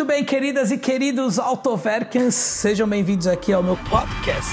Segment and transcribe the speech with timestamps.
[0.00, 4.50] Muito bem, queridas e queridos Autoverkens, sejam bem-vindos aqui ao meu podcast.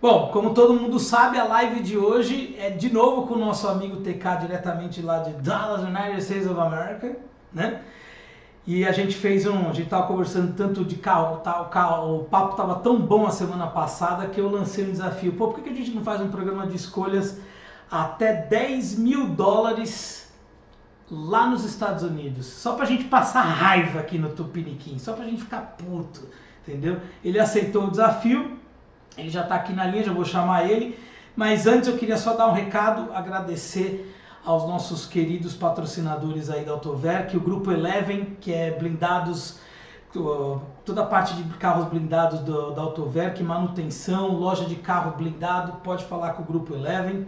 [0.00, 3.68] Bom, como todo mundo sabe, a live de hoje é de novo com o nosso
[3.68, 7.18] amigo TK, diretamente lá de Dallas, United States of America,
[7.52, 7.82] né?
[8.66, 9.68] E a gente fez um.
[9.68, 13.26] A gente tava conversando tanto de carro, tá, o, carro, o papo tava tão bom
[13.26, 15.34] a semana passada que eu lancei um desafio.
[15.34, 17.38] Pô, por que, a gente não faz um programa de escolhas
[17.90, 20.27] até 10 mil dólares
[21.10, 22.46] lá nos Estados Unidos?
[22.46, 26.28] Só pra gente passar raiva aqui no Tupiniquim, só pra gente ficar puto,
[26.66, 27.00] entendeu?
[27.24, 28.58] Ele aceitou o desafio,
[29.16, 30.98] ele já tá aqui na linha, já vou chamar ele.
[31.34, 36.72] Mas antes eu queria só dar um recado, agradecer aos nossos queridos patrocinadores aí da
[36.72, 39.60] Autoverk, o Grupo Eleven, que é blindados,
[40.84, 46.04] toda a parte de carros blindados do, da Autoverk, manutenção, loja de carro blindado, pode
[46.06, 47.26] falar com o Grupo Eleven.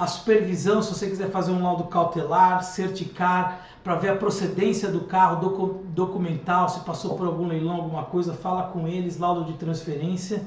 [0.00, 5.02] A supervisão, se você quiser fazer um laudo cautelar, certicar, para ver a procedência do
[5.02, 9.58] carro, docu documental, se passou por algum leilão, alguma coisa, fala com eles, laudo de
[9.58, 10.42] transferência.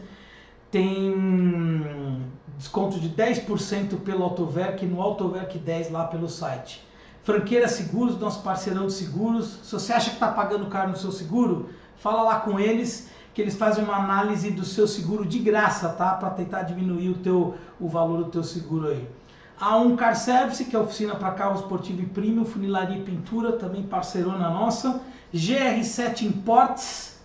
[0.72, 2.26] Tem
[2.58, 6.84] desconto de 10% pelo Autoverk no Autoverk 10 lá pelo site.
[7.22, 9.60] Franqueira Seguros, nosso parceirão de seguros.
[9.62, 13.42] Se você acha que está pagando caro no seu seguro, fala lá com eles que
[13.44, 16.16] eles fazem uma análise do seu seguro de graça, tá?
[16.16, 19.08] Para tentar diminuir o, teu, o valor do teu seguro aí.
[19.60, 23.54] A um Car Service, que é oficina para carro esportivo e premium, funilaria e pintura,
[23.54, 25.02] também parceirona nossa.
[25.34, 27.20] GR7 Imports,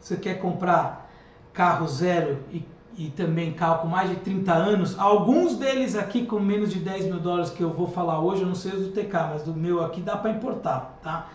[0.00, 1.10] você quer comprar
[1.52, 2.64] carro zero e
[3.00, 7.06] e também carro com mais de 30 anos, alguns deles aqui com menos de 10
[7.06, 9.82] mil dólares que eu vou falar hoje, eu não sei do TK, mas do meu
[9.82, 11.28] aqui dá para importar, tá?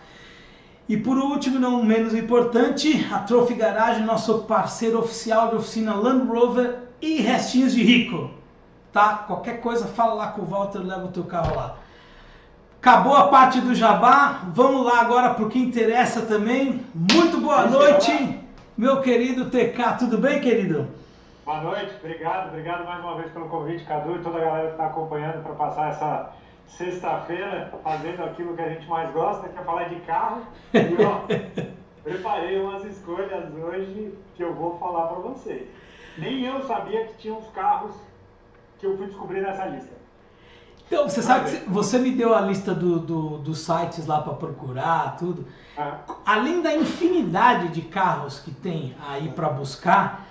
[0.88, 6.28] E por último, não menos importante, a Trophy Garage, nosso parceiro oficial de oficina Land
[6.28, 8.30] Rover e restinhos de rico,
[8.92, 9.24] tá?
[9.26, 11.76] Qualquer coisa, fala lá com o Walter, leva o teu carro lá.
[12.78, 16.84] Acabou a parte do jabá, vamos lá agora para o que interessa também.
[16.94, 18.40] Muito boa noite,
[18.76, 20.86] meu querido TK, tudo bem, querido?
[21.44, 24.72] Boa noite, obrigado, obrigado mais uma vez pelo convite, Cadu, e toda a galera que
[24.72, 26.32] está acompanhando para passar essa
[26.66, 30.42] sexta-feira fazendo aquilo que a gente mais gosta, que é falar de carro.
[30.74, 31.20] E ó,
[32.02, 35.68] preparei umas escolhas hoje que eu vou falar para vocês.
[36.18, 37.94] Nem eu sabia que tinha uns carros
[38.78, 39.96] que eu fui descobrir nessa lista.
[40.86, 44.34] Então, você sabe que você me deu a lista do, do dos sites lá para
[44.34, 45.44] procurar, tudo.
[45.76, 45.92] É.
[46.24, 50.26] Além da infinidade de carros que tem aí para buscar,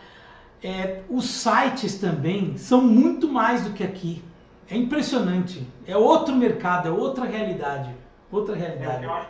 [0.63, 4.23] é, os sites também são muito mais do que aqui.
[4.69, 5.67] É impressionante.
[5.85, 7.93] É outro mercado, é outra realidade.
[8.31, 9.03] Outra realidade.
[9.03, 9.27] É, eu, acho,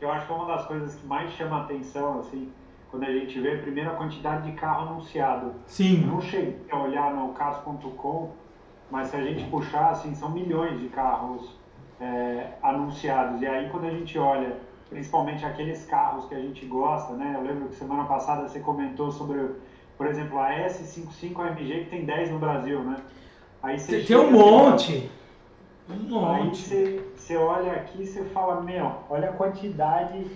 [0.00, 2.50] eu acho que é uma das coisas que mais chama a atenção, assim,
[2.90, 5.52] quando a gente vê primeiro a quantidade de carro anunciado.
[5.66, 6.02] Sim.
[6.02, 8.30] Eu não cheguei a olhar no caso.com,
[8.90, 11.56] mas se a gente puxar, assim, são milhões de carros
[12.00, 13.40] é, anunciados.
[13.40, 14.56] E aí quando a gente olha,
[14.88, 17.34] principalmente aqueles carros que a gente gosta, né?
[17.36, 19.38] Eu lembro que semana passada você comentou sobre
[20.00, 22.96] por exemplo, a S55 AMG que tem 10 no Brasil, né?
[23.62, 25.10] Aí você tem um monte.
[25.90, 26.40] Um monte.
[26.40, 30.26] Aí você, você olha aqui e você fala, meu, olha a quantidade,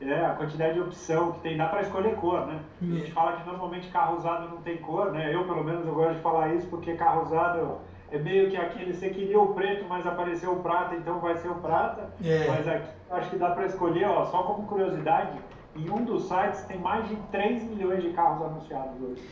[0.00, 1.58] é, a quantidade de opção que tem.
[1.58, 2.60] Dá para escolher cor, né?
[2.80, 5.34] A gente fala que normalmente carro usado não tem cor, né?
[5.34, 7.76] Eu, pelo menos, eu gosto de falar isso porque carro usado
[8.12, 11.48] é meio que aquele, você queria o preto, mas apareceu o prata, então vai ser
[11.48, 12.10] o prata.
[12.24, 12.46] É.
[12.48, 15.38] Mas aqui acho que dá para escolher, ó, só como curiosidade,
[15.76, 19.22] em um dos sites tem mais de 3 milhões de carros anunciados hoje.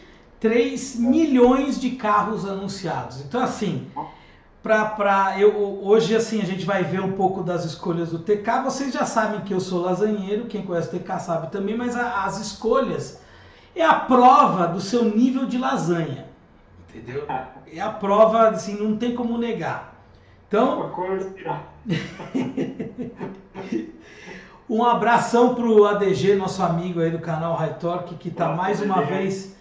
[0.40, 3.20] 3 milhões de carros anunciados.
[3.20, 3.90] Então, assim,
[4.62, 8.62] pra, pra, eu, hoje assim a gente vai ver um pouco das escolhas do TK.
[8.64, 12.24] Vocês já sabem que eu sou lasanheiro, quem conhece o TK sabe também, mas a,
[12.24, 13.20] as escolhas
[13.74, 16.27] é a prova do seu nível de lasanha.
[16.88, 17.26] Entendeu?
[17.72, 19.94] É a prova, assim, não tem como negar.
[20.46, 20.90] Então.
[24.70, 29.00] Um abração pro ADG, nosso amigo aí do canal High Torque, que está mais uma
[29.00, 29.56] vez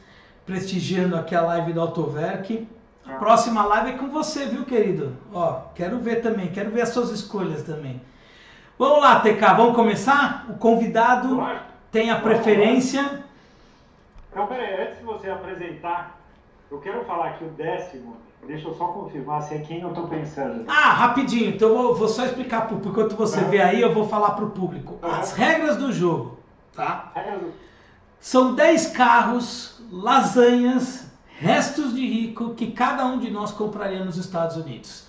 [0.45, 2.67] prestigiando aqui a live do Autoverk.
[3.05, 3.17] A ah.
[3.17, 5.15] próxima live é com você, viu, querido?
[5.33, 8.01] Ó, quero ver também, quero ver as suas escolhas também.
[8.77, 10.45] Vamos lá, TK, vamos começar?
[10.49, 11.41] O convidado
[11.89, 13.23] tem a preferência.
[14.29, 16.16] Então, peraí, antes de você apresentar,
[16.69, 18.17] eu quero falar que o décimo
[18.47, 20.63] Deixa eu só confirmar se é quem eu estou pensando.
[20.67, 21.49] Ah, rapidinho.
[21.49, 22.89] Então eu vou, só explicar para público.
[22.89, 23.49] Enquanto você uhum.
[23.49, 24.97] vê aí, eu vou falar para o público.
[25.01, 26.37] As regras do jogo,
[26.73, 27.11] tá?
[28.21, 34.55] São 10 carros, lasanhas, restos de rico que cada um de nós compraria nos Estados
[34.55, 35.05] Unidos.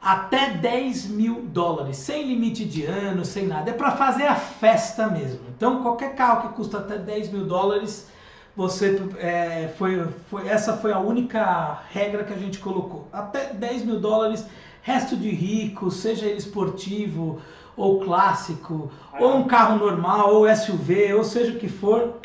[0.00, 3.70] Até 10 mil dólares, sem limite de ano, sem nada.
[3.70, 5.40] É para fazer a festa mesmo.
[5.54, 8.08] Então, qualquer carro que custa até 10 mil dólares
[8.56, 13.06] você é, foi, foi, essa foi a única regra que a gente colocou.
[13.12, 14.46] Até 10 mil dólares,
[14.82, 17.40] resto de rico, seja ele esportivo
[17.76, 19.22] ou clássico, é.
[19.22, 22.18] ou um carro normal, ou SUV, ou seja o que for,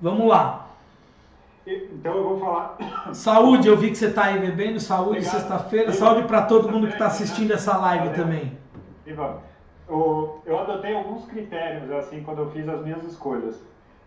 [0.00, 0.64] vamos lá.
[1.66, 2.76] Então eu vou falar.
[3.12, 4.78] Saúde, eu vi que você está aí bebendo.
[4.78, 5.92] Saúde, sexta-feira.
[5.92, 8.22] Saúde para todo mundo que está assistindo essa live Valeu.
[8.22, 8.58] também.
[9.06, 9.36] Ivan,
[9.88, 13.62] eu adotei alguns critérios assim quando eu fiz as minhas escolhas.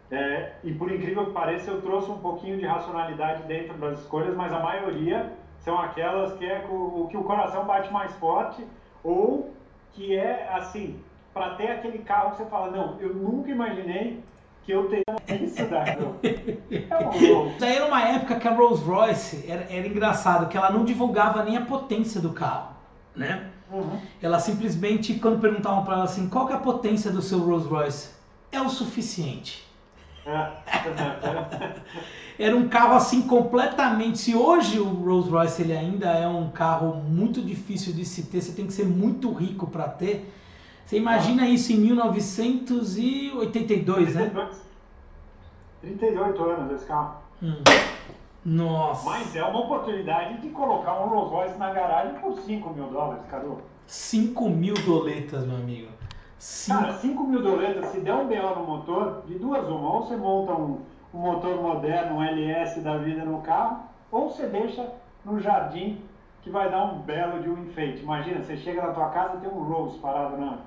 [0.10, 4.36] É, e por incrível que pareça, eu trouxe um pouquinho de racionalidade dentro das escolhas,
[4.36, 8.66] mas a maioria são aquelas que é o que o coração bate mais forte
[9.04, 9.52] ou
[9.92, 11.00] que é assim,
[11.34, 14.24] para ter aquele carro que você fala, não, eu nunca imaginei
[14.64, 15.64] que eu teria um Isso
[17.64, 21.44] aí era uma época que a Rolls Royce era, era engraçado, que ela não divulgava
[21.44, 22.76] nem a potência do carro,
[23.16, 23.50] né?
[23.72, 24.00] Uhum.
[24.22, 28.12] Ela simplesmente, quando perguntavam para ela assim, qual é a potência do seu Rolls Royce?
[28.52, 29.67] É o suficiente.
[32.38, 34.20] Era um carro assim completamente.
[34.20, 38.42] Se hoje o Rolls Royce ele ainda é um carro muito difícil de se ter,
[38.42, 40.32] você tem que ser muito rico para ter.
[40.86, 41.50] Você imagina ah.
[41.50, 44.16] isso em 1982, 32.
[44.16, 44.32] né?
[45.82, 47.18] 38 anos esse carro.
[47.42, 47.56] Hum.
[48.46, 49.10] Nossa.
[49.10, 53.24] Mas é uma oportunidade de colocar um Rolls Royce na garagem por 5 mil dólares,
[53.30, 53.58] Cadu.
[53.86, 55.90] 5 mil doletas, meu amigo.
[56.40, 56.80] Cinco...
[56.80, 60.16] Cara, 5 mil doletas, se der um BO no motor, de duas uma, ou você
[60.16, 60.82] monta um,
[61.14, 64.92] um motor moderno, um LS da vida no carro, ou você deixa
[65.26, 66.00] no jardim
[66.42, 68.04] que vai dar um belo de um enfeite.
[68.04, 70.60] Imagina, você chega na tua casa e tem um Rose parado na...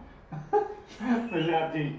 [1.30, 1.98] no jardim.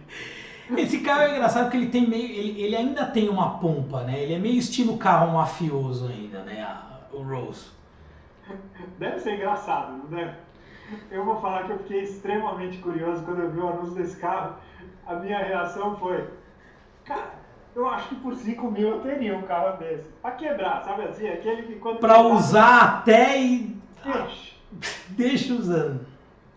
[0.77, 2.29] Esse carro é engraçado porque ele tem meio.
[2.29, 4.21] Ele, ele, ainda tem uma pompa, né?
[4.21, 6.65] Ele é meio estilo carro mafioso ainda, né?
[7.13, 7.69] o Rose.
[8.97, 10.35] Deve ser engraçado, né?
[11.09, 14.55] Eu vou falar que eu fiquei extremamente curioso quando eu vi o anúncio desse carro.
[15.05, 16.29] A minha reação foi,
[17.05, 17.33] cara,
[17.75, 20.09] eu acho que por 5 mil eu teria um carro desse.
[20.21, 21.27] Pra quebrar, sabe assim?
[21.27, 21.99] Aquele que quando.
[21.99, 23.77] Pra usar até e.
[24.03, 24.51] Deixa.
[25.09, 26.05] Deixa usando.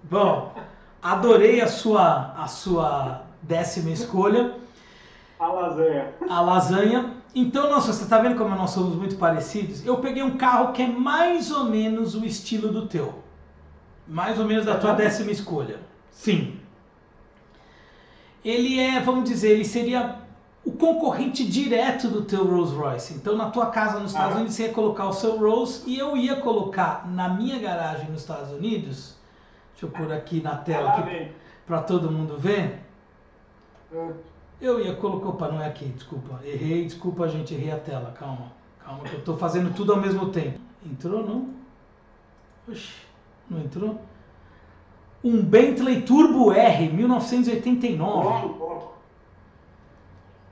[0.05, 0.55] Bom,
[1.03, 4.55] adorei a sua, a sua décima escolha.
[5.39, 6.13] A lasanha.
[6.29, 7.15] A lasanha.
[7.35, 9.85] Então, nossa, você tá vendo como nós somos muito parecidos?
[9.85, 13.24] Eu peguei um carro que é mais ou menos o estilo do teu.
[14.07, 15.79] Mais ou menos da tua décima escolha.
[16.11, 16.61] Sim.
[18.45, 20.17] Ele é, vamos dizer, ele seria
[20.65, 23.15] o concorrente direto do teu Rolls Royce.
[23.15, 24.37] Então, na tua casa nos Estados ah.
[24.37, 28.21] Unidos, você ia colocar o seu Rolls e eu ia colocar na minha garagem nos
[28.21, 29.17] Estados Unidos.
[29.73, 31.07] Deixa eu pôr aqui na tela
[31.67, 32.81] para todo mundo ver.
[33.95, 34.13] Ah.
[34.61, 35.29] Eu ia colocar.
[35.29, 36.41] Opa, não é aqui, desculpa.
[36.45, 38.15] Errei, desculpa, gente, errei a tela.
[38.19, 38.53] Calma,
[38.83, 40.59] calma, que eu estou fazendo tudo ao mesmo tempo.
[40.85, 41.51] Entrou, não?
[42.69, 43.04] Oxi.
[43.49, 44.01] Não entrou?
[45.23, 48.47] Um Bentley Turbo R, 1989.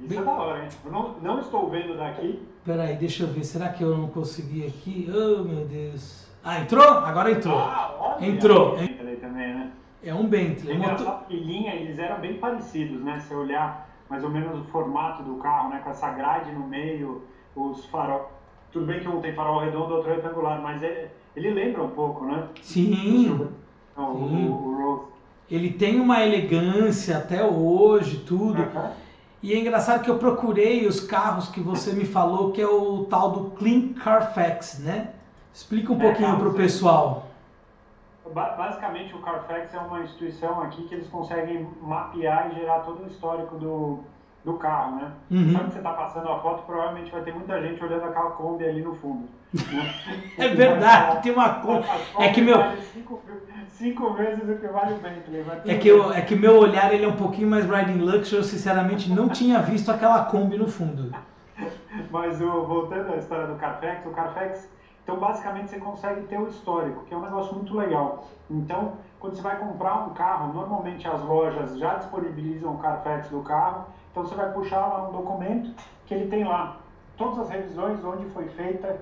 [0.01, 0.19] Isso Bem...
[0.19, 0.69] é da hora, hein?
[0.85, 2.43] Não, não estou vendo daqui.
[2.65, 3.45] Peraí, deixa eu ver.
[3.45, 5.09] Será que eu não consegui aqui?
[5.09, 6.29] Oh, meu Deus.
[6.43, 6.83] Ah, entrou?
[6.85, 7.59] Agora entrou.
[7.59, 8.77] Ah, entrou.
[8.77, 9.73] É um Bentley também, né?
[10.03, 10.75] É um Bentley.
[10.75, 11.25] É motor...
[11.31, 13.21] linha, eles eram bem parecidos, né?
[13.21, 15.81] Se olhar mais ou menos o formato do carro, né?
[15.85, 17.23] Com essa grade no meio,
[17.55, 18.33] os farol.
[18.73, 22.25] Tudo bem que um tem farol redondo, outro retangular, mas é, ele lembra um pouco,
[22.25, 22.49] né?
[22.61, 23.51] Sim.
[23.97, 24.49] Não, Sim.
[24.49, 25.13] O, o Rose.
[25.51, 28.63] Ele tem uma elegância até hoje, tudo.
[28.63, 28.91] Uhum.
[29.43, 33.05] E é engraçado que eu procurei os carros que você me falou, que é o
[33.11, 35.11] tal do Clean Carfax, né?
[35.53, 37.27] Explica um é, pouquinho para o pessoal.
[38.33, 43.07] Basicamente, o Carfax é uma instituição aqui que eles conseguem mapear e gerar todo o
[43.09, 43.99] histórico do,
[44.45, 45.13] do carro, né?
[45.31, 45.53] Uhum.
[45.53, 48.81] Quando você está passando a foto, provavelmente vai ter muita gente olhando aquela Kombi ali
[48.81, 49.29] no fundo.
[49.53, 49.95] Né?
[50.39, 51.87] é verdade, tem uma Kombi.
[52.19, 52.57] É que meu...
[52.93, 53.21] Cinco,
[53.69, 55.45] cinco vezes o que vale o Bentley.
[55.67, 58.43] É que, eu, é que meu olhar ele é um pouquinho mais riding luxury, eu
[58.43, 61.15] sinceramente não tinha visto aquela Kombi no fundo.
[62.11, 64.69] Mas o, voltando à história do Carfax, o Carfax,
[65.03, 68.27] então basicamente você consegue ter o histórico, que é um negócio muito legal.
[68.51, 73.41] Então, quando você vai comprar um carro, normalmente as lojas já disponibilizam o Carfax do
[73.43, 75.75] carro, então você vai puxar lá um documento
[76.07, 76.79] que ele tem lá
[77.17, 79.01] todas as revisões, onde foi feita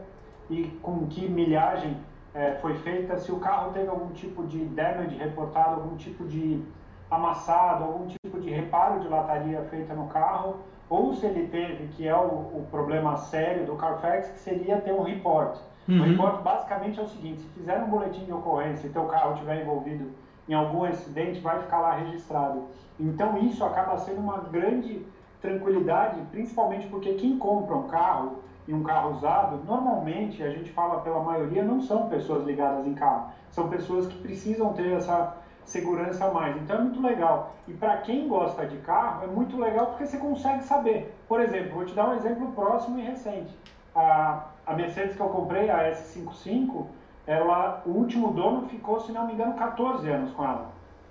[0.51, 1.97] e com que milhagem
[2.35, 6.63] é, foi feita, se o carro teve algum tipo de damage reportado, algum tipo de
[7.11, 10.57] amassado, algum tipo de reparo de lataria feita no carro,
[10.89, 14.93] ou se ele teve, que é o, o problema sério do Carfax, que seria ter
[14.93, 15.57] um report.
[15.89, 16.01] Uhum.
[16.01, 19.35] O report basicamente é o seguinte, se fizer um boletim de ocorrência e teu carro
[19.35, 20.11] estiver envolvido
[20.49, 22.65] em algum acidente, vai ficar lá registrado.
[22.99, 25.05] Então isso acaba sendo uma grande
[25.41, 28.39] tranquilidade, principalmente porque quem compra um carro
[28.71, 32.95] e um carro usado, normalmente, a gente fala pela maioria, não são pessoas ligadas em
[32.95, 36.57] carro, são pessoas que precisam ter essa segurança a mais.
[36.57, 37.57] Então é muito legal.
[37.67, 41.13] E para quem gosta de carro, é muito legal porque você consegue saber.
[41.27, 43.53] Por exemplo, vou te dar um exemplo próximo e recente.
[43.93, 46.87] A, a Mercedes que eu comprei, a S55,
[47.27, 50.69] ela, o último dono ficou, se não me engano, 14 anos com ela.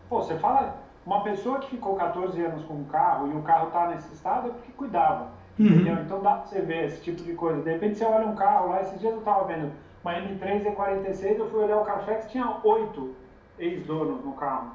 [0.07, 3.67] Pô, você fala Uma pessoa que ficou 14 anos com um carro e o carro
[3.67, 5.38] está nesse estado é porque cuidava.
[5.59, 6.01] Uhum.
[6.05, 7.61] Então dá para você ver esse tipo de coisa.
[7.61, 11.37] De repente você olha um carro lá, esses dias eu estava vendo uma M3 E46,
[11.37, 13.13] eu fui olhar o Carfax, tinha oito
[13.59, 14.71] ex-donos no carro.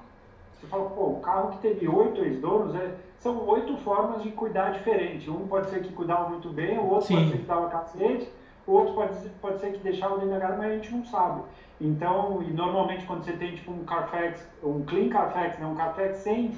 [0.52, 4.72] Você fala, pô, o carro que teve oito ex-donos, é, são oito formas de cuidar
[4.72, 5.30] diferente.
[5.30, 7.16] Um pode ser que cuidava muito bem, o outro Sim.
[7.16, 8.30] pode ser que dava cacete,
[8.66, 11.42] o outro pode, pode ser que deixava garagem, mas a gente não sabe.
[11.80, 16.18] Então, e normalmente quando você tem tipo um Carfax, um clean Carfax, né, um Carfax
[16.18, 16.52] sem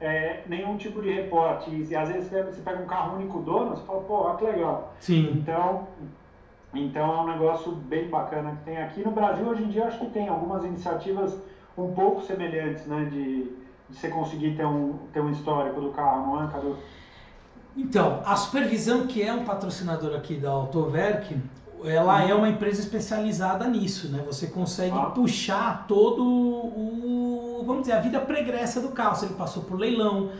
[0.00, 3.82] é, nenhum tipo de reporte, e, às vezes você pega um carro único dono, você
[3.84, 4.94] fala, pô, olha que legal.
[5.00, 5.32] Sim.
[5.34, 5.88] Então,
[6.72, 9.46] então é um negócio bem bacana que tem aqui no Brasil.
[9.46, 11.36] Hoje em dia acho que tem algumas iniciativas
[11.76, 13.44] um pouco semelhantes, né, de,
[13.88, 16.76] de você conseguir ter um, ter um histórico do carro, não é, Cadu?
[17.76, 21.40] Então, a Supervisão, que é um patrocinador aqui da Autoverk,
[21.84, 24.22] ela é uma empresa especializada nisso, né?
[24.26, 25.06] Você consegue ah.
[25.06, 30.30] puxar todo o, vamos dizer, a vida pregressa do carro, se ele passou por leilão.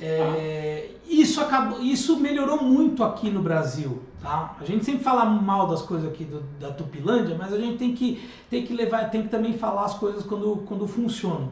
[0.00, 0.98] É, ah.
[1.08, 4.02] isso, acabou, isso melhorou muito aqui no Brasil.
[4.20, 4.56] Tá?
[4.60, 7.94] A gente sempre fala mal das coisas aqui do, da Tupilândia, mas a gente tem
[7.94, 11.50] que, tem que levar, tem que também falar as coisas quando, quando funcionam.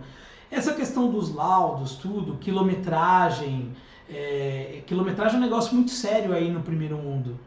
[0.50, 3.72] Essa questão dos laudos, tudo, quilometragem,
[4.08, 7.38] é, quilometragem é um negócio muito sério aí no primeiro mundo.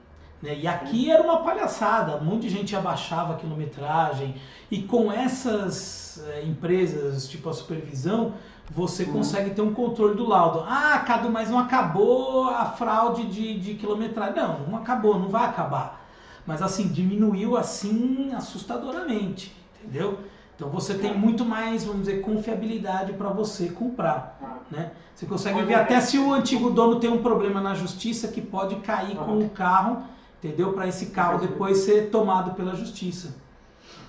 [0.46, 0.60] Né?
[0.60, 4.36] E aqui era uma palhaçada, de gente abaixava a quilometragem,
[4.70, 8.34] e com essas é, empresas, tipo a supervisão,
[8.72, 9.14] você uhum.
[9.14, 10.64] consegue ter um controle do laudo.
[10.68, 14.36] Ah, Cadu, mas não acabou a fraude de, de quilometragem.
[14.36, 16.06] Não, não acabou, não vai acabar.
[16.46, 20.20] Mas assim, diminuiu assim assustadoramente, entendeu?
[20.56, 24.92] Então você tem muito mais, vamos dizer, confiabilidade para você comprar, né?
[25.14, 28.76] Você consegue ver até se o antigo dono tem um problema na justiça que pode
[28.78, 30.04] cair com o carro,
[30.46, 30.74] entendeu?
[30.74, 33.36] Para esse carro depois ser tomado pela justiça.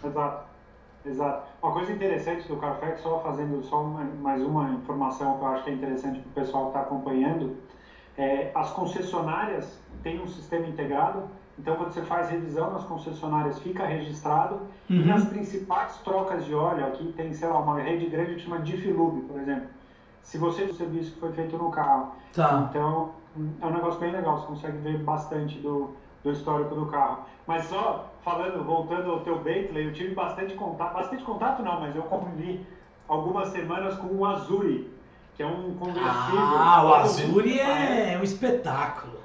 [0.05, 0.47] Exato.
[1.05, 1.47] Exato.
[1.63, 5.65] Uma coisa interessante do Carfax, só fazendo só uma, mais uma informação que eu acho
[5.65, 7.57] que é interessante para o pessoal que está acompanhando,
[8.19, 11.23] é, as concessionárias têm um sistema integrado,
[11.57, 14.57] então quando você faz revisão nas concessionárias fica registrado
[14.91, 14.97] uhum.
[14.97, 18.59] e nas principais trocas de óleo, aqui tem, sei lá, uma rede grande que chama
[18.59, 19.69] Diffilube, por exemplo,
[20.23, 22.15] se você o serviço que foi feito no carro.
[22.35, 22.67] Tá.
[22.69, 23.13] Então
[23.61, 25.95] é um negócio bem legal, você consegue ver bastante do,
[26.27, 27.25] do histórico do carro.
[27.47, 31.95] Mas só falando, voltando ao teu Bentley, eu tive bastante contato, bastante contato não, mas
[31.95, 32.67] eu convivi
[33.07, 34.93] algumas semanas com o Azuri,
[35.37, 36.59] que é um conversível.
[36.59, 39.21] Ah, o Azuri é, é um espetáculo.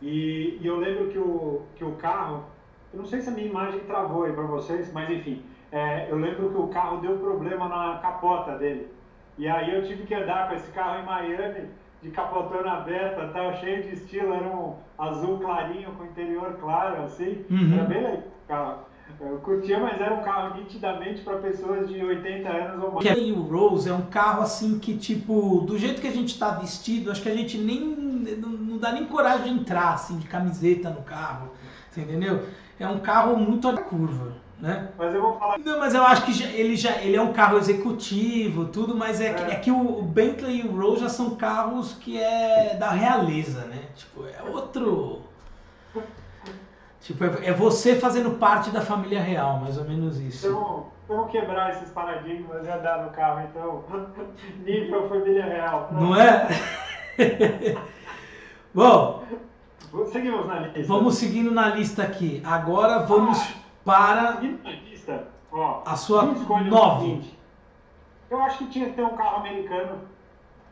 [0.00, 2.44] E, e, eu lembro que o, que o carro,
[2.92, 6.16] eu não sei se a minha imagem travou aí para vocês, mas enfim, é, eu
[6.16, 8.88] lembro que o carro deu problema na capota dele.
[9.36, 11.68] E aí eu tive que andar com esse carro em Miami
[12.02, 17.44] de capotona aberta, tal, cheio de estilo, era um azul clarinho com interior claro, assim,
[17.48, 17.74] uhum.
[17.74, 18.88] era bem legal.
[19.20, 23.06] Eu curtia, mas era um carro nitidamente para pessoas de 80 anos ou mais.
[23.06, 26.50] E o Rose é um carro assim que, tipo, do jeito que a gente está
[26.52, 27.80] vestido, acho que a gente nem.
[27.80, 31.50] não dá nem coragem de entrar, assim, de camiseta no carro.
[31.90, 32.42] Você entendeu?
[32.80, 34.90] É um carro muito à curva né?
[34.96, 35.58] Mas eu vou falar.
[35.58, 39.20] Não, mas eu acho que já, ele já ele é um carro executivo, tudo, mas
[39.20, 39.34] é, é.
[39.34, 43.64] Que, é que o Bentley e o Rolls já são carros que é da realeza,
[43.64, 43.82] né?
[43.96, 45.22] Tipo, é outro.
[47.00, 50.46] Tipo, é, é você fazendo parte da família real, mais ou menos isso.
[50.46, 53.84] Então, vamos quebrar esses paradigmas e andar no carro, então.
[54.64, 55.88] Nível família real.
[55.90, 56.46] Não é?
[58.72, 59.24] Bom.
[60.12, 60.84] Seguimos na lista.
[60.84, 62.40] Vamos seguindo na lista aqui.
[62.46, 63.38] Agora vamos.
[63.40, 67.22] Ah para lista, ó, a sua nove.
[68.30, 69.98] Eu acho que tinha que ter um carro americano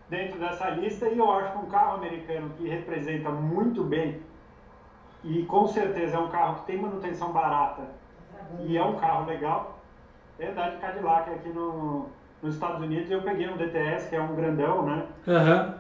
[0.09, 4.21] dentro dessa lista e eu acho que um carro americano que representa muito bem
[5.23, 7.83] e com certeza é um carro que tem manutenção barata
[8.61, 9.79] e é um carro legal
[10.39, 12.09] é andar de Cadillac aqui no,
[12.43, 15.75] nos Estados Unidos eu peguei um DTS que é um grandão né uhum.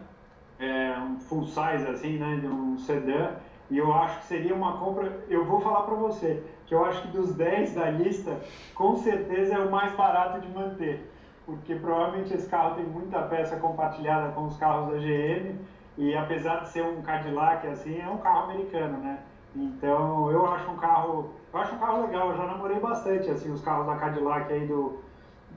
[0.60, 3.30] é um full size assim né de um sedã
[3.70, 7.02] e eu acho que seria uma compra eu vou falar para você que eu acho
[7.02, 8.40] que dos 10 da lista,
[8.74, 11.10] com certeza é o mais barato de manter,
[11.44, 15.58] porque provavelmente esse carro tem muita peça compartilhada com os carros da GM,
[15.98, 19.18] e apesar de ser um Cadillac assim, é um carro americano, né?
[19.54, 23.50] Então eu acho um carro, eu acho um carro legal, eu já namorei bastante assim
[23.50, 25.00] os carros da Cadillac aí do,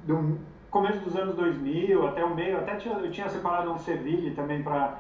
[0.04, 0.40] do
[0.72, 4.64] começo dos anos 2000 até o meio, até tinha, eu tinha separado um Seville também
[4.64, 4.98] para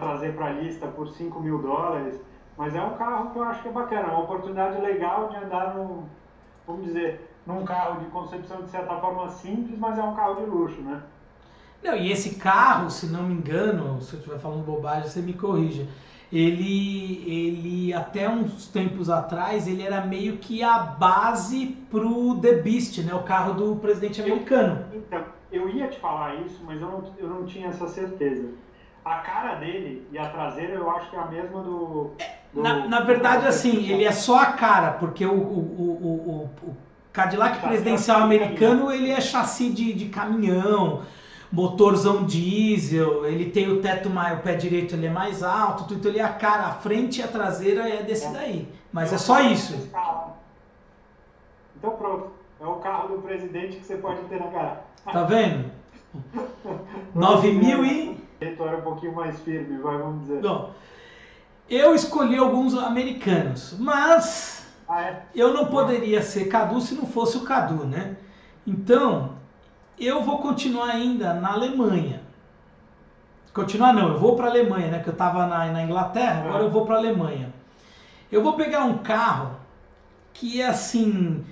[0.00, 2.20] trazer para a lista por 5 mil dólares.
[2.56, 5.36] Mas é um carro que eu acho que é bacana, é uma oportunidade legal de
[5.36, 6.04] andar num,
[6.66, 10.44] vamos dizer, num carro de concepção de certa forma simples, mas é um carro de
[10.44, 11.02] luxo, né?
[11.82, 15.32] Não, e esse carro, se não me engano, se eu estiver falando bobagem, você me
[15.32, 15.88] corrija.
[16.32, 22.98] Ele, ele até uns tempos atrás, ele era meio que a base pro The Beast,
[22.98, 23.14] né?
[23.14, 24.86] O carro do presidente americano.
[24.94, 28.48] Então, eu ia te falar isso, mas eu não, eu não tinha essa certeza.
[29.04, 32.12] A cara dele e a traseira eu acho que é a mesma do.
[32.54, 36.76] Na, na verdade, assim, ele é só a cara, porque o, o, o, o
[37.12, 41.02] Cadillac presidencial americano ele é chassi de, de caminhão,
[41.50, 46.08] motorzão diesel, ele tem o teto mais, o pé direito ele é mais alto, tudo
[46.08, 48.30] ele é a cara, a frente e a traseira é desse é.
[48.30, 48.68] daí.
[48.92, 49.90] Mas é só isso.
[51.76, 52.30] Então pronto,
[52.60, 54.84] é o carro do presidente que você pode ter na cara.
[55.04, 55.70] Tá vendo?
[57.14, 58.22] 9 mil e.
[58.38, 60.40] Território um pouquinho mais firme, vai, vamos dizer.
[60.40, 60.72] Bom,
[61.68, 65.22] eu escolhi alguns americanos, mas ah, é?
[65.34, 68.16] eu não poderia ser Cadu se não fosse o Cadu, né?
[68.66, 69.36] Então,
[69.98, 72.22] eu vou continuar ainda na Alemanha.
[73.52, 74.98] Continuar não, eu vou para a Alemanha, né?
[75.00, 77.52] Que eu estava na, na, Inglaterra, agora eu vou para a Alemanha.
[78.30, 79.56] Eu vou pegar um carro
[80.32, 81.44] que é assim,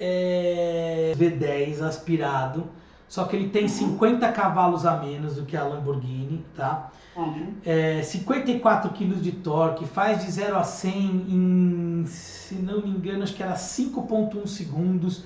[0.00, 2.68] é V10 aspirado,
[3.14, 6.90] só que ele tem 50 cavalos a menos do que a Lamborghini, tá?
[7.14, 7.54] Uhum.
[7.64, 10.92] É, 54 kg de torque, faz de 0 a 100
[11.28, 15.22] em, se não me engano, acho que era 5.1 segundos.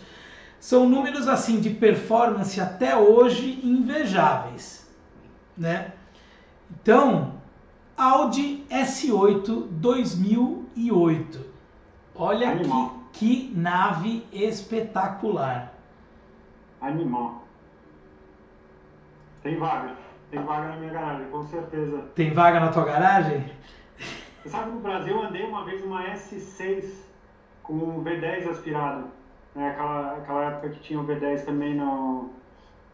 [0.60, 4.86] São números assim de performance até hoje invejáveis,
[5.56, 5.92] né?
[6.70, 7.36] Então,
[7.96, 11.40] Audi S8 2008.
[12.14, 12.70] Olha que,
[13.14, 15.72] que nave espetacular.
[16.82, 17.47] Animal.
[19.42, 19.92] Tem vaga.
[20.30, 22.04] Tem vaga na minha garagem, com certeza.
[22.14, 23.50] Tem vaga na tua garagem?
[24.42, 26.84] Você sabe que no Brasil eu andei uma vez uma S6
[27.62, 29.06] com um V10 aspirado.
[29.54, 29.70] Né?
[29.70, 32.30] Aquela, aquela época que tinha o V10 também no,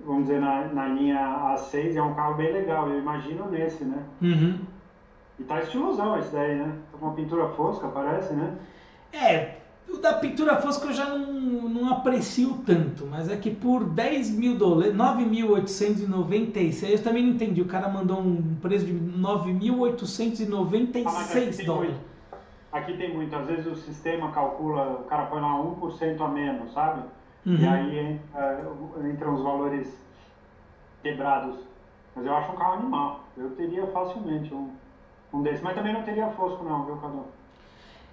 [0.00, 1.18] vamos dizer, na, na linha
[1.56, 4.02] A6, é um carro bem legal, eu imagino nesse, né?
[4.20, 4.60] Uhum.
[5.38, 6.72] E tá estilosão esse daí, né?
[6.92, 8.56] Tá com uma pintura fosca, parece, né?
[9.12, 9.56] É,
[9.88, 14.30] o da pintura fosca eu já não, não aprecio tanto, mas é que por 10
[14.30, 17.60] mil dólares, 9.896, eu também não entendi.
[17.62, 21.96] O cara mandou um preço de 9.896 ah, dólares.
[22.72, 26.72] Aqui tem muito, às vezes o sistema calcula, o cara põe lá 1% a menos,
[26.72, 27.02] sabe?
[27.46, 27.56] Uhum.
[27.56, 28.62] E aí entra,
[29.08, 29.96] entram os valores
[31.02, 31.56] quebrados.
[32.16, 33.24] Mas eu acho um carro animal.
[33.36, 34.70] Eu teria facilmente um,
[35.32, 35.62] um desses.
[35.62, 37.24] Mas também não teria fosco não, viu, Cadu?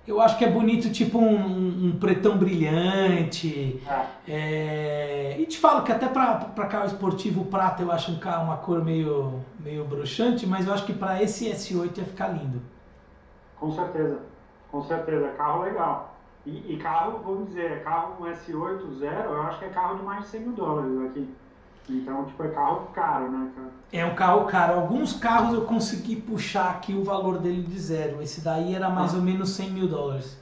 [0.07, 3.81] Eu acho que é bonito, tipo um, um pretão brilhante.
[3.87, 4.05] É.
[4.27, 5.35] É...
[5.39, 8.57] E te falo que até para carro esportivo, o prata eu acho um carro, uma
[8.57, 12.61] cor meio, meio broxante, mas eu acho que para esse S8 ia ficar lindo.
[13.59, 14.19] Com certeza,
[14.71, 15.27] com certeza.
[15.37, 16.15] Carro legal.
[16.45, 20.03] E, e carro, vamos dizer, carro um S8 zero, eu acho que é carro de
[20.03, 21.29] mais de 100 mil dólares aqui.
[21.89, 23.67] Então, tipo, é carro caro, né, cara?
[23.91, 24.79] É um carro caro.
[24.79, 28.21] Alguns carros eu consegui puxar aqui o valor dele de zero.
[28.21, 29.17] Esse daí era mais ah.
[29.17, 30.39] ou menos 100 mil dólares.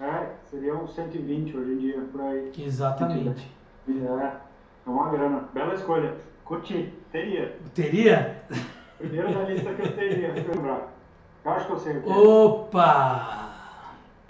[0.00, 2.52] É, seria uns 120 hoje em dia, por aí.
[2.58, 3.50] Exatamente.
[3.88, 5.48] É, é uma grana.
[5.52, 6.14] Bela escolha.
[6.44, 6.92] Curti.
[7.10, 7.56] Teria.
[7.74, 8.42] Teria?
[8.98, 10.92] Primeiro da lista que eu teria, lembrar.
[11.44, 12.16] Eu acho que eu sei o que é.
[12.16, 13.50] Opa!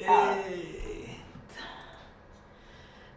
[0.07, 0.38] Ah.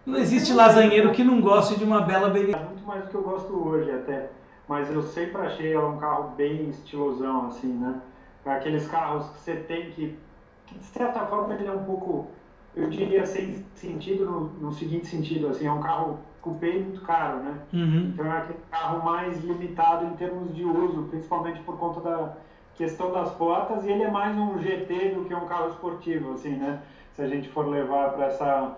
[0.06, 2.57] Não existe lasanheiro que não goste de uma bela bebida.
[2.88, 4.30] Mais do que eu gosto hoje até.
[4.66, 8.00] Mas eu sempre achei ela um carro bem estilosão, assim, né?
[8.46, 10.18] Aqueles carros que você tem que,
[10.66, 12.28] que de certa forma ele é um pouco,
[12.74, 17.40] eu diria sem sentido no, no seguinte sentido, assim, é um carro coupé muito caro,
[17.40, 17.60] né?
[17.74, 18.12] Uhum.
[18.14, 22.34] Então é aquele carro mais limitado em termos de uso, principalmente por conta da
[22.76, 26.56] questão das portas, e ele é mais um GT do que um carro esportivo, assim,
[26.56, 26.80] né?
[27.14, 28.78] Se a gente for levar para essa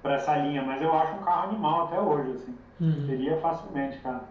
[0.00, 2.54] para essa linha, mas eu acho um carro animal até hoje, assim.
[2.80, 3.06] Uhum.
[3.06, 4.24] Teria facilmente, cara.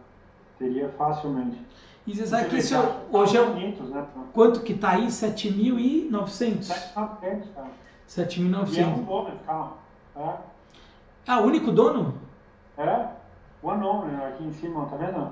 [0.57, 1.61] Teria facilmente.
[2.07, 2.75] E você sabe que isso
[3.11, 3.45] hoje é.
[3.45, 4.07] 500, né?
[4.33, 5.07] Quanto que tá aí?
[5.07, 6.09] 7.900?
[6.11, 7.67] 7.900, cara.
[8.07, 8.73] 7.900.
[8.73, 9.77] E é um dono carro.
[10.15, 10.33] É.
[11.27, 12.15] Ah, único dono?
[12.77, 13.07] É.
[13.61, 15.31] One owner aqui em cima, tá vendo?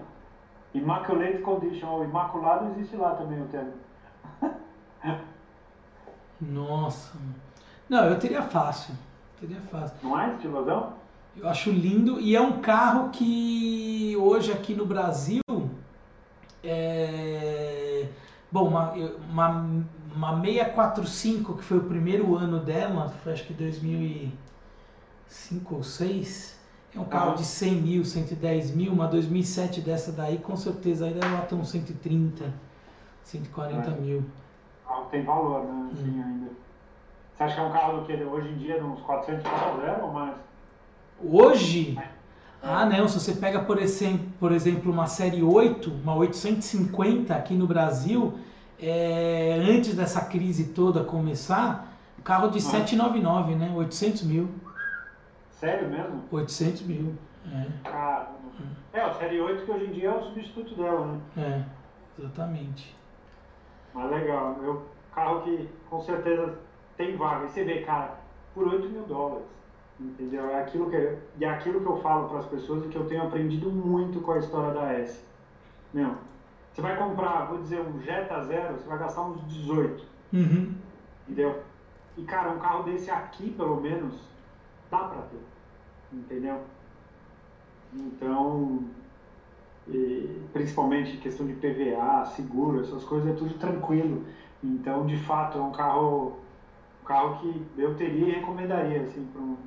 [0.75, 1.99] Immaculate Condition.
[1.99, 3.73] O Imaculado existe lá também o termo.
[6.39, 7.17] Nossa.
[7.89, 8.93] Não, eu teria fácil.
[9.39, 9.97] Seria fácil.
[10.03, 10.93] Não é estilosão?
[11.39, 15.41] Eu acho lindo e é um carro que hoje aqui no Brasil
[16.63, 18.07] é...
[18.51, 18.91] Bom, uma,
[19.29, 19.65] uma,
[20.15, 26.59] uma 645 que foi o primeiro ano dela, foi acho que 2005 ou 6,
[26.95, 31.23] é um carro de 100 mil, 110 mil, uma 2007 dessa daí com certeza ainda
[31.23, 32.51] ela tem uns 130,
[33.23, 33.91] 140 é.
[33.99, 34.25] mil.
[35.11, 35.91] Tem valor, né?
[35.93, 36.23] Assim, hum.
[36.25, 36.47] ainda.
[37.35, 40.11] Você acha que é um carro do que hoje em dia, uns 400 mil ou
[40.11, 40.33] mais?
[41.23, 41.97] Hoje?
[42.61, 43.07] Ah, não.
[43.07, 48.37] Se você pega, por exemplo, por exemplo, uma série 8, uma 850 aqui no Brasil,
[48.79, 53.71] é, antes dessa crise toda começar, carro de 799, né?
[53.75, 54.49] 800 mil.
[55.51, 56.23] Sério mesmo?
[56.31, 57.15] 800 mil.
[57.51, 57.89] É.
[57.89, 58.37] Caramba.
[58.93, 61.19] É, o Série 8 que hoje em dia é o substituto dela, né?
[61.37, 62.95] É, exatamente.
[63.93, 66.55] Mas legal, meu carro que com certeza
[66.95, 67.45] tem vaga.
[67.45, 68.15] E você vê, cara,
[68.53, 69.45] por 8 mil dólares.
[69.99, 70.49] Entendeu?
[70.49, 73.07] É aquilo que, e é aquilo que eu falo para as pessoas e que eu
[73.07, 75.23] tenho aprendido muito com a história da S.
[75.91, 76.15] Meu,
[76.71, 80.05] você vai comprar, vou dizer, um Jetta Zero, você vai gastar uns 18.
[80.33, 80.75] Uhum.
[81.27, 81.59] Entendeu?
[82.15, 84.13] E, cara, um carro desse aqui, pelo menos,
[84.91, 85.39] dá pra ter.
[86.13, 86.61] Entendeu?
[87.91, 88.83] Então,
[89.87, 94.23] e, principalmente questão de PVA, seguro, essas coisas, é tudo tranquilo.
[94.63, 96.37] Então, de fato, é um carro,
[97.01, 99.57] um carro que eu teria e recomendaria, assim, para um,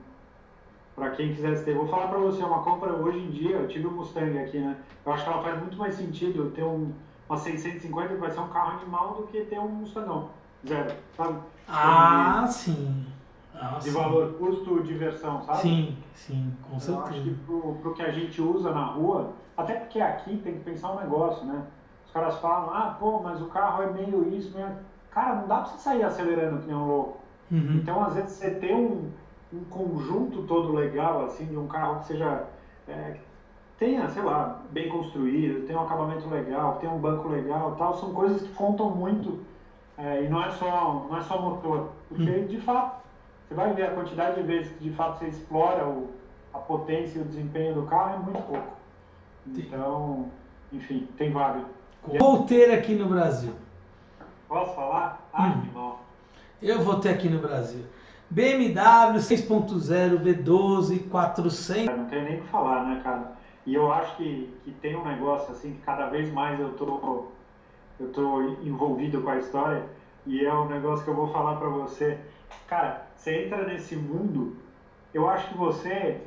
[1.00, 1.74] para quem quisesse ter.
[1.74, 4.76] Vou falar para você, uma compra hoje em dia, eu tive um Mustang aqui, né?
[5.04, 6.92] Eu acho que ela faz muito mais sentido ter um,
[7.26, 10.28] uma 650 que vai ser um carro animal do que ter um Mustangão.
[10.68, 11.38] Zero, sabe?
[11.66, 13.06] Ah, sim.
[13.54, 13.92] Ah, de sim.
[13.92, 15.60] valor custo diversão, sabe?
[15.60, 17.36] Sim, sim, com Eu acho que certeza.
[17.46, 21.00] pro, pro que a gente usa na rua, até porque aqui tem que pensar um
[21.00, 21.64] negócio, né?
[22.06, 24.68] Os caras falam, ah, pô, mas o carro é meio isso, meio...
[25.10, 27.20] Cara, não dá pra você sair acelerando que nem um louco.
[27.50, 27.80] Uhum.
[27.82, 29.10] Então, às vezes, você ter um,
[29.52, 32.44] um conjunto todo legal, assim, de um carro que seja.
[32.88, 33.20] é, que
[33.78, 38.12] tenha, sei lá, bem construído, tenha um acabamento legal, tenha um banco legal tal, são
[38.12, 39.40] coisas que contam muito.
[39.96, 41.88] é, e não é só não é só motor.
[42.08, 43.00] Porque, de fato,
[43.48, 46.10] você vai ver a quantidade de vezes que de fato você explora o,
[46.52, 48.68] a potência e o desempenho do carro é muito pouco.
[49.46, 50.26] Então,
[50.72, 51.64] enfim, tem vaga.
[52.18, 53.52] Vou ter aqui no Brasil.
[54.48, 55.26] Posso falar?
[55.32, 55.52] Ah, Hum.
[55.62, 56.00] animal.
[56.60, 57.84] Eu vou ter aqui no Brasil.
[58.30, 61.96] BMW 6.0 V12 400.
[61.96, 63.32] Não tem nem o que falar, né, cara?
[63.66, 67.26] E eu acho que, que tem um negócio assim que cada vez mais eu tô,
[67.98, 69.84] eu tô envolvido com a história
[70.26, 72.18] e é um negócio que eu vou falar pra você.
[72.68, 74.56] Cara, você entra nesse mundo,
[75.12, 76.20] eu acho que você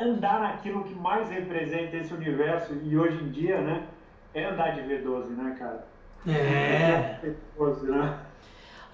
[0.00, 3.86] andar naquilo que mais representa esse universo e hoje em dia, né,
[4.32, 5.86] é andar de V12, né, cara?
[6.26, 7.20] É.
[7.58, 8.18] V12, né?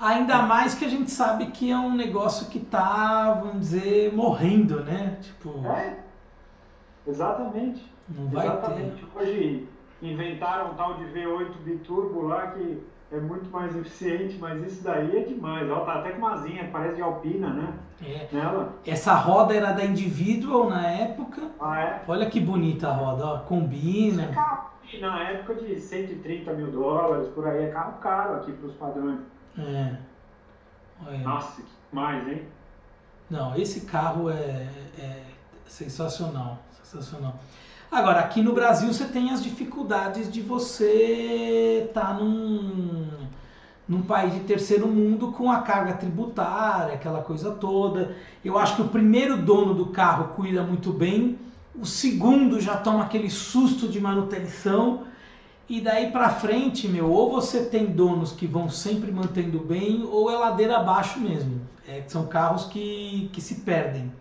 [0.01, 4.83] Ainda mais que a gente sabe que é um negócio que tá, vamos dizer, morrendo,
[4.83, 5.19] né?
[5.21, 5.99] Tipo, É,
[7.07, 7.87] exatamente.
[8.09, 8.53] não vai ter.
[8.57, 9.07] Exatamente.
[9.15, 9.69] Hoje
[10.01, 12.83] inventaram um tal de V8 biturbo lá que
[13.13, 15.69] é muito mais eficiente, mas isso daí é demais.
[15.69, 17.75] Ela tá até com uma asinha, parece de alpina, né?
[18.03, 18.27] É.
[18.33, 18.73] Nela.
[18.87, 21.43] Essa roda era da Individual na época.
[21.61, 22.03] Ah, é?
[22.09, 23.39] Olha que bonita a roda, ó.
[23.41, 24.29] Combina.
[24.29, 28.75] Carro, na época de 130 mil dólares, por aí, é carro caro aqui para os
[28.77, 29.19] padrões.
[29.59, 29.97] É.
[31.07, 31.19] Olha.
[31.19, 32.43] Nossa, que mais, hein?
[33.29, 35.23] Não, esse carro é, é
[35.67, 37.39] sensacional, sensacional.
[37.91, 43.09] Agora, aqui no Brasil você tem as dificuldades de você estar num,
[43.89, 48.17] num país de terceiro mundo com a carga tributária, aquela coisa toda.
[48.45, 51.39] Eu acho que o primeiro dono do carro cuida muito bem,
[51.75, 55.05] o segundo já toma aquele susto de manutenção.
[55.71, 60.29] E daí pra frente, meu, ou você tem donos que vão sempre mantendo bem, ou
[60.29, 61.61] é ladeira abaixo mesmo.
[61.87, 64.13] É, são carros que, que se perdem.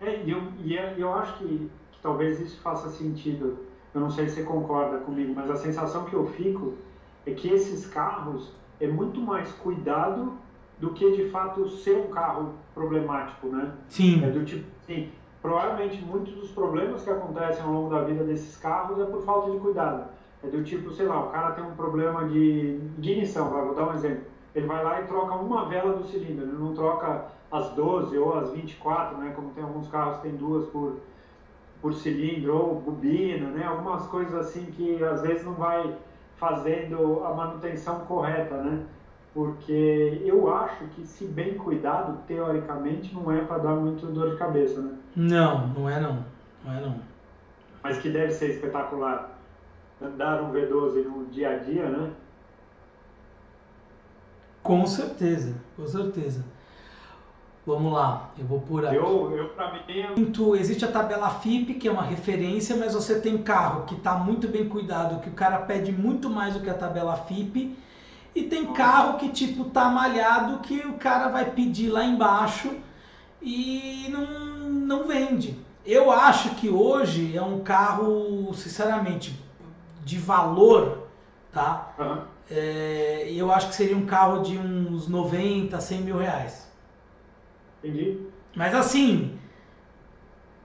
[0.00, 3.60] É, e eu, e eu, eu acho que, que talvez isso faça sentido.
[3.94, 6.74] Eu não sei se você concorda comigo, mas a sensação que eu fico
[7.24, 10.32] é que esses carros é muito mais cuidado
[10.80, 13.70] do que de fato ser um carro problemático, né?
[13.86, 14.24] Sim.
[14.24, 15.10] É do tipo, sim,
[15.40, 19.52] provavelmente muitos dos problemas que acontecem ao longo da vida desses carros é por falta
[19.52, 20.18] de cuidado.
[20.42, 23.88] É do tipo, sei lá, o cara tem um problema de ignição, vai, vou dar
[23.88, 24.24] um exemplo.
[24.54, 28.38] Ele vai lá e troca uma vela do cilindro, ele não troca as 12 ou
[28.38, 29.32] as 24, né?
[29.34, 30.98] Como tem alguns carros que tem duas por,
[31.82, 33.64] por cilindro, ou bobina, né?
[33.64, 35.94] Algumas coisas assim que às vezes não vai
[36.36, 38.82] fazendo a manutenção correta, né?
[39.34, 44.36] Porque eu acho que se bem cuidado, teoricamente, não é para dar muito dor de
[44.36, 44.96] cabeça, né?
[45.14, 46.24] Não, não é não.
[46.64, 46.96] Não é não.
[47.82, 49.29] Mas que deve ser espetacular
[50.02, 52.10] andar um V12 no dia a dia, né?
[54.62, 56.44] Com certeza, com certeza.
[57.66, 58.96] Vamos lá, eu vou por aqui.
[58.96, 63.20] Eu, eu para mim, é Existe a tabela FIP, que é uma referência, mas você
[63.20, 66.70] tem carro que está muito bem cuidado, que o cara pede muito mais do que
[66.70, 67.76] a tabela FIP.
[68.34, 72.72] E tem carro que tipo tá malhado, que o cara vai pedir lá embaixo
[73.42, 75.58] e não, não vende.
[75.84, 79.38] Eu acho que hoje é um carro, sinceramente,
[80.00, 81.08] de valor,
[81.52, 81.98] tá?
[81.98, 82.28] Aham.
[82.50, 86.68] É, eu acho que seria um carro de uns 90, 100 mil reais.
[87.82, 88.30] entendi.
[88.54, 89.38] Mas assim,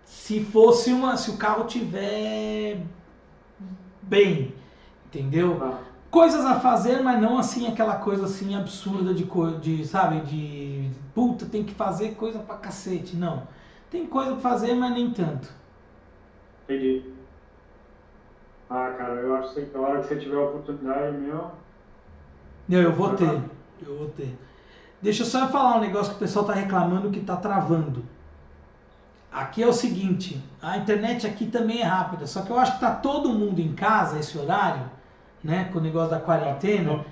[0.04, 2.86] se fosse uma, se o carro tiver
[4.02, 4.56] bem,
[5.06, 5.60] entendeu?
[5.60, 5.80] Tá.
[6.10, 9.26] Coisas a fazer, mas não assim aquela coisa assim absurda de
[9.62, 13.48] de, sabe, de puta, tem que fazer coisa pra cacete, não.
[13.90, 15.54] Tem coisa pra fazer, mas nem tanto.
[16.68, 17.15] Entendi.
[18.70, 21.52] Ah, cara, eu acho que na hora que você tiver a oportunidade, meu.
[22.68, 23.42] Não, eu vou ter.
[23.86, 24.36] Eu vou ter.
[25.02, 28.04] Deixa eu só falar um negócio que o pessoal tá reclamando que tá travando.
[29.32, 32.80] Aqui é o seguinte, a internet aqui também é rápida, só que eu acho que
[32.80, 34.90] tá todo mundo em casa esse horário,
[35.44, 37.04] né, com o negócio da quarentena.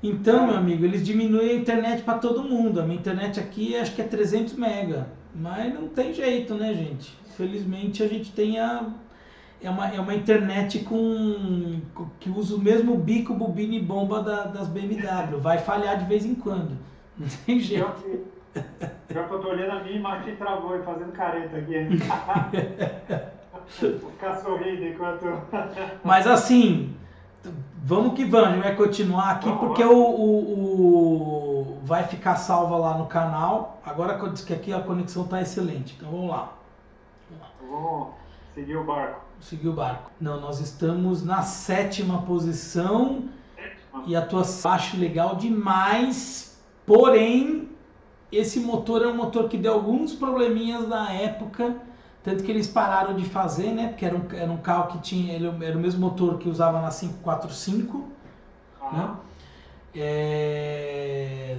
[0.00, 2.80] Então, meu amigo, eles diminuem a internet para todo mundo.
[2.80, 7.18] A minha internet aqui acho que é 300 mega, mas não tem jeito, né, gente?
[7.36, 8.86] Felizmente a gente tem a
[9.64, 11.80] é uma, é uma internet com,
[12.20, 15.40] que usa o mesmo bico, bobina e bomba da, das BMW.
[15.40, 16.76] Vai falhar de vez em quando.
[17.16, 17.84] Não tem jeito.
[19.08, 21.74] Já que eu tô olhando a minha imagem travou e fazendo careta aqui.
[24.00, 25.24] Vou ficar sorrindo enquanto.
[26.04, 26.94] Mas assim,
[27.82, 29.98] vamos que vamos, a gente vai continuar aqui vamos, porque vamos.
[29.98, 33.80] O, o, o, vai ficar salva lá no canal.
[33.84, 35.94] Agora que eu disse que aqui a conexão tá excelente.
[35.96, 36.52] Então vamos lá.
[37.30, 37.50] Vamos, lá.
[37.70, 38.08] vamos
[38.54, 40.10] seguir o barco seguir o barco.
[40.20, 43.24] Não, nós estamos na sétima posição
[44.06, 47.68] e a tua acho legal demais, porém
[48.32, 51.76] esse motor é um motor que deu alguns probleminhas na época,
[52.22, 53.88] tanto que eles pararam de fazer, né?
[53.88, 56.80] Porque era um, era um carro que tinha, ele era o mesmo motor que usava
[56.80, 58.08] na 545,
[58.92, 59.10] né?
[59.94, 61.56] É...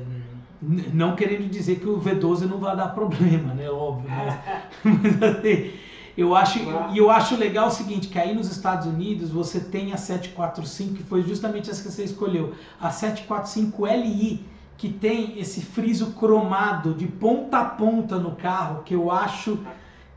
[0.62, 3.70] Não querendo dizer que o V12 não vai dar problema, né?
[3.70, 4.40] Óbvio, mas,
[4.84, 5.72] mas assim,
[6.18, 6.60] eu acho,
[6.94, 10.96] e eu acho legal o seguinte, que aí nos Estados Unidos você tem a 745,
[10.96, 14.46] que foi justamente essa que você escolheu, a 745 Li,
[14.78, 19.60] que tem esse friso cromado de ponta a ponta no carro, que eu acho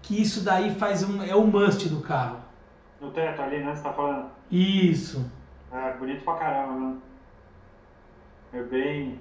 [0.02, 2.38] que isso daí faz um, é o must do carro.
[3.00, 3.74] No teto ali, né?
[3.74, 4.26] Você tá falando?
[4.50, 5.30] Isso.
[5.72, 6.96] É, bonito pra caramba, né?
[8.52, 9.20] É bem,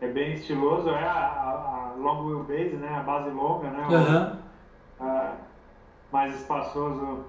[0.00, 2.94] é bem estiloso, é a, a, a long wheelbase, né?
[2.96, 3.86] A base longa, né?
[3.88, 5.06] Uhum.
[5.06, 5.49] O,
[6.12, 7.24] mais espaçoso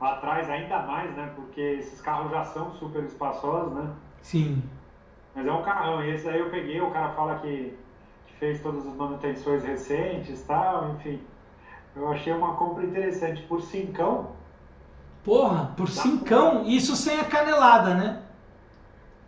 [0.00, 1.30] atrás ainda mais, né?
[1.34, 3.90] Porque esses carros já são super espaçosos, né?
[4.22, 4.62] Sim.
[5.34, 7.76] Mas é um carrão, e esse aí eu peguei, o cara fala que,
[8.26, 11.20] que fez todas as manutenções recentes e tal, enfim.
[11.96, 13.42] Eu achei uma compra interessante.
[13.42, 14.32] Por cincão.
[15.24, 16.60] Porra, por cincão?
[16.62, 16.68] Pra...
[16.68, 18.22] Isso sem a canelada, né?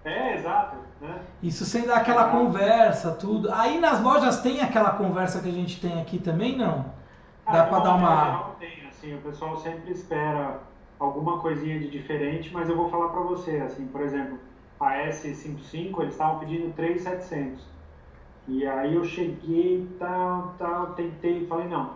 [0.05, 0.77] É, exato.
[1.01, 1.21] Né?
[1.43, 2.31] Isso sem dar aquela é.
[2.31, 3.53] conversa, tudo.
[3.53, 6.87] Aí nas lojas tem aquela conversa que a gente tem aqui também, não?
[7.47, 8.55] Dá para dar uma.
[8.59, 10.61] Tem, assim, o pessoal sempre espera
[10.99, 14.39] alguma coisinha de diferente, mas eu vou falar para você, assim, por exemplo,
[14.81, 17.65] a S55 eles estavam pedindo 3,700.
[18.49, 21.95] E aí eu cheguei, tal, tal, tentei, falei, não,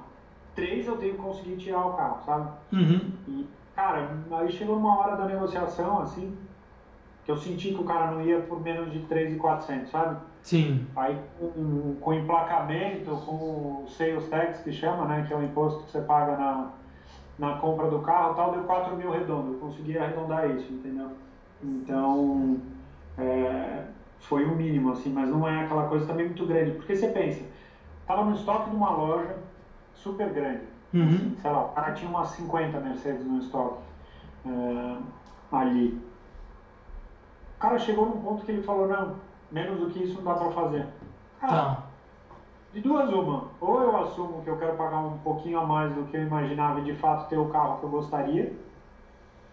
[0.55, 2.51] 3 eu tenho que conseguir tirar o carro, sabe?
[2.73, 3.13] Uhum.
[3.29, 6.37] E, cara, aí chegou uma hora da negociação, assim,
[7.31, 10.17] eu senti que o cara não ia por menos de 3,400, sabe?
[10.43, 10.87] Sim.
[10.97, 15.85] Aí com, com emplacamento, com o sales tax que chama, né, que é o imposto
[15.85, 16.71] que você paga na,
[17.39, 19.53] na compra do carro tal, deu 4 mil redondo.
[19.53, 21.11] Eu consegui arredondar isso, entendeu?
[21.63, 22.59] Então,
[23.19, 23.85] é,
[24.21, 26.73] foi o mínimo, assim, mas não é aquela coisa também muito grande.
[26.73, 27.45] Porque você pensa,
[28.07, 29.37] tava no estoque de uma loja
[29.95, 30.63] super grande.
[30.93, 31.07] Uhum.
[31.07, 33.83] Assim, sei lá, o cara tinha umas 50 Mercedes no estoque
[34.47, 34.97] é,
[35.53, 36.10] ali.
[37.61, 39.17] O cara chegou num ponto que ele falou, não,
[39.53, 40.87] menos do que isso não dá para fazer.
[41.39, 41.83] Cara, tá.
[42.73, 46.05] de duas uma, ou eu assumo que eu quero pagar um pouquinho a mais do
[46.05, 48.57] que eu imaginava e de fato ter o carro que eu gostaria,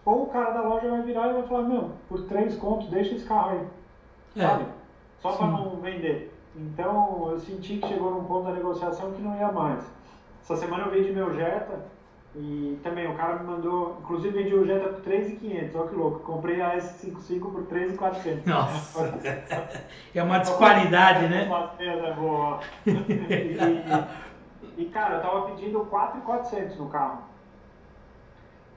[0.06, 3.14] ou o cara da loja vai virar e vai falar, meu, por três contos, deixa
[3.14, 3.68] esse carro aí.
[4.36, 4.40] É.
[4.40, 4.64] Sabe?
[5.18, 6.34] Só para não vender.
[6.56, 9.84] Então eu senti que chegou num ponto da negociação que não ia mais.
[10.40, 11.84] Essa semana eu vendi meu Jetta
[12.36, 16.18] e também o cara me mandou, inclusive vendi o Jetta por 3.500, olha que louco.
[16.20, 18.46] Comprei a S55 por 3.400.
[18.46, 19.14] Nossa.
[20.14, 21.46] é uma disparidade, né?
[22.14, 22.60] boa.
[24.76, 27.22] e, cara, eu tava pedindo 4.400 no carro.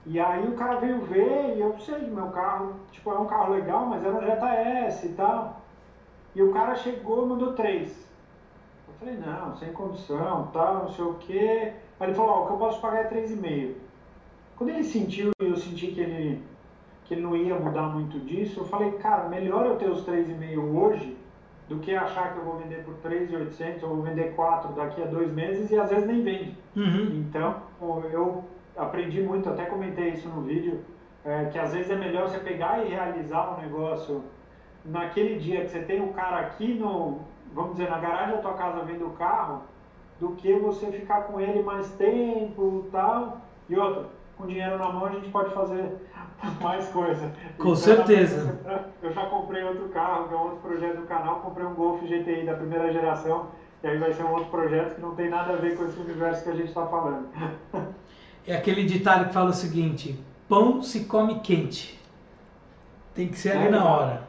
[0.06, 3.54] E aí o cara veio ver e eu sei meu carro, tipo, é um carro
[3.54, 5.62] legal, mas era um Jetta S e tal.
[6.34, 7.92] E o cara chegou e mandou 3.
[8.88, 11.74] Eu falei, não, sem condição, tal, não sei o quê.
[12.02, 13.76] Aí ele falou, ó, o que eu posso pagar é 3,5.
[14.58, 16.44] Quando ele sentiu e eu senti que ele,
[17.06, 20.58] que ele não ia mudar muito disso, eu falei, cara, melhor eu ter os 3,5
[20.76, 21.16] hoje
[21.70, 25.06] do que achar que eu vou vender por 3,800 ou vou vender 4 daqui a
[25.06, 26.58] dois meses e às vezes nem vende.
[26.76, 27.24] Uhum.
[27.30, 27.58] Então,
[28.12, 28.44] eu
[28.76, 30.82] aprendi muito, até comentei isso no vídeo,
[31.24, 34.24] é, que às vezes é melhor você pegar e realizar um negócio
[34.84, 37.20] naquele dia que você tem o cara aqui no,
[37.54, 39.62] vamos dizer, na garagem da tua casa vendo o carro,
[40.22, 43.42] do que você ficar com ele mais tempo tal.
[43.68, 44.06] E outra,
[44.38, 45.98] com dinheiro na mão a gente pode fazer
[46.62, 47.34] mais coisa.
[47.58, 48.60] Com então, certeza.
[49.02, 52.02] Eu já comprei outro carro, que é um outro projeto do canal, comprei um Golf
[52.04, 53.48] GTI da primeira geração,
[53.84, 56.00] e aí vai ser um outro projeto que não tem nada a ver com esse
[56.00, 57.28] universo que a gente está falando.
[58.48, 62.02] É aquele ditado que fala o seguinte: pão se come quente.
[63.14, 64.28] Tem que ser ali é, na hora.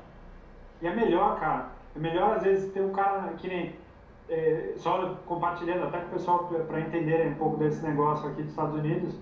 [0.82, 1.68] E é melhor, cara.
[1.96, 3.74] É melhor às vezes ter um cara que nem.
[4.32, 8.50] É, só compartilhando até com o pessoal para entenderem um pouco desse negócio aqui dos
[8.50, 9.14] Estados Unidos.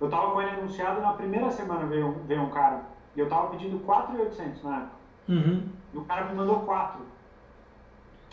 [0.00, 2.80] Eu tava com ele anunciado na primeira semana veio, veio um cara.
[3.14, 4.92] E eu tava pedindo 4,800 na época.
[5.28, 5.62] Uhum.
[5.92, 7.00] E o cara me mandou 4.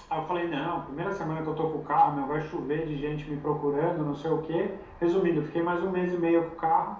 [0.10, 2.86] Aí eu falei, não, primeira semana que eu tô com o carro, meu, vai chover
[2.86, 4.70] de gente me procurando, não sei o quê.
[5.02, 7.00] Resumindo, fiquei mais um mês e meio com o carro.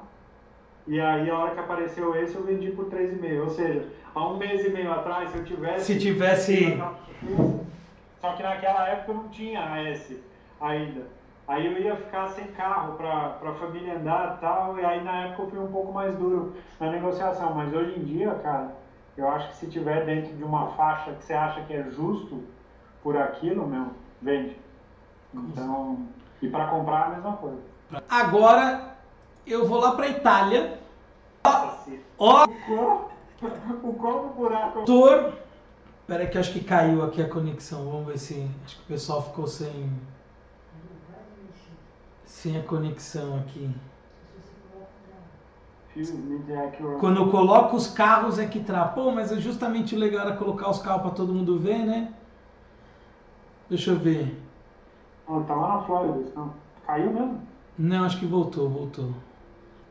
[0.86, 3.42] E aí, a hora que apareceu esse, eu vendi por 3,5.
[3.42, 5.94] Ou seja, há um mês e meio atrás, se eu tivesse.
[5.94, 6.78] Se tivesse.
[8.24, 10.24] Só que naquela época eu não tinha a S
[10.62, 11.08] ainda.
[11.46, 14.80] Aí eu ia ficar sem carro para a família andar e tal.
[14.80, 17.54] E aí, na época, eu fui um pouco mais duro na negociação.
[17.54, 18.74] Mas hoje em dia, cara,
[19.18, 22.42] eu acho que se tiver dentro de uma faixa que você acha que é justo
[23.04, 23.88] por aquilo, meu,
[24.22, 24.56] vende.
[25.34, 26.08] Então,
[26.42, 27.60] e para comprar a mesma coisa.
[28.10, 28.96] Agora
[29.46, 30.80] eu vou lá para Itália.
[32.18, 32.46] Ó,
[33.84, 34.86] o como buraco.
[34.86, 35.34] Tor,
[36.06, 37.86] Pera que acho que caiu aqui a conexão.
[37.90, 39.92] Vamos ver se acho que o pessoal ficou sem
[42.26, 43.74] sem a conexão aqui.
[47.00, 48.94] Quando eu coloco os carros é que trava.
[48.94, 52.12] Pô, mas é justamente o legal era colocar os carros para todo mundo ver, né?
[53.70, 54.38] Deixa eu ver.
[55.28, 56.32] Ah, tá lá na Flórida.
[56.86, 57.42] Caiu mesmo?
[57.78, 59.14] Não, acho que voltou, voltou.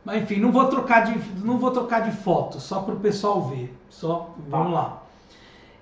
[0.05, 3.41] Mas enfim, não vou trocar de, não vou trocar de foto, só para o pessoal
[3.43, 3.75] ver.
[3.89, 4.81] Só, vamos tá.
[4.81, 5.02] lá.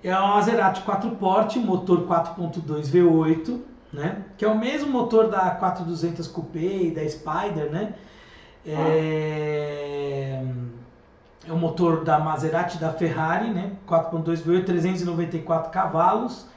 [0.03, 3.59] É uma Maserati 4 porte, motor 4.2 V8,
[3.93, 4.23] né?
[4.37, 7.93] Que é o mesmo motor da 4200 Coupé e da Spider, né?
[8.65, 10.43] É,
[11.47, 13.73] é o motor da Maserati da Ferrari, né?
[13.87, 16.47] 4.2 V8, 394 cavalos.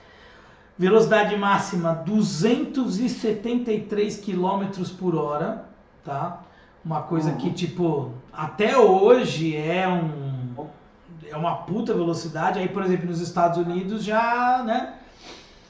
[0.79, 4.65] Velocidade máxima 273 km
[4.99, 5.67] por hora,
[6.03, 6.41] tá?
[6.85, 7.37] Uma coisa uhum.
[7.37, 10.34] que, tipo, até hoje é um
[11.31, 12.59] é uma puta velocidade.
[12.59, 14.95] Aí, por exemplo, nos Estados Unidos já, né?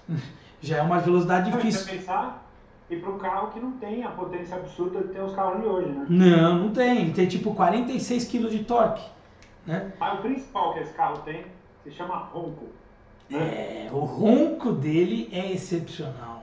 [0.61, 1.87] Já é uma velocidade difícil.
[1.87, 2.43] Pensar
[2.89, 5.67] e para um carro que não tem a potência absurda que tem os carros de
[5.67, 6.07] hoje, né?
[6.09, 7.03] Não, não tem.
[7.03, 9.05] Ele tem tipo 46 kg de torque.
[9.67, 9.93] Né?
[9.99, 11.45] Mas o principal que esse carro tem
[11.83, 12.67] se chama ronco.
[13.31, 16.34] É, o ronco dele é excepcional.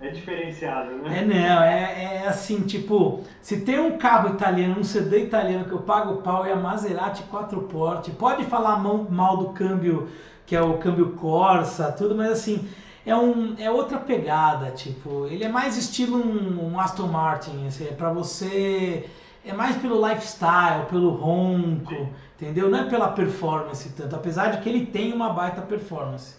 [0.00, 1.20] É diferenciado, né?
[1.20, 5.72] É, não, é, é assim, tipo, se tem um carro italiano, um sedã italiano que
[5.72, 8.10] eu pago pau, é a Maserati 4 porte.
[8.10, 10.10] Pode falar mal do câmbio,
[10.44, 12.68] que é o câmbio Corsa, tudo, mas assim,
[13.06, 17.86] é, um, é outra pegada, tipo, ele é mais estilo um, um Aston Martin, assim,
[17.86, 19.08] é pra você,
[19.44, 22.68] é mais pelo lifestyle, pelo ronco, entendeu?
[22.70, 26.36] Não é pela performance tanto, apesar de que ele tem uma baita performance.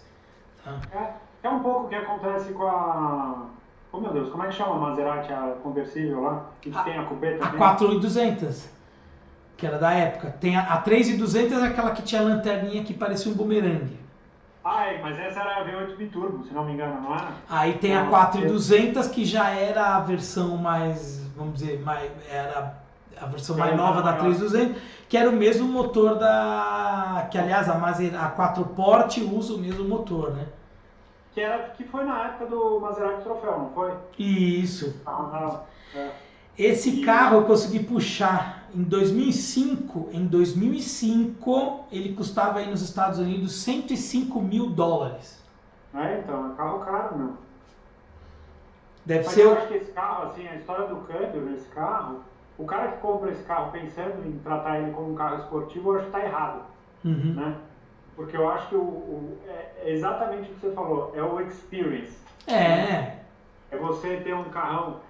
[0.64, 0.86] Tá?
[0.90, 3.46] É, é um pouco o que acontece com a...
[3.92, 6.46] Oh meu Deus, como é que chama a Maserati, a conversível lá?
[6.60, 7.54] Que a, tem a cupê também?
[7.54, 8.68] A 4200,
[9.56, 10.34] que era da época.
[10.40, 13.98] Tem a, a 3200 é aquela que tinha a lanterninha que parecia um bumerangue.
[14.62, 17.28] Ah, é, mas essa era a V8 biturbo, se não me engano, não era?
[17.48, 22.74] Aí tem a 4200 que já era a versão mais, vamos dizer, mais, era
[23.20, 27.78] a versão mais nova da 3200, que era o mesmo motor da, que aliás a
[27.78, 30.46] Maserati, a 4 Porte usa o mesmo motor, né?
[31.36, 33.92] Que, era, que foi na época do Maserati Troféu, não foi?
[34.18, 34.98] Isso.
[35.04, 35.64] Ah.
[35.94, 36.10] É.
[36.56, 40.08] Esse carro eu consegui puxar em 2005.
[40.14, 45.44] Em 2005 ele custava aí nos Estados Unidos 105 mil dólares.
[45.92, 47.32] É, então, é carro caro, meu.
[49.04, 49.42] Deve Mas ser.
[49.42, 52.20] Eu acho que esse carro, assim, a história do câmbio nesse carro,
[52.56, 55.96] o cara que compra esse carro pensando em tratar ele como um carro esportivo, eu
[55.96, 56.62] acho que está errado.
[57.04, 57.34] Uhum.
[57.34, 57.56] Né?
[58.16, 62.16] Porque eu acho que o, o, é exatamente o que você falou, é o experience.
[62.48, 63.18] É.
[63.70, 65.00] É você ter um carrão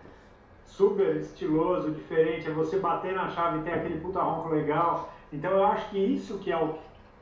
[0.65, 5.13] super estiloso, diferente, é você bater na chave e ter aquele puta ronco legal.
[5.33, 6.75] Então eu acho que isso que é o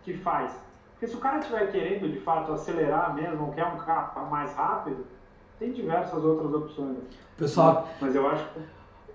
[0.02, 0.58] que faz.
[0.92, 5.06] Porque se o cara estiver querendo de fato acelerar mesmo, quer um carro mais rápido,
[5.58, 6.98] tem diversas outras opções.
[7.36, 8.60] Pessoal, mas eu acho que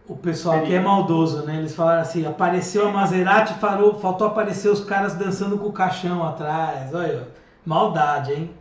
[0.09, 1.57] o pessoal aqui é maldoso, né?
[1.57, 6.27] Eles falaram assim, apareceu a Maserati, falou, faltou aparecer os caras dançando com o caixão
[6.27, 6.93] atrás.
[6.93, 7.27] Olha,
[7.65, 8.55] maldade, hein?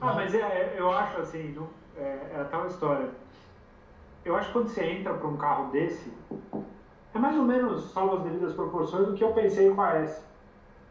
[0.00, 1.56] Ah, mas é, eu acho assim,
[1.96, 2.02] é,
[2.34, 3.08] é tal história
[4.24, 6.10] eu acho que quando você entra para um carro desse,
[7.14, 10.22] é mais ou menos, salvo as devidas proporções, do que eu pensei com a S.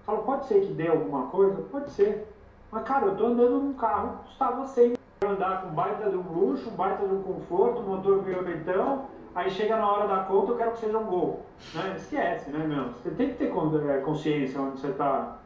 [0.06, 1.62] Falo, pode ser que dê alguma coisa?
[1.72, 2.28] Pode ser.
[2.72, 4.94] Mas, cara, eu tô andando num carro que custava 100
[5.26, 9.06] andar com baita de um luxo, baita de um conforto, motor violentão,
[9.36, 11.46] aí chega na hora da conta, eu quero que seja um gol.
[11.74, 11.96] Né?
[11.98, 12.90] Esquece, né, meu?
[13.02, 13.52] Você tem que ter
[13.90, 15.40] é, consciência onde você está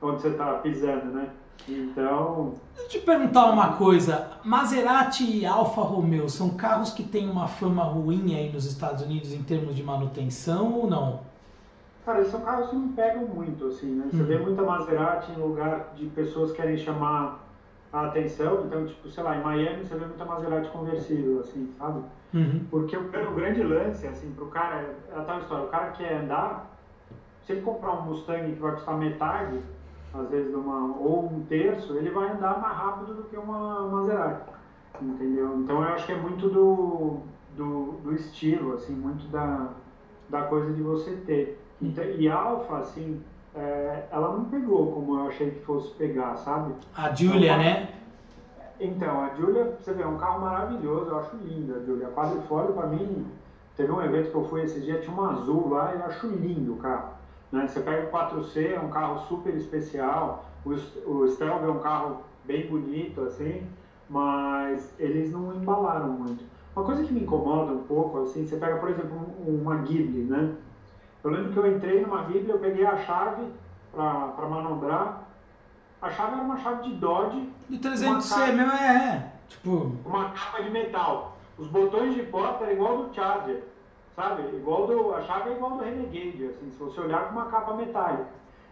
[0.00, 1.28] onde você tá pisando, né?
[1.68, 2.54] Então.
[2.76, 4.30] Deixa eu te perguntar uma coisa.
[4.44, 9.32] Maserati e Alfa Romeo são carros que têm uma fama ruim aí nos Estados Unidos
[9.32, 11.20] em termos de manutenção ou não?
[12.06, 14.06] Cara, esses são carros que não pegam muito, assim, né?
[14.10, 14.26] Você uhum.
[14.26, 17.47] vê muita Maserati em lugar de pessoas que querem chamar
[17.92, 18.64] a atenção.
[18.66, 22.02] Então, tipo, sei lá, em Miami você vê muita Maserati conversível, assim, sabe?
[22.34, 22.66] Uhum.
[22.70, 26.22] Porque o, o, grande lance, assim, pro cara, é a tal história, o cara quer
[26.22, 26.70] andar,
[27.46, 29.60] se ele comprar um Mustang que vai custar metade,
[30.12, 34.50] às vezes, uma, ou um terço, ele vai andar mais rápido do que uma Maserati,
[35.00, 35.58] entendeu?
[35.58, 37.20] Então, eu acho que é muito do,
[37.56, 39.68] do, do estilo, assim, muito da,
[40.28, 41.58] da coisa de você ter.
[41.80, 43.22] Então, e Alfa, assim,
[43.58, 46.74] é, ela não pegou como eu achei que fosse pegar, sabe?
[46.96, 47.88] A Julia, então, né?
[48.80, 52.06] Então, a Julia, você vê, é um carro maravilhoso, eu acho linda a Julia.
[52.06, 53.26] A quadrifólio, pra mim,
[53.76, 56.28] teve um evento que eu fui esse dia, tinha um azul lá, e eu acho
[56.28, 57.14] lindo o carro.
[57.50, 57.66] Né?
[57.66, 60.70] Você pega o 4C, é um carro super especial, o,
[61.10, 63.66] o Stelvio é um carro bem bonito, assim,
[64.08, 66.44] mas eles não embalaram muito.
[66.76, 70.54] Uma coisa que me incomoda um pouco, assim, você pega, por exemplo, uma Ghibli, né?
[71.24, 73.46] Eu lembro que eu entrei numa Ghibli, eu peguei a chave
[73.92, 75.24] para manobrar.
[76.00, 77.52] A chave era uma chave de Dodge.
[77.68, 79.32] De 300C mesmo, é, é.
[79.48, 79.92] Tipo...
[80.04, 81.36] Uma capa de metal.
[81.58, 83.64] Os botões de porta eram igual do Charger,
[84.14, 84.42] sabe?
[84.56, 87.74] Igual do, a chave é igual do Renegade, assim, se você olhar com uma capa
[87.74, 88.28] metálica.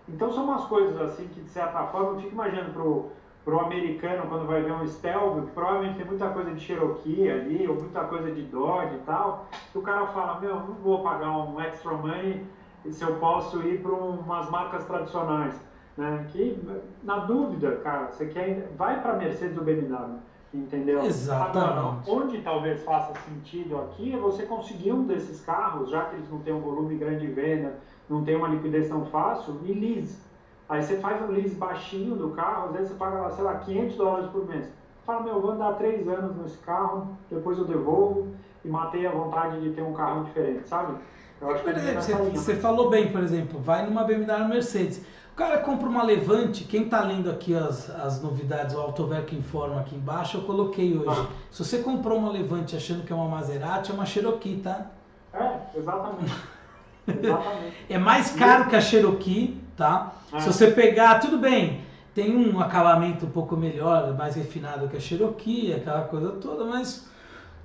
[0.08, 3.10] Então são umas coisas assim que, de certa forma, eu fico imaginando pro,
[3.46, 7.76] pro americano quando vai ver um que provavelmente tem muita coisa de Cherokee ali, ou
[7.76, 11.60] muita coisa de Dodge e tal, que o cara fala, meu, não vou pagar um
[11.60, 12.44] extra money
[12.90, 15.54] se eu posso ir para umas marcas tradicionais.
[15.96, 16.26] Né?
[16.32, 16.60] Que,
[17.04, 20.18] na dúvida, cara, você quer vai para Mercedes ou BMW,
[20.52, 21.04] entendeu?
[21.04, 21.68] Exatamente.
[21.68, 26.28] Agora, onde talvez faça sentido aqui é você conseguir um desses carros, já que eles
[26.28, 27.76] não têm um volume grande de venda,
[28.10, 30.25] não tem uma liquidez tão fácil, e lease.
[30.68, 33.96] Aí você faz um lease baixinho do carro, às vezes você paga, sei lá, 500
[33.96, 34.66] dólares por mês.
[35.04, 39.12] Fala, meu, eu vou andar três anos nesse carro, depois eu devolvo e matei a
[39.12, 40.96] vontade de ter um carro diferente, sabe?
[41.40, 45.00] Eu acho que por exemplo, você, você, falou bem, por exemplo, vai numa BMW Mercedes.
[45.32, 49.80] O cara compra uma Levante, quem está lendo aqui as, as novidades, o Autoverk informa
[49.80, 51.20] aqui embaixo, eu coloquei hoje.
[51.20, 51.26] Ah.
[51.50, 54.86] Se você comprou uma Levante achando que é uma Maserati, é uma Cherokee, tá?
[55.34, 56.34] É, exatamente.
[57.06, 57.76] exatamente.
[57.90, 60.14] é mais caro que a Cherokee, tá?
[60.32, 60.40] É.
[60.40, 61.82] Se você pegar, tudo bem,
[62.14, 67.08] tem um acabamento um pouco melhor, mais refinado que a Cherokee, aquela coisa toda, mas,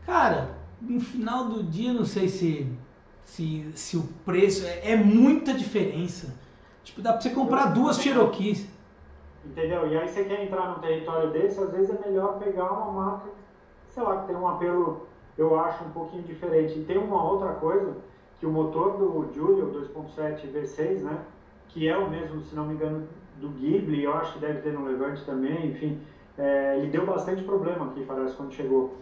[0.05, 0.49] cara,
[0.81, 2.67] no final do dia, não sei se
[3.31, 6.33] se, se o preço é, é muita diferença.
[6.83, 8.67] Tipo, dá pra você comprar duas Cherokees.
[9.45, 9.87] Entendeu?
[9.87, 13.29] E aí você quer entrar num território desse, às vezes é melhor pegar uma marca,
[13.87, 15.07] sei lá, que tem um apelo,
[15.37, 16.77] eu acho, um pouquinho diferente.
[16.77, 17.95] E tem uma outra coisa,
[18.39, 21.17] que o motor do Julio 2.7 V6, né,
[21.73, 23.07] que é o mesmo, se não me engano,
[23.37, 25.99] do Ghibli, eu acho que deve ter no Levante também, enfim,
[26.37, 28.97] é, ele deu bastante problema aqui, parece, quando chegou.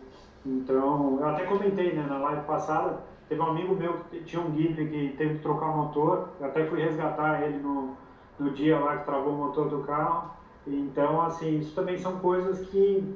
[0.46, 3.00] Então, eu até comentei, né, na live passada,
[3.30, 6.48] Teve um amigo meu que tinha um Ghibli que teve que trocar o motor, eu
[6.48, 7.96] até fui resgatar ele no,
[8.40, 10.32] no dia lá que travou o motor do carro.
[10.66, 13.16] Então, assim, isso também são coisas que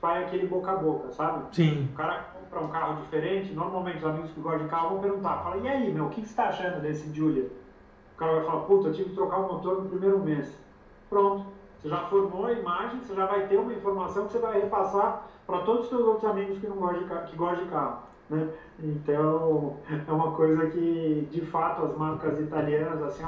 [0.00, 1.44] vai aquele boca a boca, sabe?
[1.54, 1.88] Sim.
[1.92, 5.44] O cara compra um carro diferente, normalmente os amigos que gostam de carro vão perguntar,
[5.44, 7.48] fala, e aí, meu, o que, que você está achando desse Julia?
[8.14, 10.56] O cara vai falar, puta, eu tive que trocar o motor no primeiro mês.
[11.08, 11.46] Pronto,
[11.80, 15.26] você já formou a imagem, você já vai ter uma informação que você vai repassar
[15.46, 17.98] para todos os seus outros amigos que não gostam de, que gostam de carro.
[18.30, 18.48] Né?
[18.80, 23.24] Então, é uma coisa que, de fato, as marcas italianas assim,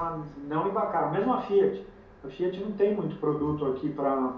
[0.48, 1.10] não embarcaram.
[1.10, 1.84] Mesmo a Fiat.
[2.24, 4.32] A Fiat não tem muito produto aqui para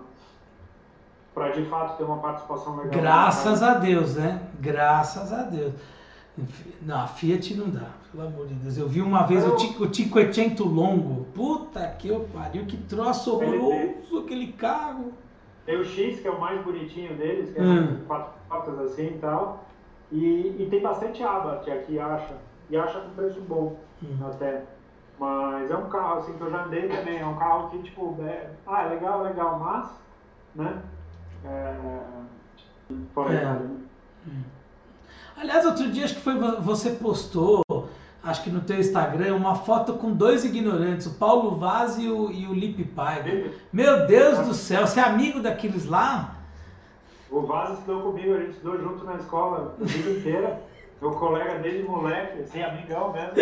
[1.35, 2.99] para de fato ter uma participação legal.
[2.99, 4.49] Graças a Deus, né?
[4.59, 5.75] Graças a Deus.
[6.83, 8.77] Não, a Fiat não dá, pelo amor de Deus.
[8.77, 9.55] Eu vi uma vez eu...
[9.55, 11.25] o Cinquecento Longo.
[11.35, 15.13] Puta que eu pariu, que troço horroroso aquele carro.
[15.65, 18.05] Tem o X, que é o mais bonitinho deles, que é hum.
[18.07, 19.65] quatro portas assim e tal.
[20.13, 22.35] E, e tem bastante aba que aqui acha,
[22.71, 24.27] e acha com preço bom uhum.
[24.29, 24.63] até.
[25.19, 28.17] Mas é um carro assim que eu já andei também, é um carro que tipo,
[28.23, 29.91] é, ah, é legal, legal, mas,
[30.55, 30.83] né?
[31.45, 31.77] É,
[33.15, 33.47] fora é.
[34.29, 34.43] Hum.
[35.37, 37.63] Aliás, outro dia acho que foi você postou,
[38.25, 42.31] acho que no teu Instagram, uma foto com dois ignorantes, o Paulo Vaz e o,
[42.31, 43.29] e o Lipe Paiva.
[43.73, 46.37] Meu Deus do céu, você é amigo daqueles lá?
[47.31, 50.63] O Vaz estudou comigo, a gente estudou junto na escola a vida inteira.
[51.01, 53.33] Meu colega desde moleque, assim, amigão mesmo.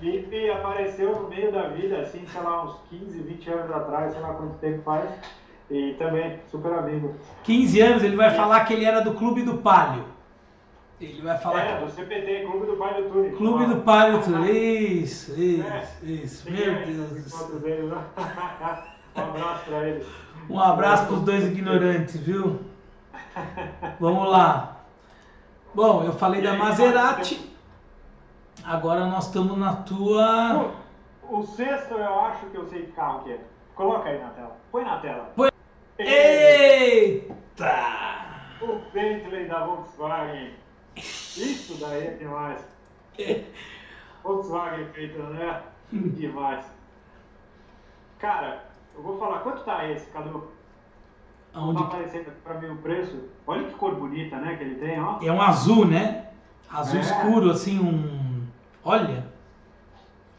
[0.00, 4.12] E, e apareceu no meio da vida, assim, sei lá, uns 15, 20 anos atrás,
[4.12, 5.10] sei lá quanto tempo faz.
[5.68, 7.14] E também, super amigo.
[7.42, 8.36] 15 anos, ele vai e...
[8.36, 10.04] falar que ele era do Clube do Palio.
[11.00, 11.60] Ele vai falar.
[11.60, 13.36] É, do CPT, Clube do Palio Turing.
[13.36, 14.50] Clube do Palio Turing.
[14.50, 15.88] Isso, isso, é.
[16.02, 16.50] isso.
[16.50, 17.48] Meu Deus do céu.
[17.48, 18.04] Né?
[19.16, 20.06] um abraço pra eles.
[20.48, 22.60] Um abraço pros dois ignorantes, viu?
[23.98, 24.76] Vamos lá.
[25.74, 27.48] Bom, eu falei da Maserati.
[28.62, 30.74] Agora nós estamos na tua
[31.30, 33.38] o sexto eu acho que eu sei que carro que é.
[33.76, 34.56] Coloca aí na tela.
[34.72, 35.30] Põe na tela.
[35.36, 35.50] Põe.
[35.98, 37.64] Eita!
[38.60, 40.54] O Bentley da Volkswagen.
[40.96, 42.64] Isso daí é demais.
[44.22, 45.62] Volkswagen feito, né?
[45.92, 46.66] Demais.
[48.18, 50.48] Cara, eu vou falar, quanto tá esse, Cadu?
[51.54, 51.78] Aonde?
[51.78, 53.28] Tá aparecendo pra mim o preço.
[53.46, 55.18] Olha que cor bonita, né, que ele tem, ó.
[55.22, 56.30] É um azul, né?
[56.70, 57.02] Azul é.
[57.02, 58.46] escuro, assim, um...
[58.84, 59.26] Olha.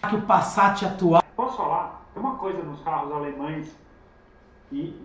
[0.08, 1.22] Que o Passat atual...
[1.36, 2.06] Posso falar?
[2.14, 3.78] Tem uma coisa nos carros alemães
[4.72, 4.96] e,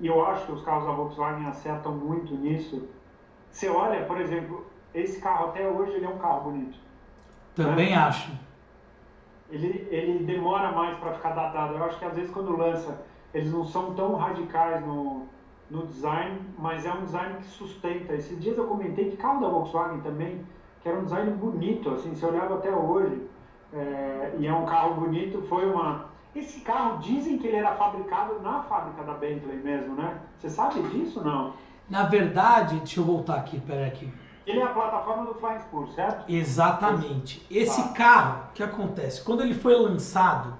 [0.00, 2.88] e eu acho que os carros da Volkswagen acertam muito nisso.
[3.50, 6.78] Você olha, por exemplo, esse carro até hoje ele é um carro bonito.
[7.54, 7.96] Também né?
[7.96, 8.30] acho.
[9.50, 11.74] Ele, ele demora mais para ficar datado.
[11.74, 13.00] Eu acho que às vezes quando lança,
[13.32, 15.26] eles não são tão radicais no,
[15.70, 18.14] no design, mas é um design que sustenta.
[18.14, 20.44] Esses dias eu comentei que carro da Volkswagen também,
[20.82, 23.26] que era um design bonito, assim, se olhava até hoje,
[23.72, 26.06] é, e é um carro bonito, foi uma...
[26.34, 30.20] Esse carro, dizem que ele era fabricado na fábrica da Bentley mesmo, né?
[30.38, 31.54] Você sabe disso não?
[31.88, 34.12] Na verdade, deixa eu voltar aqui, peraí aqui.
[34.46, 36.30] Ele é a plataforma do Flying Spur, certo?
[36.30, 37.44] Exatamente.
[37.50, 37.88] Esse tá.
[37.88, 39.22] carro, o que acontece?
[39.22, 40.54] Quando ele foi lançado,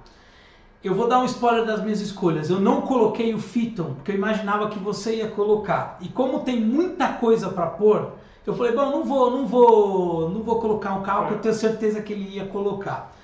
[0.85, 2.51] eu vou dar um spoiler das minhas escolhas.
[2.51, 5.97] Eu não coloquei o Fiton, porque eu imaginava que você ia colocar.
[6.01, 8.13] E como tem muita coisa para pôr,
[8.47, 11.55] eu falei, bom, não vou, não vou, não vou colocar um carro que eu tenho
[11.55, 13.15] certeza que ele ia colocar.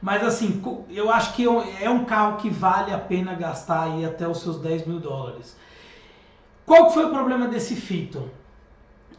[0.00, 0.60] Mas assim,
[0.90, 1.44] eu acho que
[1.80, 5.56] é um carro que vale a pena gastar aí até os seus 10 mil dólares.
[6.64, 8.28] Qual foi o problema desse Fiton?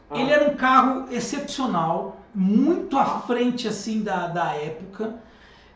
[0.09, 0.19] Ah.
[0.19, 5.15] Ele era um carro excepcional, muito à frente assim da, da época.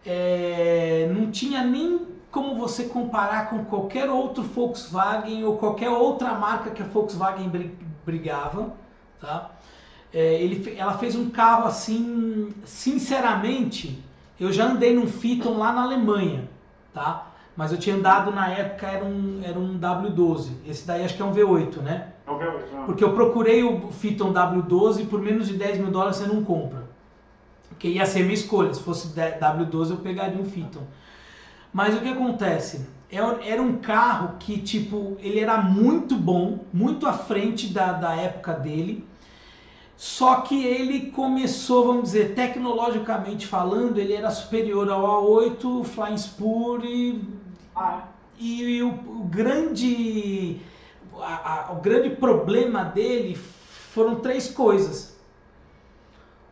[0.05, 6.69] É, não tinha nem como você comparar com qualquer outro Volkswagen ou qualquer outra marca
[6.71, 7.49] que a Volkswagen
[8.05, 8.73] brigava,
[9.19, 9.51] tá?
[10.13, 14.03] É, ele, ela fez um carro assim, sinceramente,
[14.39, 16.49] eu já andei num Phaeton lá na Alemanha,
[16.93, 17.26] tá?
[17.57, 20.51] Mas eu tinha andado na época, era um, era um W12.
[20.67, 22.09] Esse daí acho que é um V8, né?
[22.27, 22.85] É um V8, não.
[22.85, 26.83] Porque eu procurei o Phaeton W12 por menos de 10 mil dólares você não compra.
[27.67, 28.71] Porque ia ser minha escolha.
[28.71, 30.83] Se fosse W12 eu pegaria um Phaeton.
[31.73, 32.87] Mas o que acontece?
[33.11, 33.17] É
[33.51, 38.53] era um carro que, tipo, ele era muito bom, muito à frente da, da época
[38.53, 39.03] dele.
[39.95, 46.85] Só que ele começou, vamos dizer, tecnologicamente falando, ele era superior ao A8, Flying Spur
[46.85, 47.19] e
[48.37, 50.61] e, e o, o, grande,
[51.19, 55.17] a, a, o grande problema dele foram três coisas.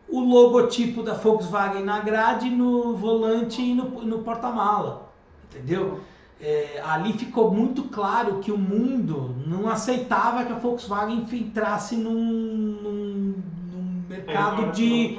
[0.08, 5.10] O logotipo da Volkswagen na grade, no volante e no, no porta-mala.
[5.50, 6.00] Entendeu?
[6.40, 12.12] É, ali ficou muito claro que o mundo não aceitava que a Volkswagen entrasse num,
[12.12, 15.18] num, num mercado de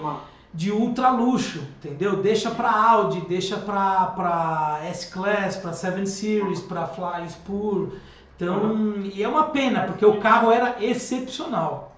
[0.58, 2.16] de ultra luxo, entendeu?
[2.16, 7.90] Deixa para Audi, deixa para para S-Class, para 7 Series, para Fly Spur.
[8.36, 9.02] Então, uhum.
[9.04, 11.96] e é uma pena, porque o carro era excepcional.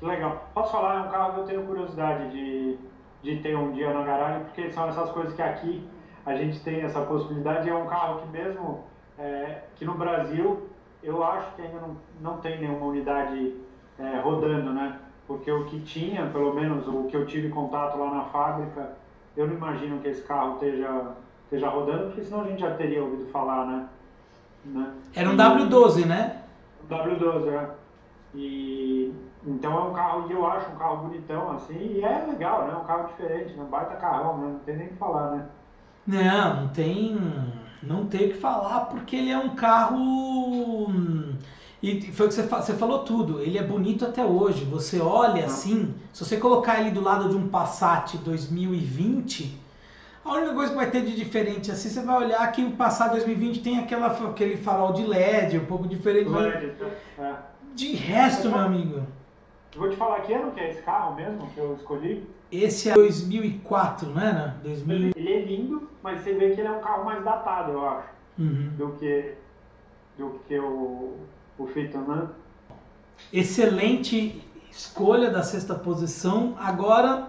[0.00, 0.48] Legal.
[0.54, 2.78] Posso falar, é um carro que eu tenho curiosidade de,
[3.22, 5.86] de ter um dia na garagem, porque são essas coisas que aqui
[6.24, 7.68] a gente tem essa possibilidade.
[7.68, 8.84] É um carro que mesmo
[9.18, 10.66] é, que no Brasil,
[11.02, 13.54] eu acho que ainda não, não tem nenhuma unidade
[13.98, 14.98] é, rodando, né?
[15.26, 18.92] Porque o que tinha, pelo menos o que eu tive contato lá na fábrica,
[19.36, 21.12] eu não imagino que esse carro esteja,
[21.44, 23.88] esteja rodando, porque senão a gente já teria ouvido falar, né?
[24.64, 24.92] né?
[25.14, 26.42] Era um W12, né?
[26.88, 27.70] W12, é.
[28.34, 29.12] E
[29.46, 32.74] então é um carro, e eu acho um carro bonitão assim, e é legal, né?
[32.74, 33.64] Um carro diferente, né?
[33.70, 34.48] Baita carrão, né?
[34.48, 35.46] Não tem nem o que falar, né?
[36.06, 37.18] Não, não tem,
[37.82, 41.34] não tem o que falar, porque ele é um carro hum,
[41.82, 44.64] e foi o que você, você falou tudo, ele é bonito até hoje.
[44.64, 45.46] Você olha ah.
[45.46, 49.60] assim, se você colocar ele do lado de um Passat 2020,
[50.24, 53.10] a única coisa que vai ter de diferente assim, você vai olhar que o Passat
[53.12, 56.28] 2020 tem aquela, aquele farol de LED, um pouco diferente.
[56.30, 56.72] LED,
[57.18, 57.34] é.
[57.74, 59.02] De resto, meu amigo.
[59.74, 62.26] Eu vou te falar que ano que é esse carro mesmo que eu escolhi.
[62.50, 64.56] Esse é 2004, não era?
[64.62, 65.12] 2000...
[65.14, 68.08] Ele é lindo, mas você vê que ele é um carro mais datado, eu acho,
[68.38, 68.70] uhum.
[68.78, 69.34] do que
[70.16, 71.18] do que o
[71.58, 72.30] o Feitanã.
[73.32, 76.54] Excelente escolha da sexta posição.
[76.58, 77.28] Agora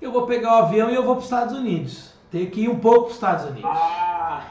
[0.00, 2.14] eu vou pegar o avião e eu vou para os Estados Unidos.
[2.30, 3.70] Tem que ir um pouco para os Estados Unidos.
[3.72, 4.42] Ah!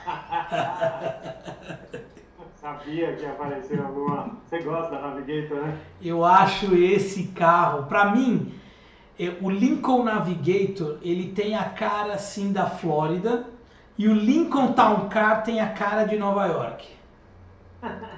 [2.60, 4.36] Sabia que ia aparecer alguma.
[4.46, 5.78] Você gosta da Navigator, né?
[6.02, 8.52] Eu acho esse carro, para mim,
[9.20, 13.48] é, o Lincoln Navigator, ele tem a cara assim da Flórida
[13.98, 16.88] e o Lincoln Town Car tem a cara de Nova York.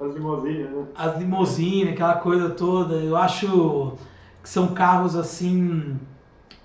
[0.00, 0.84] As limousines, né?
[0.94, 2.94] As limousines, aquela coisa toda.
[2.96, 3.96] Eu acho
[4.42, 5.98] que são carros assim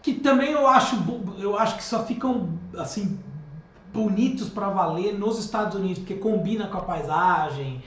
[0.02, 0.98] Que também eu acho,
[1.38, 3.20] eu acho que só ficam assim
[3.94, 7.84] bonitos para valer nos Estados Unidos, porque combina com a paisagem.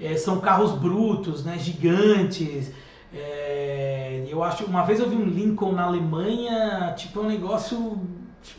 [0.00, 2.72] É, são carros brutos, né, gigantes.
[3.14, 8.00] É, eu acho, uma vez eu vi um Lincoln na Alemanha, tipo é um negócio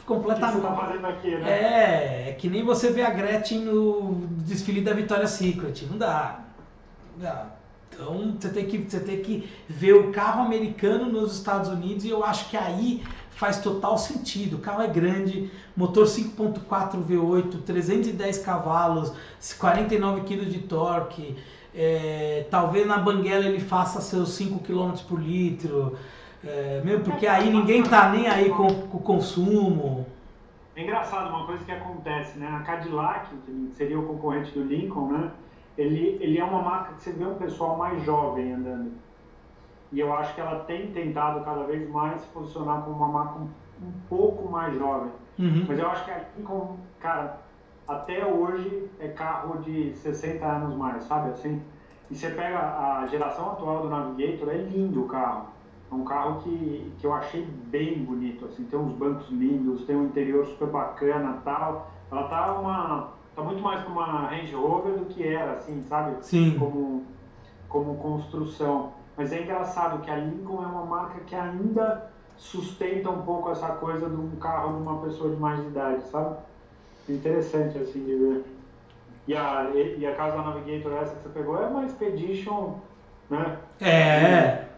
[0.05, 0.57] completamente.
[0.57, 1.51] O que você tá fazendo aqui, né?
[1.51, 6.39] É, é que nem você vê a Gretchen no desfile da Victoria's Secret, não dá.
[7.15, 7.45] Não dá.
[7.93, 12.09] Então você tem, que, você tem que ver o carro americano nos Estados Unidos e
[12.09, 14.55] eu acho que aí faz total sentido.
[14.55, 19.11] O carro é grande, motor 5.4 V8, 310 cavalos,
[19.59, 21.35] 49 kg de torque.
[21.75, 25.97] É, talvez na banguela ele faça seus 5 km por litro.
[26.45, 30.05] É, mesmo porque aí ninguém tá nem aí com, com o consumo.
[30.75, 32.47] É engraçado, uma coisa que acontece, né?
[32.47, 35.31] A Cadillac, que seria o concorrente do Lincoln, né?
[35.77, 38.91] Ele, ele é uma marca que você vê um pessoal mais jovem andando.
[39.91, 43.39] E eu acho que ela tem tentado cada vez mais se posicionar como uma marca
[43.39, 45.11] um, um pouco mais jovem.
[45.37, 45.65] Uhum.
[45.67, 47.39] Mas eu acho que a Lincoln, cara,
[47.87, 51.61] até hoje é carro de 60 anos mais, sabe assim?
[52.09, 55.52] E você pega a geração atual do Navigator, é lindo o carro.
[55.93, 59.95] É um carro que, que eu achei bem bonito, assim, tem uns bancos lindos, tem
[59.95, 61.91] um interior super bacana tal.
[62.11, 63.09] Ela tá uma.
[63.35, 66.17] tá muito mais como uma Range Rover do que era, assim, sabe?
[66.25, 66.57] Sim.
[66.57, 67.03] Como,
[67.69, 68.91] como construção.
[69.15, 73.67] Mas é engraçado que a Lincoln é uma marca que ainda sustenta um pouco essa
[73.73, 76.37] coisa de um carro de uma pessoa de mais idade, sabe?
[77.07, 78.45] Interessante assim de ver.
[79.27, 82.79] E a, e a casa da Navigator essa que você pegou é uma Expedition,
[83.29, 83.59] né?
[83.79, 84.72] É.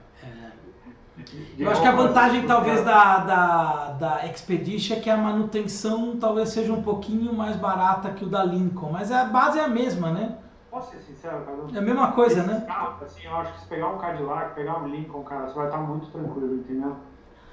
[1.17, 1.63] é.
[1.63, 6.49] Eu acho que a vantagem talvez da, da, da Expedition é que a manutenção talvez
[6.49, 10.11] seja um pouquinho mais barata que o da Lincoln, mas a base é a mesma,
[10.11, 10.37] né?
[10.69, 11.57] Posso ser sincero, cara?
[11.73, 12.65] É a mesma coisa, né?
[13.01, 15.77] Assim, eu acho que se pegar um Cadillac, pegar um Lincoln, cara, você vai estar
[15.77, 16.97] muito tranquilo, entendeu?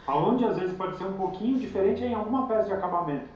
[0.09, 3.29] Aonde às vezes pode ser um pouquinho diferente é em alguma peça de acabamento.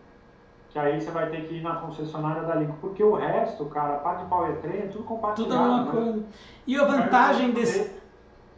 [0.70, 2.77] Que aí você vai ter que ir na concessionária da Lincoln.
[2.81, 5.55] Porque o resto, cara, a parte de powertrain é tudo compartilhado.
[5.55, 5.91] Tudo a mesma né?
[5.93, 6.27] coisa.
[6.66, 7.93] E a vantagem desse.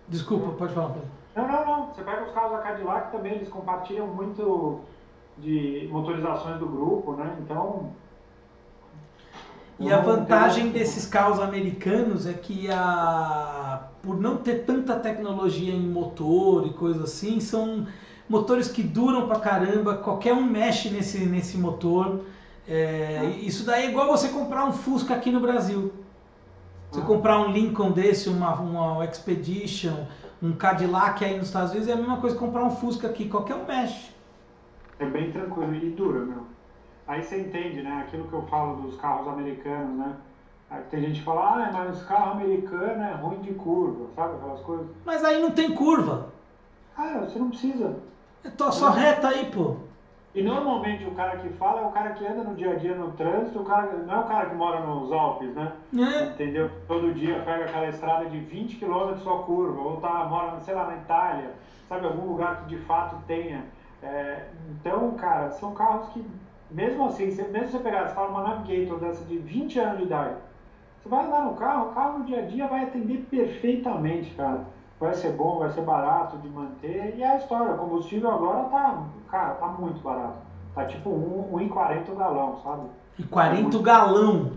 [0.09, 0.95] Desculpa, pode falar.
[0.95, 1.18] Pedro.
[1.39, 1.87] Não, não, não.
[1.95, 4.81] Você pega os carros da Cadillac também, eles compartilham muito
[5.39, 7.37] de motorizações do grupo, né?
[7.41, 7.91] Então.
[9.79, 15.73] E a tem- vantagem desses carros americanos é que a por não ter tanta tecnologia
[15.73, 17.87] em motor e coisa assim, são
[18.29, 22.21] motores que duram pra caramba, qualquer um mexe nesse, nesse motor.
[22.67, 25.93] É, isso daí é igual você comprar um Fusca aqui no Brasil.
[26.91, 27.05] Você Ah.
[27.05, 30.07] comprar um Lincoln desse, uma, uma Expedition,
[30.43, 33.29] um Cadillac aí nos Estados Unidos, é a mesma coisa que comprar um Fusca aqui,
[33.29, 34.13] qualquer um mexe.
[34.99, 36.43] É bem tranquilo e dura, meu.
[37.07, 38.05] Aí você entende, né?
[38.07, 40.15] Aquilo que eu falo dos carros americanos, né?
[40.71, 44.37] Aí tem gente que fala, ah, mas carro americano é ruim de curva, sabe?
[44.37, 44.87] Aquelas coisas.
[45.05, 46.31] Mas aí não tem curva.
[46.95, 47.97] Cara, você não precisa.
[48.45, 49.77] É só reta aí, pô.
[50.35, 52.95] E normalmente o cara que fala é o cara que anda no dia a dia
[52.95, 55.73] no trânsito, o cara, não é o cara que mora nos Alpes, né?
[55.99, 56.23] É.
[56.23, 56.71] Entendeu?
[56.87, 60.85] Todo dia pega aquela estrada de 20 km só curva, ou tá, mora, sei lá,
[60.87, 61.51] na Itália,
[61.89, 63.65] sabe, algum lugar que de fato tenha.
[64.03, 66.25] É, então, cara, são carros que,
[66.71, 69.97] mesmo assim, se- mesmo se você pegar, você fala uma Navigator dessa de 20 anos
[69.97, 70.37] de idade,
[71.03, 74.61] você vai andar no carro, o carro no dia a dia vai atender perfeitamente, cara.
[75.01, 77.17] Vai ser bom, vai ser barato de manter.
[77.17, 80.39] E a história, o combustível agora tá, cara, tá muito barato.
[80.75, 82.89] Tá tipo 1,40 o galão, sabe?
[83.19, 84.53] E 40 galão.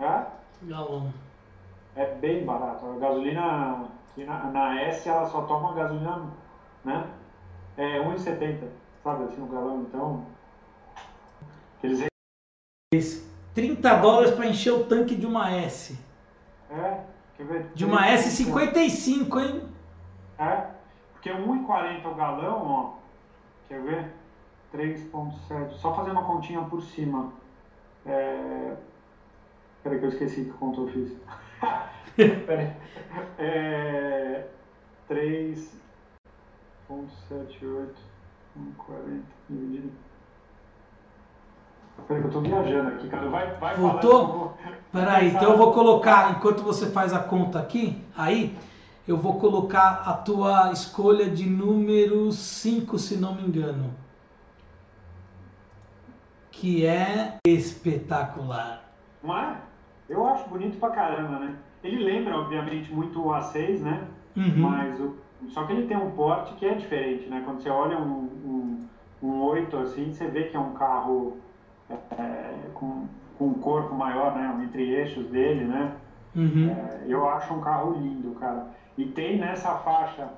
[0.00, 0.22] É?
[0.62, 1.12] Galão.
[1.96, 2.86] É bem barato.
[2.86, 6.22] A gasolina aqui na, na S ela só toma gasolina,
[6.84, 7.06] né?
[7.76, 8.68] É 1,70,
[9.02, 10.24] sabe assim, o galão, então.
[11.82, 15.98] Eles 30 dólares para encher o tanque de uma S.
[16.70, 17.00] é,
[17.36, 17.66] quer ver?
[17.74, 19.73] De uma S 55, hein?
[20.38, 20.66] É,
[21.12, 22.92] porque 1,40 o galão, ó.
[23.68, 24.12] Quer ver?
[24.74, 25.72] 3,7.
[25.74, 27.32] Só fazer uma continha por cima.
[28.04, 28.74] É...
[29.82, 31.16] Peraí que eu esqueci que conta eu fiz.
[32.46, 32.72] Peraí.
[33.38, 34.46] É...
[35.08, 37.88] 3,78.
[38.58, 39.92] 1,40 dividido.
[42.08, 43.28] Peraí que eu tô viajando aqui, cara.
[43.28, 44.26] Vai, vai Voltou?
[44.26, 44.54] falando vou-
[44.92, 48.56] Peraí, então eu vou colocar, enquanto você faz a conta aqui, aí,
[49.06, 53.92] eu vou colocar a tua escolha de número 5, se não me engano.
[56.50, 58.82] Que é espetacular.
[59.22, 59.56] Não é?
[60.08, 61.56] Eu acho bonito pra caramba, né?
[61.82, 64.06] Ele lembra, obviamente, muito o A6, né?
[64.36, 64.56] Uhum.
[64.56, 65.16] Mas o,
[65.48, 67.42] só que ele tem um porte que é diferente, né?
[67.44, 68.88] Quando você olha um, um,
[69.22, 71.36] um 8 assim, você vê que é um carro
[71.90, 73.06] é, com,
[73.38, 74.62] com um corpo maior, né?
[74.64, 75.94] Entre eixos dele, né?
[76.34, 76.70] Uhum.
[76.70, 78.68] É, eu acho um carro lindo, cara.
[78.96, 80.28] E tem nessa faixa,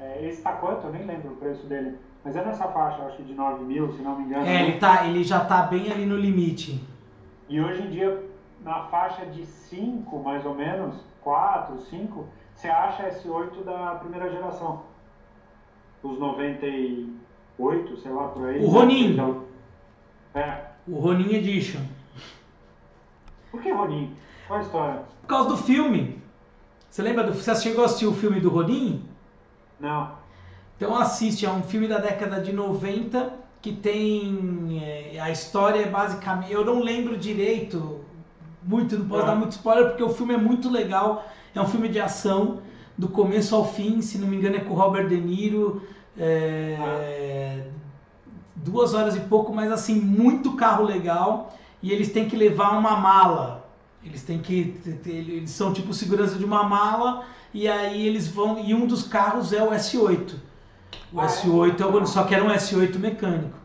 [0.00, 0.86] é, esse tá quanto?
[0.86, 1.98] Eu nem lembro o preço dele.
[2.24, 4.46] Mas é nessa faixa, acho que de 9 mil, se não me engano.
[4.46, 6.82] É, ele, tá, ele já está bem ali no limite.
[7.48, 8.24] E hoje em dia,
[8.62, 14.84] na faixa de 5, mais ou menos, 4, 5, você acha S8 da primeira geração.
[16.02, 18.64] Os 98, sei lá, por aí.
[18.64, 19.18] O Ronin.
[20.34, 20.58] É.
[20.86, 21.80] O Ronin Edition.
[23.50, 24.16] Por que Ronin?
[24.46, 25.02] Qual a história?
[25.20, 26.21] Por causa do filme.
[26.92, 27.32] Você lembra do.
[27.32, 29.02] Você chegou a assistir o filme do Ronin?
[29.80, 30.10] Não.
[30.76, 33.32] Então assiste, é um filme da década de 90
[33.62, 34.78] que tem.
[34.84, 36.52] É, a história é basicamente.
[36.52, 38.04] Eu não lembro direito,
[38.62, 41.24] muito, não posso dar muito spoiler, porque o filme é muito legal.
[41.54, 42.60] É um filme de ação,
[42.98, 45.80] do começo ao fim, se não me engano, é com o Robert De Niro.
[46.18, 47.68] É,
[48.54, 51.56] duas horas e pouco, mas assim, muito carro legal.
[51.82, 53.61] E eles têm que levar uma mala.
[54.04, 54.80] Eles têm que.
[55.06, 57.24] Eles são tipo segurança de uma mala.
[57.54, 58.58] E aí eles vão.
[58.58, 60.34] E um dos carros é o S8.
[61.12, 63.58] O ah, S8 é o, só que era um S8 mecânico.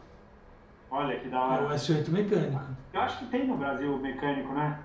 [0.91, 1.63] Olha que da hora.
[1.63, 2.61] Era o S8 mecânico.
[2.93, 4.79] Eu acho que tem no Brasil mecânico, né?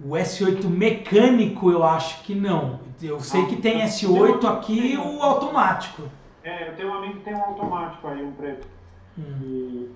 [0.00, 2.80] O S8 mecânico eu acho que não.
[3.00, 6.02] Eu sei ah, que tem S8 aqui o automático.
[6.42, 8.66] É, eu tenho um amigo que tem um automático aí, um preto.
[9.18, 9.88] Hum.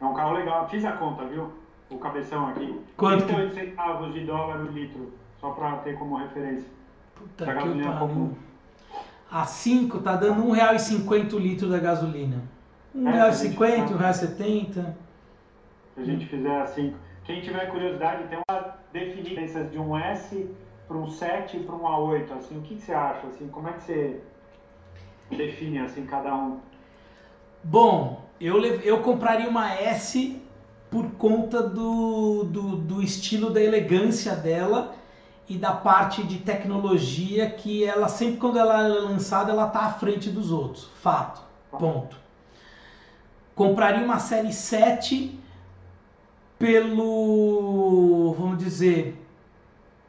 [0.00, 0.68] é um carro legal.
[0.68, 1.50] Fiz a conta, viu?
[1.94, 2.80] O cabeção aqui.
[2.96, 3.24] Quanto?
[3.24, 6.68] 38 centavos de dólar o litro, só pra ter como referência.
[7.14, 8.36] Puta que pariu.
[9.30, 12.42] A 5 tá dando R$1,50 o litro da gasolina.
[12.94, 14.94] R$1,50, R$1,70.
[15.94, 16.94] Se a gente fizer assim.
[17.24, 20.50] Quem tiver curiosidade, tem uma definição de um S
[20.86, 22.32] para um 7 e para um A8.
[22.36, 23.26] Assim, o que, que você acha?
[23.28, 24.20] Assim, como é que você
[25.30, 26.58] define assim cada um?
[27.62, 30.40] Bom, eu, eu compraria uma S
[30.90, 34.94] por conta do, do, do estilo da elegância dela
[35.48, 39.92] e da parte de tecnologia que ela sempre quando ela é lançada ela está à
[39.92, 40.88] frente dos outros.
[41.02, 41.42] Fato.
[41.70, 42.16] Ponto.
[43.54, 45.38] Compraria uma série 7
[46.58, 49.20] pelo, vamos dizer,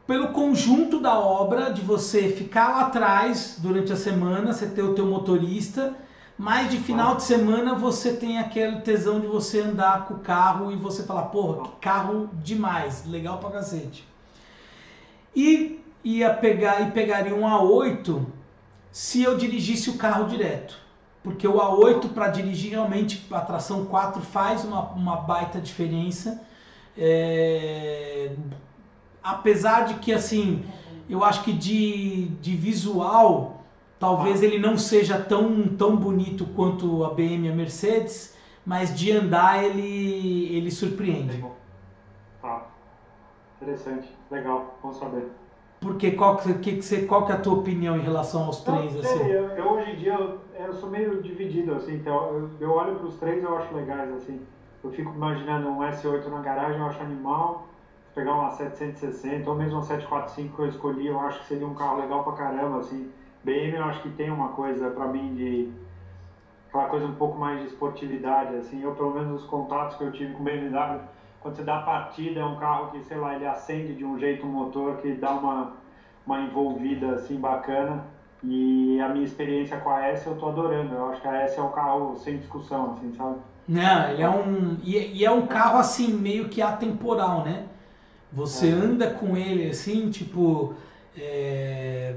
[0.07, 4.93] pelo conjunto da obra de você ficar lá atrás durante a semana, você ter o
[4.93, 5.93] teu motorista,
[6.37, 10.71] mas de final de semana você tem aquele tesão de você andar com o carro
[10.71, 14.05] e você falar, porra, que carro demais, legal pra cacete.
[15.33, 18.25] E ia pegar e pegaria um A8
[18.91, 20.77] se eu dirigisse o carro direto.
[21.23, 26.41] Porque o A8 para dirigir realmente a tração 4 faz uma, uma baita diferença.
[26.97, 28.31] É...
[29.23, 30.63] Apesar de que assim,
[31.09, 33.54] eu acho que de, de visual,
[33.99, 38.35] talvez ele não seja tão, tão bonito quanto a BM e a Mercedes,
[38.65, 41.43] mas de andar ele, ele surpreende.
[42.41, 42.65] Tá.
[43.61, 45.27] Interessante, legal, vamos saber.
[45.79, 48.93] Porque qual que, que, você, qual que é a tua opinião em relação aos três?
[48.93, 49.27] Não, assim?
[49.27, 52.95] eu, eu, hoje em dia eu, eu, sou meio dividido, assim, então eu, eu olho
[52.95, 54.41] para os três eu acho legais, assim.
[54.83, 57.67] Eu fico imaginando um S8 na garagem, eu acho animal.
[58.13, 61.75] Pegar uma 760 ou mesmo uma 745 que eu escolhi, eu acho que seria um
[61.75, 63.11] carro legal pra caramba, assim.
[63.45, 65.71] BM eu acho que tem uma coisa para mim de
[66.67, 68.81] aquela coisa um pouco mais de esportividade, assim.
[68.81, 70.99] Eu pelo menos os contatos que eu tive com BMW
[71.45, 74.17] quando você dá a partida, é um carro que, sei lá, ele acende de um
[74.17, 75.73] jeito o motor que dá uma,
[76.25, 78.03] uma envolvida assim bacana.
[78.43, 80.95] E a minha experiência com a S eu tô adorando.
[80.95, 83.37] Eu acho que a S é um carro sem discussão, assim, sabe?
[83.67, 84.77] Não, ele é um.
[84.83, 87.67] E, é um carro assim, meio que atemporal, né?
[88.33, 88.71] Você é.
[88.71, 90.73] anda com ele assim, tipo.
[91.15, 92.15] É...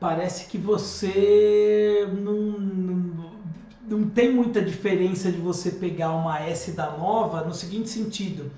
[0.00, 3.28] Parece que você não, não
[3.88, 8.50] não tem muita diferença de você pegar uma S da nova no seguinte sentido.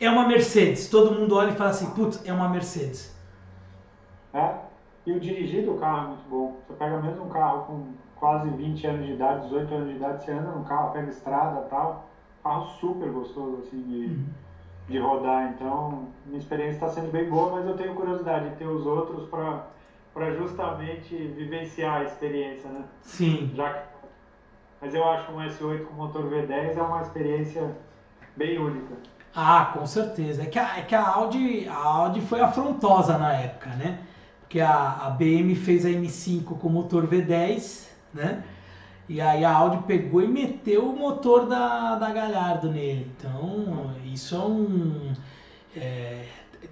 [0.00, 0.88] É uma Mercedes.
[0.88, 3.14] Todo mundo olha e fala assim, putz, é uma Mercedes.
[4.32, 4.54] É.
[5.06, 6.56] E o dirigir do carro é muito bom.
[6.66, 10.24] Você pega mesmo um carro com quase 20 anos de idade, 18 anos de idade,
[10.24, 12.08] você anda no carro, pega estrada e tal.
[12.42, 14.24] Carro super gostoso, assim, de, uhum.
[14.88, 15.52] de rodar.
[15.54, 19.28] Então, minha experiência está sendo bem boa, mas eu tenho curiosidade de ter os outros
[19.28, 19.66] para
[20.36, 22.84] justamente vivenciar a experiência, né?
[23.02, 23.52] Sim.
[23.54, 23.94] Já que
[24.84, 27.74] mas eu acho que um S8 com motor V10 é uma experiência
[28.36, 28.94] bem única.
[29.34, 30.42] Ah, com certeza.
[30.42, 34.00] É que a, é que a, Audi, a Audi foi afrontosa na época, né?
[34.40, 38.44] Porque a, a BM fez a M5 com motor V10, né?
[39.08, 43.10] E aí a Audi pegou e meteu o motor da, da Gallardo nele.
[43.16, 45.14] Então, isso é um...
[45.74, 46.26] É,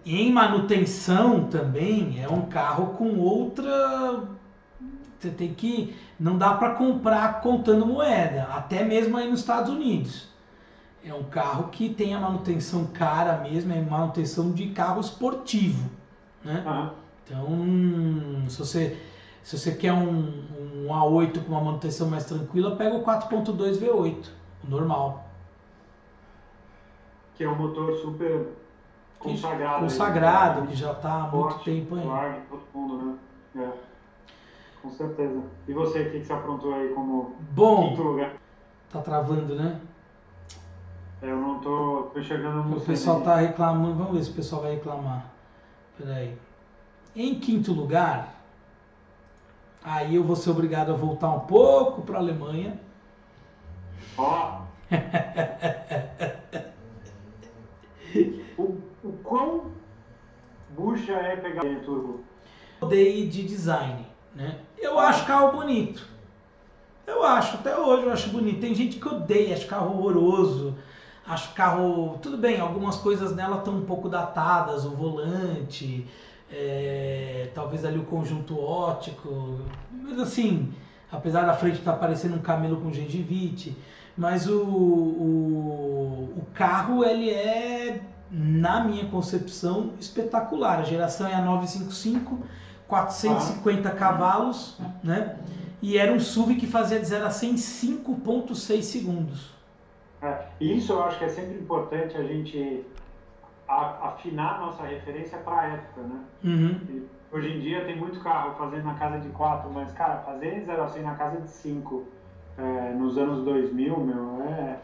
[0.05, 4.23] em manutenção também, é um carro com outra
[5.23, 5.95] você tem que.
[6.19, 10.29] Não dá para comprar contando moeda, até mesmo aí nos Estados Unidos.
[11.05, 15.89] É um carro que tem a manutenção cara mesmo, é manutenção de carro esportivo.
[16.45, 16.63] Né?
[16.67, 16.91] Uhum.
[17.25, 18.99] Então, se você
[19.43, 20.45] Se você quer um,
[20.85, 24.29] um A8 com uma manutenção mais tranquila, pega o 4.2 V8,
[24.65, 25.29] o normal.
[27.35, 28.47] Que é um motor super
[29.23, 29.81] consagrado.
[29.81, 30.67] Consagrado, aí, né?
[30.69, 32.03] que já está há muito tempo aí.
[32.03, 33.19] Claro, todo mundo, né?
[33.65, 33.93] É.
[34.83, 35.41] Com certeza.
[35.69, 38.33] E você, o que, que você aprontou aí como Bom, quinto lugar?
[38.91, 39.81] Tá travando, né?
[41.23, 42.83] É, eu não tô, tô enxergando muito.
[42.83, 45.27] O pessoal tá reclamando, vamos ver se o pessoal vai reclamar.
[45.97, 46.37] Peraí.
[47.15, 48.35] Em quinto lugar,
[49.85, 52.81] aí eu vou ser obrigado a voltar um pouco para a Alemanha.
[54.19, 54.63] Ó!
[58.59, 58.82] o, o
[59.23, 59.67] quão
[60.71, 62.21] bucha é pegar turbo?
[62.81, 64.59] Odeio de design, né?
[64.79, 66.07] Eu acho carro bonito.
[67.07, 68.61] Eu acho, até hoje eu acho bonito.
[68.61, 70.77] Tem gente que odeia, acha carro horroroso.
[71.27, 72.19] Acho carro.
[72.21, 76.07] Tudo bem, algumas coisas nela estão um pouco datadas, o volante,
[76.51, 79.61] é, talvez ali o conjunto ótico.
[79.93, 80.73] Mas assim,
[81.11, 83.77] apesar da frente estar tá parecendo um camelo com gengivite,
[84.17, 88.01] mas o, o, o carro ele é,
[88.33, 90.81] na minha concepção, espetacular.
[90.81, 92.39] A geração é a 955
[92.89, 93.93] 450 ah.
[93.93, 95.39] cavalos, né?
[95.83, 99.53] E era um SUV que fazia de 0 a 100 em 5.6 segundos.
[100.23, 102.85] É, isso eu acho que é sempre importante a gente
[103.67, 106.21] afinar nossa referência para a época, né?
[106.45, 107.07] Uhum.
[107.33, 110.83] Hoje em dia tem muito carro fazendo na casa de 4, mas, cara, fazer 0
[110.83, 112.07] a 100 na casa de 5
[112.59, 114.79] é, nos anos 2000, meu, é,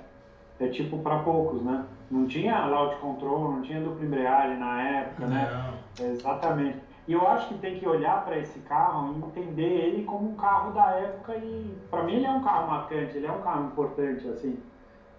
[0.58, 1.84] é tipo para poucos, né?
[2.10, 5.48] Não tinha launch control, não tinha dupla embreagem na época, né?
[5.50, 6.06] não.
[6.06, 6.12] né?
[6.12, 6.78] Exatamente.
[7.06, 10.34] E eu acho que tem que olhar para esse carro e entender ele como um
[10.34, 13.66] carro da época e para mim ele é um carro marcante, ele é um carro
[13.66, 14.58] importante assim,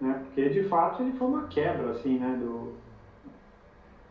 [0.00, 0.22] né?
[0.24, 2.74] Porque de fato ele foi uma quebra assim, né, do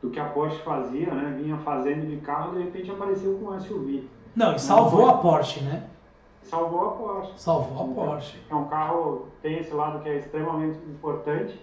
[0.01, 1.35] do que a Porsche fazia, né?
[1.37, 4.09] Vinha fazendo de carro, de repente apareceu com um SUV.
[4.35, 5.83] Não, e salvou Não, a Porsche, né?
[6.43, 7.33] Salvou a Porsche.
[7.37, 8.39] Salvou a Porsche.
[8.49, 11.59] É um carro tem esse lado que é extremamente importante,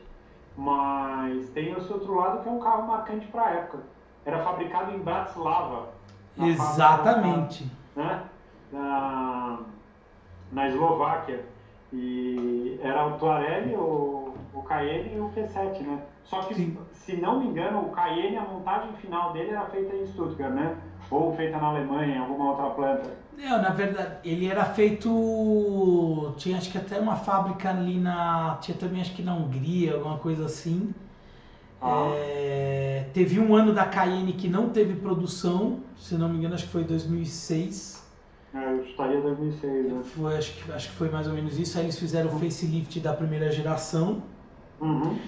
[0.57, 3.79] mas tem esse outro lado que é um carro marcante para a época.
[4.25, 5.91] Era fabricado em Bratislava,
[6.39, 7.71] Exatamente.
[7.95, 8.25] né?
[8.73, 9.61] Na,
[10.51, 11.45] na Eslováquia.
[11.93, 16.01] E era o Tuareg, o, o Cayenne e o Q7, né?
[16.25, 16.77] Só que, Sim.
[16.93, 20.77] se não me engano, o Cayenne, a montagem final dele era feita em Stuttgart, né?
[21.11, 23.11] Ou feita na Alemanha, em alguma outra planta.
[23.37, 26.35] Não, na verdade, ele era feito.
[26.39, 28.59] Tinha acho que até uma fábrica ali na.
[28.63, 30.95] Tinha também acho que na Hungria, alguma coisa assim.
[31.81, 32.11] Ah.
[32.15, 36.65] É, teve um ano da Cayenne que não teve produção, se não me engano, acho
[36.65, 38.03] que foi 2006.
[38.55, 40.03] É, eu estaria 2006, né?
[40.03, 41.77] Foi, acho, que, acho que foi mais ou menos isso.
[41.79, 44.23] Aí eles fizeram o facelift da primeira geração.
[44.81, 45.19] Uhum.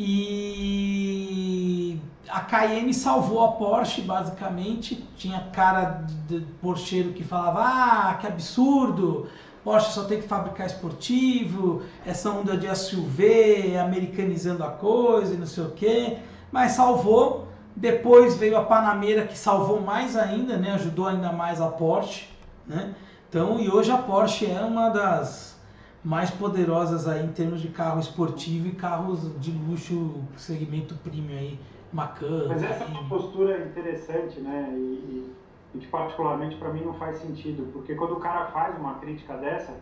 [0.00, 5.04] E a Cayenne salvou a Porsche, basicamente.
[5.16, 9.28] Tinha cara de porcheiro que falava: Ah, que absurdo!
[9.64, 15.46] Porsche só tem que fabricar esportivo, essa onda de SUV, americanizando a coisa e não
[15.46, 16.16] sei o que,
[16.52, 17.48] mas salvou.
[17.74, 20.74] Depois veio a Panamera que salvou mais ainda, né?
[20.74, 22.28] ajudou ainda mais a Porsche.
[22.64, 22.94] Né?
[23.28, 25.57] Então, e hoje a Porsche é uma das
[26.04, 31.58] mais poderosas aí em termos de carro esportivo e carros de luxo, segmento premium aí,
[31.92, 32.46] Macan.
[32.48, 34.68] Mas essa é uma postura interessante, né?
[34.72, 35.32] E,
[35.74, 39.36] e que particularmente para mim não faz sentido, porque quando o cara faz uma crítica
[39.36, 39.74] dessa,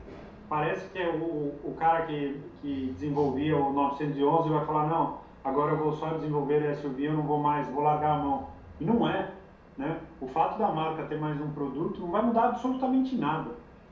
[0.48, 5.72] parece que é o, o cara que, que desenvolvia o 911 vai falar, não, agora
[5.72, 8.48] eu vou só desenvolver SUV, eu não vou mais, vou largar a mão.
[8.80, 9.30] E não é.
[9.76, 9.98] Né?
[10.20, 13.50] O fato da marca ter mais um produto não vai mudar absolutamente nada.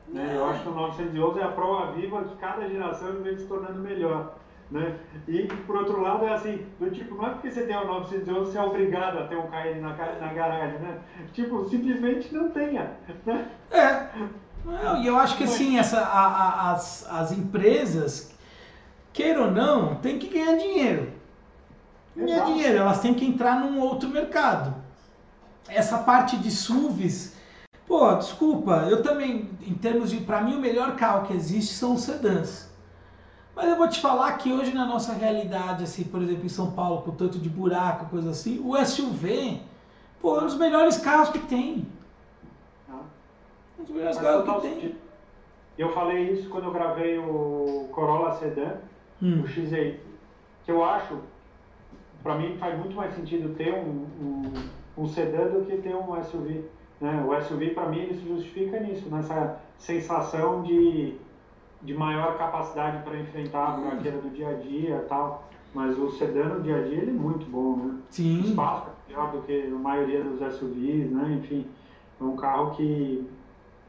[0.09, 0.33] Né?
[0.35, 3.79] Eu acho que o 911 é a prova viva que cada geração vem se tornando
[3.79, 4.35] melhor.
[4.71, 4.95] Né?
[5.27, 8.51] E por outro lado é assim, do tipo, não é porque você tem o 911
[8.51, 10.99] você é obrigado a ter um KN na, na garagem, né?
[11.33, 12.91] Tipo, simplesmente não tenha.
[13.25, 13.47] Né?
[13.71, 14.09] É.
[14.99, 18.31] E eu acho que assim, essa, a, a, as, as empresas,
[19.13, 21.13] queira ou não, tem que ganhar dinheiro.
[22.15, 24.73] Ganhar dinheiro, elas têm que entrar num outro mercado.
[25.67, 27.34] Essa parte de SUVs,
[27.87, 31.93] pô, desculpa, eu também, em termos de, para mim o melhor carro que existe são
[31.93, 32.73] os sedãs.
[33.55, 36.71] Mas eu vou te falar que hoje na nossa realidade, assim, por exemplo, em São
[36.71, 39.61] Paulo, com tanto de buraco, coisa assim, o SUV,
[40.21, 41.87] pô, é um dos melhores carros que tem.
[42.89, 43.03] Ah.
[43.79, 44.95] Um dos melhores Mas carros que tem.
[45.77, 48.75] Eu falei isso quando eu gravei o Corolla Sedan,
[49.21, 49.41] hum.
[49.41, 49.99] o XE,
[50.65, 51.19] que eu acho,
[52.23, 54.53] para mim faz muito mais sentido ter um, um,
[54.97, 56.65] um sedã do que ter um SUV.
[57.01, 57.25] Né?
[57.27, 61.17] O SUV, para mim, ele se justifica nisso, nessa sensação de
[61.85, 65.47] de maior capacidade para enfrentar a buraqueira do dia a dia e tal.
[65.73, 67.99] Mas o sedã no dia a dia ele é muito bom, né?
[68.09, 68.41] Sim.
[68.41, 71.39] O espaço é melhor do que a maioria dos SUVs, né?
[71.39, 71.67] Enfim,
[72.19, 73.29] é um carro que,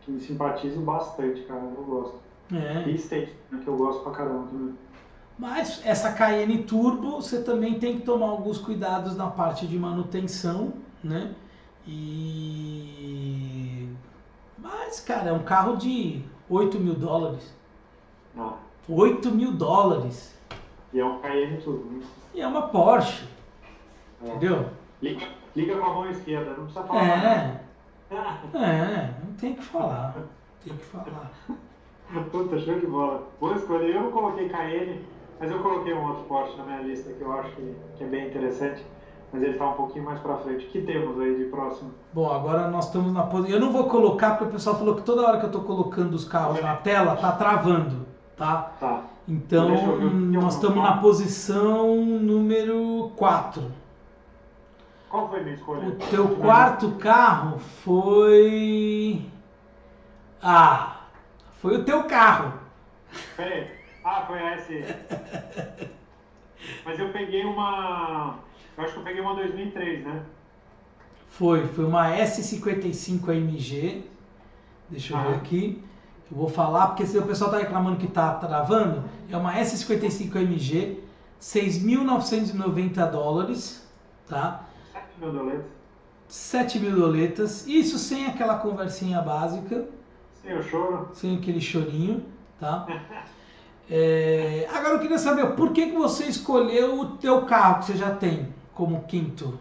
[0.03, 1.63] que simpatizo bastante, cara.
[1.63, 2.19] Eu gosto.
[2.53, 2.89] É.
[2.89, 4.75] E State, né, que eu gosto pra caramba também.
[5.39, 10.73] Mas essa Cayenne Turbo, você também tem que tomar alguns cuidados na parte de manutenção,
[11.05, 11.35] né?
[11.87, 13.89] E.
[14.59, 17.55] Mas, cara, é um carro de 8 mil dólares.
[18.35, 18.57] Não.
[18.89, 20.35] 8 mil dólares.
[20.93, 21.21] E é um
[21.63, 21.91] Turbo.
[21.91, 22.07] Né?
[22.35, 23.27] E é uma Porsche.
[24.23, 24.29] É.
[24.29, 24.67] Entendeu?
[25.03, 27.05] Liga, liga com a mão esquerda, não precisa falar.
[27.05, 27.61] É.
[28.11, 30.15] é, não tem que falar.
[30.65, 31.31] Tem que falar.
[32.31, 33.29] Puta, show de bola.
[33.41, 33.85] Boa escolha.
[33.85, 35.05] Eu não coloquei Cayenne,
[35.41, 38.07] mas eu coloquei um outro Porsche na minha lista que eu acho que, que é
[38.07, 38.85] bem interessante.
[39.37, 40.65] Mas ele está um pouquinho mais para frente.
[40.65, 41.93] O que temos aí de próximo?
[42.11, 43.55] Bom, agora nós estamos na posição.
[43.55, 46.15] Eu não vou colocar porque o pessoal falou que toda hora que eu estou colocando
[46.15, 48.73] os carros na tela tá travando, tá?
[48.81, 49.03] Tá.
[49.29, 49.69] Então,
[50.09, 53.63] nós estamos na posição número 4.
[55.11, 55.87] Qual foi a minha escolha?
[55.87, 59.23] O teu quarto carro foi.
[60.43, 61.01] Ah,
[61.61, 62.55] foi o teu carro.
[63.37, 63.69] Peraí.
[64.03, 64.83] Ah, foi a S.
[66.87, 68.46] Mas eu peguei uma.
[68.77, 70.23] Eu acho que eu peguei uma 2003, né?
[71.29, 74.05] Foi, foi uma S55 AMG.
[74.91, 75.23] Deixa eu ah.
[75.23, 75.83] ver aqui.
[76.31, 80.37] Eu vou falar, porque se o pessoal está reclamando que está travando, é uma S55
[80.37, 81.03] AMG,
[81.41, 83.89] 6.990 dólares,
[84.29, 84.65] tá?
[84.93, 85.67] 7 mil doletas.
[86.29, 89.87] 7 mil doletas, isso sem aquela conversinha básica.
[90.43, 91.09] Sem o choro.
[91.15, 92.25] Sem aquele chorinho,
[92.59, 92.87] tá?
[93.89, 97.97] é, agora eu queria saber, por que, que você escolheu o teu carro que você
[97.97, 99.59] já tem como quinto?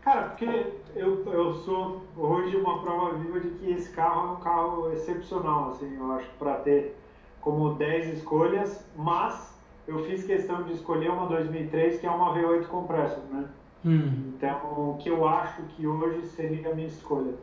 [0.00, 4.40] Cara, porque eu, eu sou hoje uma prova viva de que esse carro é um
[4.40, 6.96] carro excepcional, assim, eu acho, para ter
[7.40, 9.54] como 10 escolhas, mas
[9.86, 13.44] eu fiz questão de escolher uma 2003 que é uma V8 Compressor, né?
[13.84, 14.32] Hum.
[14.34, 14.56] Então,
[14.90, 17.34] o que eu acho que hoje seria a minha escolha.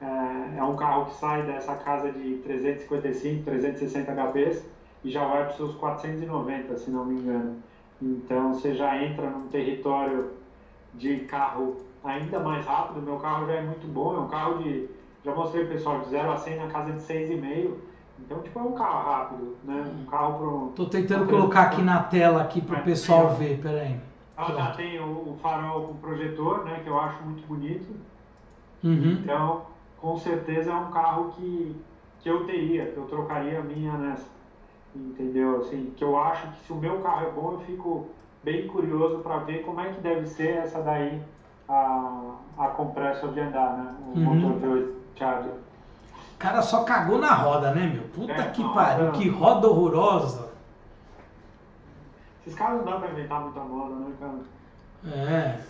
[0.00, 4.64] É, é um carro que sai dessa casa de 355, 360 HPs
[5.04, 7.56] e já vai para os seus 490, se não me engano.
[8.00, 10.37] Então você já entra num território
[10.98, 13.00] de carro ainda mais rápido.
[13.00, 14.88] Meu carro já é muito bom, é um carro de.
[15.24, 17.72] Já mostrei pessoal de 0 a 100 na casa de 6,5.
[18.20, 19.92] Então, tipo, é um carro rápido, né?
[20.00, 20.72] Um carro pro.
[20.74, 23.96] Tô tentando colocar aqui na tela aqui para o pessoal ver, peraí.
[24.36, 26.80] Ah, já tem o, o, farol com projetor, né?
[26.82, 27.88] Que eu acho muito bonito.
[28.82, 29.18] Uhum.
[29.22, 29.62] Então,
[30.00, 31.76] com certeza é um carro que,
[32.20, 34.28] que eu teria, que eu trocaria a minha nessa.
[34.94, 35.58] Entendeu?
[35.58, 38.06] Assim, que eu acho que se o meu carro é bom, eu fico
[38.42, 41.20] bem curioso para ver como é que deve ser essa daí,
[41.68, 43.94] a, a compressor de andar, né?
[44.00, 44.24] O uhum.
[44.24, 45.52] motor de 8 Charger.
[45.52, 48.04] O cara só cagou na roda, né, meu?
[48.04, 50.48] Puta é, que pariu, que roda horrorosa.
[52.42, 55.14] Esses caras não dá pra inventar muita moda, né, cara?
[55.14, 55.60] É.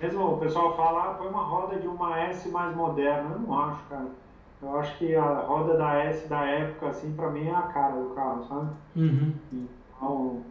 [0.00, 3.30] Mesmo o pessoal fala, ah, põe uma roda de uma S mais moderna.
[3.30, 4.06] Eu não acho, cara.
[4.60, 7.94] Eu acho que a roda da S da época, assim, pra mim é a cara
[7.94, 8.70] do carro, sabe?
[8.96, 9.32] Uhum.
[9.52, 10.42] Então,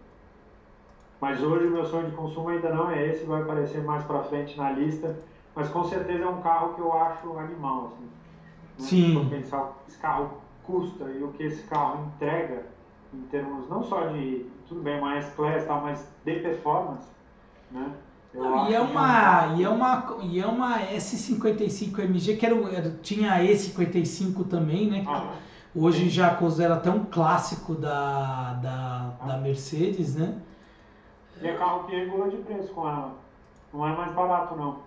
[1.19, 4.23] mas hoje o meu sonho de consumo ainda não é esse, vai aparecer mais pra
[4.23, 5.15] frente na lista.
[5.55, 8.03] Mas com certeza é um carro que eu acho animal, assim.
[8.03, 8.09] Né?
[8.77, 9.23] Sim.
[9.23, 10.29] Se pensar o que esse carro
[10.63, 12.63] custa e o que esse carro entrega,
[13.11, 17.07] em termos não só de, tudo bem, uma S-Class e tal, mas de performance,
[17.71, 17.91] né?
[18.35, 23.33] e, é uma, e, é uma, e é uma S55 MG, que era, era, tinha
[23.33, 25.03] a E55 também, né?
[25.07, 25.31] Ah,
[25.75, 26.09] hoje sim.
[26.09, 29.25] já considera até um clássico da, da, ah.
[29.25, 30.39] da Mercedes, né?
[31.41, 33.15] E é carro que regula de preço com ela.
[33.73, 34.79] Não é mais barato, não.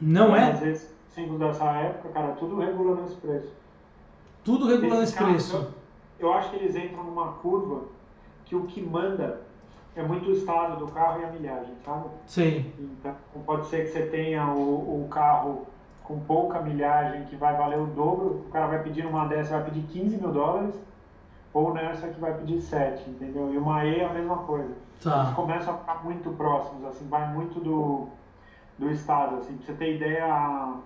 [0.00, 0.50] Não é?
[0.50, 3.52] Às vezes, cinco dessa época, cara, tudo regula nesse preço.
[4.44, 5.72] Tudo regula nesse preço.
[6.18, 7.82] Eu, eu acho que eles entram numa curva
[8.44, 9.40] que o que manda
[9.94, 12.06] é muito o estado do carro e a milhagem, sabe?
[12.26, 12.72] Sim.
[12.78, 15.66] Então pode ser que você tenha o, o carro
[16.02, 19.70] com pouca milhagem que vai valer o dobro, o cara vai pedir uma dessa, vai
[19.70, 20.74] pedir 15 mil dólares,
[21.52, 23.52] ou nessa que vai pedir 7, entendeu?
[23.52, 24.72] E uma E é a mesma coisa.
[25.02, 25.24] Tá.
[25.24, 28.08] Eles começam a ficar muito próximos, assim, vai muito do,
[28.78, 30.76] do estado, assim, pra você ter ideia, a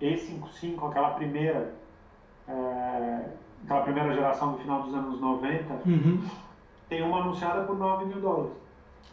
[0.00, 1.74] E55, aquela primeira,
[2.48, 3.24] é,
[3.64, 6.20] aquela primeira geração do final dos anos 90, uhum
[6.90, 8.52] tem uma anunciada por 9 mil dólares.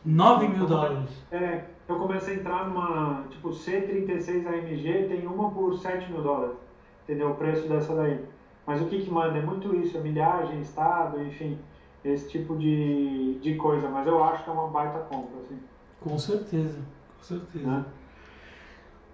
[0.03, 1.23] 9 mil dólares?
[1.31, 6.55] É, eu comecei a entrar numa, tipo, C36 AMG, tem uma por 7 mil dólares,
[7.03, 7.29] entendeu?
[7.29, 8.25] O preço dessa daí.
[8.67, 9.37] Mas o que que manda?
[9.37, 11.57] É muito isso, é milhagem, estado, enfim,
[12.03, 13.87] esse tipo de, de coisa.
[13.87, 15.57] Mas eu acho que é uma baita compra, assim.
[16.01, 16.77] Com certeza,
[17.17, 17.65] com certeza.
[17.65, 17.85] Né?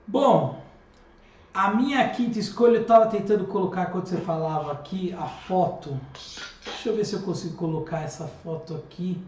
[0.08, 0.60] Bom,
[1.54, 6.00] a minha quinta escolha, eu estava tentando colocar, quando você falava aqui, a foto.
[6.66, 9.24] Deixa eu ver se eu consigo colocar essa foto aqui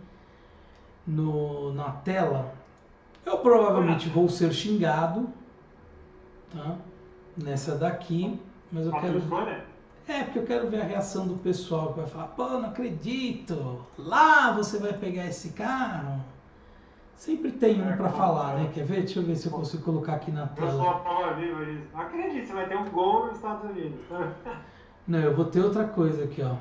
[1.05, 2.51] no, na tela.
[3.23, 5.29] Eu provavelmente vou ser xingado,
[6.51, 6.77] tá?
[7.37, 8.39] Nessa daqui,
[8.71, 9.19] mas eu a quero...
[9.19, 9.74] Escolha?
[10.07, 13.83] É, porque eu quero ver a reação do pessoal que vai falar, pô, não acredito,
[13.97, 16.23] lá você vai pegar esse carro.
[17.15, 18.69] Sempre tem um é, para falar, né?
[18.73, 18.99] Quer ver?
[18.99, 20.71] Deixa eu ver se eu consigo colocar aqui na tela.
[20.71, 21.87] Eu sou a prova viva disso.
[21.93, 23.99] Não acredito, você vai ter um gol nos Estados Unidos.
[25.07, 26.55] Não, eu vou ter outra coisa aqui, ó.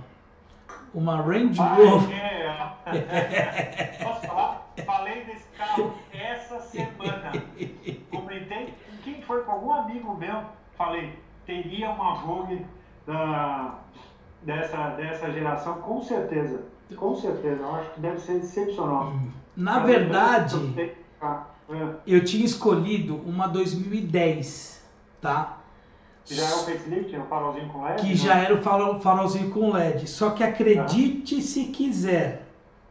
[0.95, 2.17] Uma Range Rover.
[2.17, 4.73] É, Posso falar?
[4.87, 7.33] Falei desse carro essa semana.
[8.11, 10.45] Comentei com quem foi, com algum amigo meu.
[10.77, 12.65] Falei, teria uma Vogue
[13.07, 13.79] da,
[14.43, 16.63] dessa, dessa geração, com certeza.
[16.97, 17.63] Com certeza.
[17.63, 19.15] Eu acho que deve ser excepcional.
[19.57, 20.97] Na Mas verdade,
[22.07, 24.85] eu tinha escolhido uma 2010,
[25.21, 25.59] tá?
[26.25, 28.01] Que já é o facelift, o farolzinho com LED?
[28.01, 28.15] Que né?
[28.15, 30.09] já era o farolzinho com LED.
[30.09, 32.47] Só que acredite se quiser,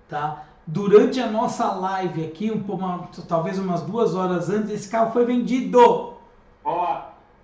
[0.07, 0.45] tá?
[0.66, 5.26] Durante a nossa live aqui, um, uma, talvez umas duas horas antes, esse carro foi
[5.26, 6.12] vendido.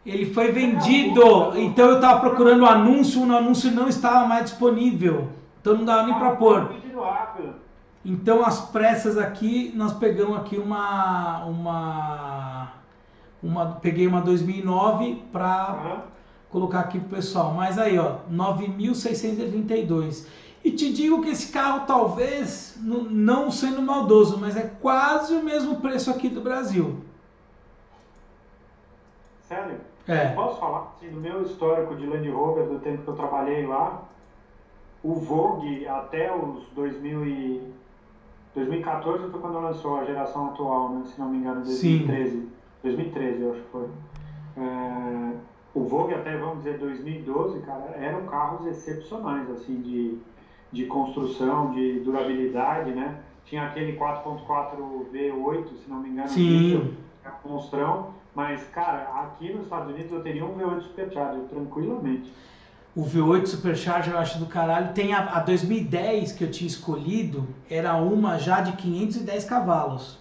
[0.05, 1.57] Ele foi vendido.
[1.57, 5.29] Então eu estava procurando o anúncio, o anúncio não estava mais disponível.
[5.61, 6.71] Então não dava nem para pôr.
[8.03, 12.73] Então as pressas aqui, nós pegamos aqui uma uma
[13.43, 16.03] uma peguei uma 2009 para
[16.49, 17.53] colocar aqui pro pessoal.
[17.53, 20.27] Mas aí, ó, 9632.
[20.63, 25.79] E te digo que esse carro talvez não sendo maldoso, mas é quase o mesmo
[25.79, 26.97] preço aqui do Brasil.
[29.47, 29.88] Sério?
[30.10, 30.32] É.
[30.32, 33.66] Eu posso falar assim, do meu histórico de Land Rover do tempo que eu trabalhei
[33.68, 34.03] lá,
[35.03, 37.74] o Vogue até os 2000 e
[38.55, 41.03] 2014 foi quando lançou a geração atual, né?
[41.05, 42.32] se não me engano, 2013.
[42.32, 42.51] Sim.
[42.84, 43.88] 2013, eu acho que foi.
[44.57, 45.34] É,
[45.76, 50.18] o Vogue até, vamos dizer, 2012, cara, eram carros excepcionais, assim, de,
[50.72, 53.20] de construção, de durabilidade, né?
[53.45, 54.78] Tinha aquele 4.4
[55.14, 56.95] V8, se não me engano, Sim.
[57.24, 62.34] é um monstrão, mas, cara, aqui nos Estados Unidos eu teria um V8 Supercharger, tranquilamente.
[62.95, 64.93] O V8 Supercharger eu acho do caralho.
[64.93, 70.19] Tem a, a 2010 que eu tinha escolhido, era uma já de 510 cavalos.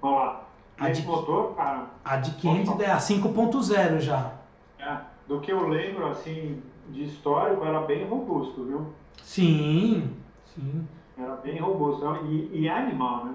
[0.00, 0.44] Vamos lá.
[0.78, 1.86] A de, motor, cara.
[2.04, 4.32] A de 510, a 5.0 já.
[4.78, 8.86] É, do que eu lembro, assim, de histórico, era bem robusto, viu?
[9.22, 10.16] Sim,
[10.54, 10.86] sim.
[11.18, 12.04] Era bem robusto.
[12.26, 13.34] E, e é animal, né?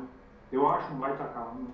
[0.51, 1.59] Eu acho um baita carro.
[1.59, 1.65] Né?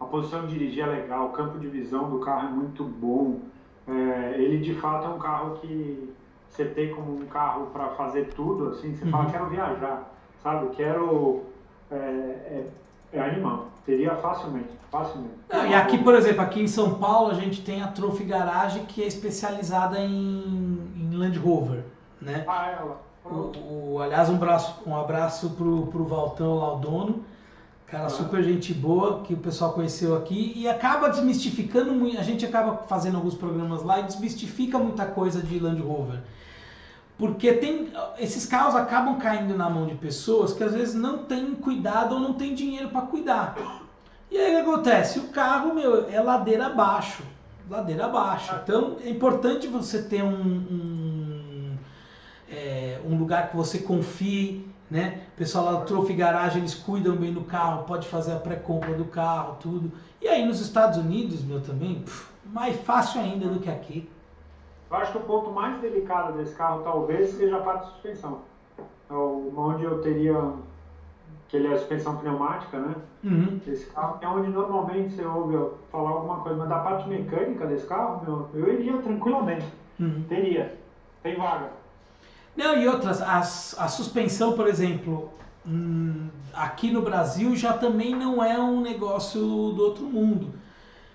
[0.00, 3.40] A posição de dirigir é legal, o campo de visão do carro é muito bom.
[3.86, 6.14] É, ele de fato é um carro que
[6.48, 9.10] você tem como um carro para fazer tudo, assim, você uhum.
[9.10, 10.10] fala, quero viajar,
[10.42, 10.74] sabe?
[10.74, 11.42] Quero.
[11.90, 12.66] É, é,
[13.12, 13.68] é animal.
[13.86, 15.34] Teria facilmente, facilmente.
[15.50, 18.80] Não, e aqui, por exemplo, aqui em São Paulo, a gente tem a Trophy Garage
[18.80, 21.84] que é especializada em, em Land Rover,
[22.20, 22.44] né?
[22.46, 23.00] Ah, é, ela.
[23.24, 27.24] O, o, aliás, um, braço, um abraço pro, pro Valtão lá, o dono.
[27.90, 28.10] Cara, ah.
[28.10, 32.18] super gente boa, que o pessoal conheceu aqui e acaba desmistificando muito.
[32.18, 36.20] A gente acaba fazendo alguns programas lá e desmistifica muita coisa de Land Rover.
[37.16, 41.54] Porque tem, esses carros acabam caindo na mão de pessoas que às vezes não têm
[41.54, 43.56] cuidado ou não têm dinheiro para cuidar.
[44.30, 45.18] E aí o que acontece?
[45.18, 47.22] O carro, meu, é ladeira abaixo.
[47.68, 48.54] Ladeira abaixo.
[48.62, 51.76] Então é importante você ter um, um,
[52.50, 55.20] é, um lugar que você confie, né?
[55.34, 58.94] O pessoal lá do Trophy Garage, eles cuidam bem do carro, pode fazer a pré-compra
[58.94, 59.92] do carro, tudo.
[60.20, 64.08] E aí nos Estados Unidos, meu, também, pff, mais fácil ainda do que aqui.
[64.90, 68.40] Eu acho que o ponto mais delicado desse carro talvez seja a parte de suspensão.
[69.10, 70.52] É onde eu teria,
[71.48, 72.94] que ele é a suspensão pneumática, né?
[73.24, 73.60] Uhum.
[73.66, 77.86] Esse carro é onde normalmente você ouve falar alguma coisa, mas da parte mecânica desse
[77.86, 79.66] carro, meu, eu iria tranquilamente.
[80.00, 80.24] Uhum.
[80.28, 80.78] Teria.
[81.22, 81.70] Tem vaga.
[82.58, 85.30] Não, e outras, a, a suspensão, por exemplo,
[85.64, 90.52] hum, aqui no Brasil já também não é um negócio do outro mundo.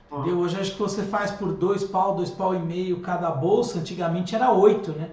[0.10, 0.40] Entendeu?
[0.40, 3.80] Hoje acho que você faz por dois pau, dois pau e meio cada bolsa.
[3.80, 5.10] Antigamente era oito, né?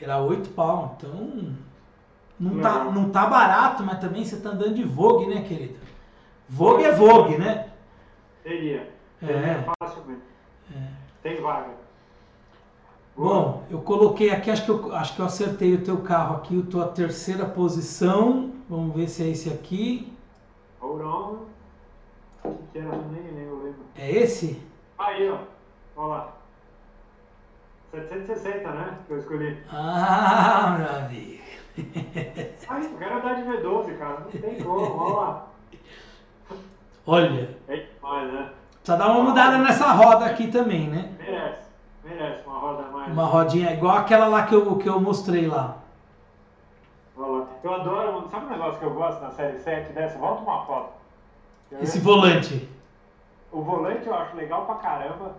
[0.00, 0.96] Era oito pau.
[0.96, 1.54] Então
[2.40, 5.78] não tá, não tá barato, mas também você tá andando de Vogue, né, querido?
[6.48, 7.68] Vogue é Vogue, né?
[8.42, 8.90] Teria.
[9.22, 9.62] É.
[9.78, 10.22] Facilmente.
[10.74, 10.88] É.
[11.22, 11.87] Tem vaga.
[13.18, 16.62] Bom, eu coloquei aqui, acho que eu, acho que eu acertei o teu carro aqui,
[16.64, 18.52] a tua terceira posição.
[18.70, 20.16] Vamos ver se é esse aqui.
[20.80, 21.38] Hold on
[22.72, 23.80] que era, nem eu lembro.
[23.96, 24.62] É esse?
[24.96, 25.38] Aí, ó.
[25.96, 26.32] Olha lá.
[27.90, 28.98] 760, né?
[29.08, 29.64] Que eu escolhi.
[29.68, 31.42] Ah, meu amigo.
[32.68, 34.20] Aí, eu quero andar de V12, cara.
[34.20, 35.46] Não tem como, olha lá.
[37.04, 37.58] Olha.
[37.66, 38.52] É demais, né?
[38.80, 41.16] Precisa dar uma mudada nessa roda aqui também, né?
[41.18, 41.67] Merece.
[42.08, 43.12] Merece uma roda mais.
[43.12, 45.76] Uma rodinha igual aquela lá que eu, que eu mostrei lá.
[47.62, 48.28] Eu adoro.
[48.30, 50.18] Sabe um negócio que eu gosto na série 7 dessa?
[50.18, 50.92] Volta uma foto.
[51.82, 52.68] Esse volante.
[53.52, 55.36] O volante eu acho legal pra caramba.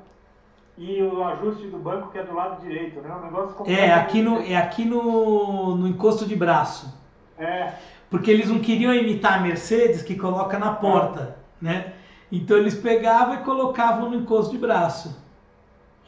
[0.77, 3.13] e o ajuste do banco que é do lado direito, né?
[3.13, 6.93] Um negócio É, aqui no, é aqui no, no encosto de braço.
[7.37, 7.73] É.
[8.09, 11.93] Porque eles não queriam imitar a Mercedes que coloca na porta, né?
[12.31, 15.15] Então eles pegavam e colocavam no encosto de braço.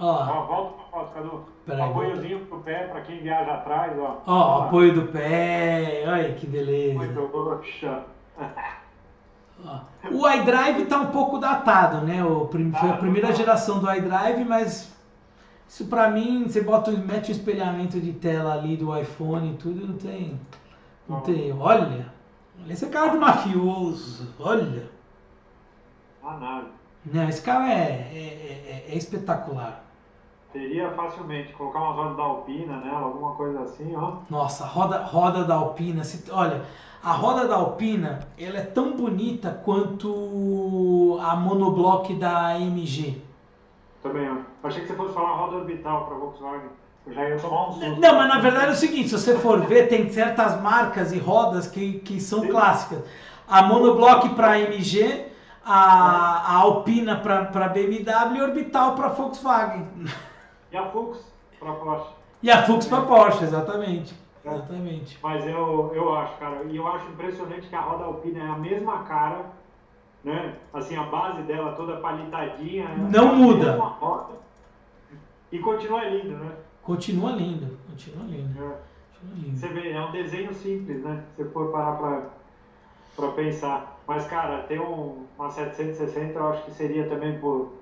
[0.02, 1.46] Ó, ó volta pra foto, Cadu.
[1.64, 2.50] Peraí, apoiozinho volta.
[2.50, 4.22] pro pé para quem viaja atrás, ó.
[4.26, 6.96] Ó, ó apoio do pé, olha que beleza.
[6.96, 8.04] Muito roxa.
[10.12, 12.26] O iDrive está um pouco datado, né?
[12.26, 14.92] O, foi a primeira geração do iDrive, mas
[15.70, 19.88] isso para mim, você bota, mete o espelhamento de tela ali do iPhone e tudo,
[19.88, 20.40] não tem.
[21.08, 21.54] Não tem.
[21.54, 22.12] Olha!
[22.68, 24.90] Esse é cara de mafioso, olha!
[26.24, 26.68] Ah, nada.
[27.06, 29.91] Não, esse cara é, é, é, é espetacular.
[30.52, 34.16] Teria facilmente colocar umas rodas da Alpina nela, alguma coisa assim, ó.
[34.30, 36.04] Nossa, roda, roda da Alpina.
[36.04, 36.66] Se, olha,
[37.02, 43.22] a roda da Alpina, ela é tão bonita quanto a monoblock da AMG.
[44.04, 44.68] Também, ó.
[44.68, 46.70] Achei que você fosse falar roda orbital para Volkswagen.
[47.08, 48.00] Eu já ia tomar um susto.
[48.00, 51.18] Não, mas na verdade é o seguinte, se você for ver, tem certas marcas e
[51.18, 52.50] rodas que, que são Sim.
[52.50, 53.04] clássicas.
[53.48, 55.26] A monoblock para AMG,
[55.66, 59.88] a, a Alpina para BMW e Orbital para Volkswagen.
[60.72, 61.20] E a Fux
[61.60, 62.14] para Porsche.
[62.42, 64.16] E a Fux para Porsche, exatamente.
[64.44, 64.50] É.
[64.50, 65.20] Exatamente.
[65.22, 68.58] Mas eu, eu acho, cara, e eu acho impressionante que a roda alpina é a
[68.58, 69.46] mesma cara,
[70.24, 70.56] né?
[70.74, 72.88] Assim, a base dela toda palitadinha.
[73.12, 73.76] Não muda.
[73.76, 74.40] Roda,
[75.52, 76.56] e continua lindo, né?
[76.82, 78.64] Continua lindo, continua lindo.
[78.64, 78.92] É.
[79.54, 81.24] Você vê, é um desenho simples, né?
[81.36, 82.24] Se você for parar pra,
[83.16, 84.00] pra pensar.
[84.08, 87.74] Mas, cara, ter um, uma 760 eu acho que seria também por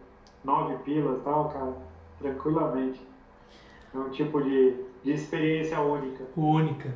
[0.43, 1.88] 9 pilas e tal, cara
[2.19, 3.01] tranquilamente.
[3.93, 6.23] É um tipo de, de experiência única.
[6.35, 6.93] Única.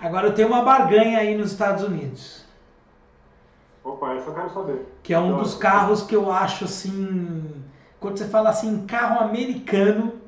[0.00, 2.44] Agora eu tenho uma barganha aí nos Estados Unidos.
[3.84, 4.86] Opa, essa eu quero saber.
[5.02, 7.64] Que é um dos carros que eu acho assim.
[8.00, 10.20] Quando você fala assim, carro americano,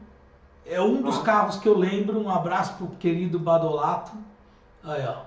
[0.65, 1.23] é um dos ah.
[1.23, 2.21] carros que eu lembro.
[2.21, 4.13] Um abraço pro querido Badolato.
[4.85, 5.25] Aí, ó.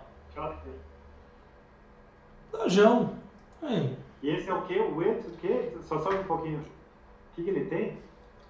[2.52, 3.14] Dojão.
[3.62, 3.98] Aí.
[4.22, 4.80] E esse é o quê?
[4.80, 5.10] O E?
[5.12, 5.74] O quê?
[5.84, 6.60] Só sobe um pouquinho.
[6.60, 7.98] O que, que ele tem?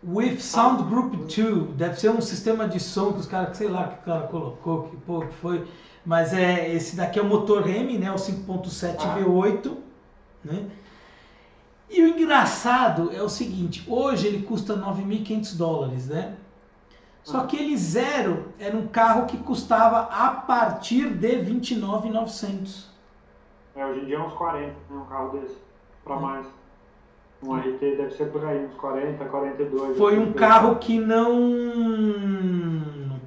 [0.02, 3.88] With Sound Group 2, deve ser um sistema de som que os caras, sei lá,
[3.90, 5.68] que o cara colocou, que pô, que foi.
[6.06, 8.10] Mas é, esse daqui é o motor M, né?
[8.12, 9.76] O 5.7 V8,
[10.44, 10.70] né?
[11.90, 16.36] E o engraçado é o seguinte, hoje ele custa 9.500 dólares, né?
[17.24, 22.86] Só que ele zero era um carro que custava a partir de 29.900.
[23.76, 24.74] É, hoje em dia é uns 40, né?
[24.92, 25.58] Um carro desse,
[26.04, 26.20] para é.
[26.20, 26.59] mais.
[27.42, 29.98] Um RT deve ser por aí, uns 40, 42.
[29.98, 31.30] Foi um carro que não.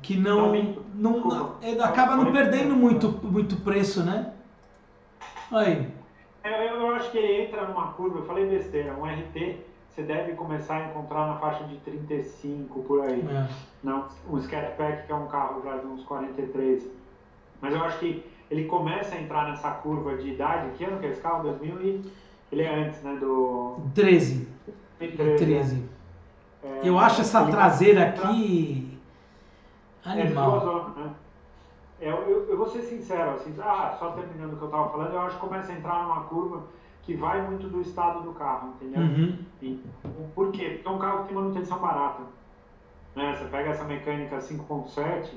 [0.02, 0.52] que não.
[0.94, 4.32] não, não acaba não perdendo muito, muito preço, né?
[5.50, 5.88] Aí.
[6.44, 10.32] É, eu, acho que ele entra numa curva, eu falei besteira, um RT você deve
[10.32, 13.20] começar a encontrar na faixa de 35 por aí.
[13.20, 13.46] É.
[13.82, 16.90] Não, um Scatpack que é um carro já de uns 43.
[17.60, 20.70] Mas eu acho que ele começa a entrar nessa curva de idade.
[20.78, 21.42] Que ano que é esse carro?
[21.42, 22.12] 2000 e...
[22.52, 23.16] Ele é antes, né?
[23.16, 23.80] Do.
[23.94, 24.46] 13.
[24.98, 25.36] 13.
[25.44, 25.84] 13.
[26.62, 28.98] É, eu acho essa traseira aqui.
[30.04, 30.92] Animal.
[30.96, 31.14] É né?
[32.00, 35.14] É, eu, eu, vou ser sincero, assim, ah, só terminando o que eu estava falando,
[35.14, 36.64] eu acho que começa a entrar numa curva
[37.02, 39.00] que vai muito do estado do carro, entendeu?
[39.00, 39.38] Uhum.
[39.62, 39.80] E,
[40.34, 40.80] por quê?
[40.82, 42.22] Porque é um carro que tem manutenção barata.
[43.14, 43.36] Né?
[43.36, 45.30] Você pega essa mecânica 5.7,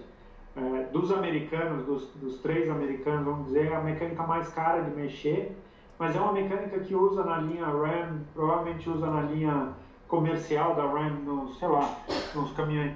[0.55, 4.89] é, dos americanos, dos, dos três americanos, vamos dizer, é a mecânica mais cara de
[4.95, 5.55] mexer
[5.97, 9.69] mas é uma mecânica que usa na linha Ram, provavelmente usa na linha
[10.07, 11.89] comercial da Ram, nos, sei lá,
[12.33, 12.93] nos caminhões,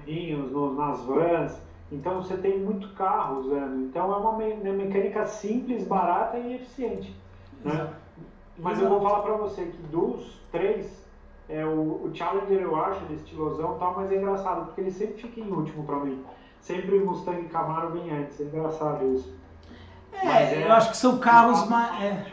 [0.52, 1.62] nos, nas vans.
[1.92, 3.82] Então você tem muito carro usando.
[3.86, 7.16] Então é uma, me uma mecânica simples, barata e eficiente.
[7.64, 7.94] Né?
[8.58, 11.06] Mas eu vou falar para você que dos três,
[11.48, 15.22] é, o, o, Challenger eu acho ele estilosão tal, mas é engraçado, porque ele sempre
[15.22, 16.24] fica em último para mim.
[16.60, 19.34] Sempre o Mustang Camaro vem antes, é engraçado isso.
[20.12, 22.04] É, é eu acho que são carros mais.
[22.04, 22.26] É.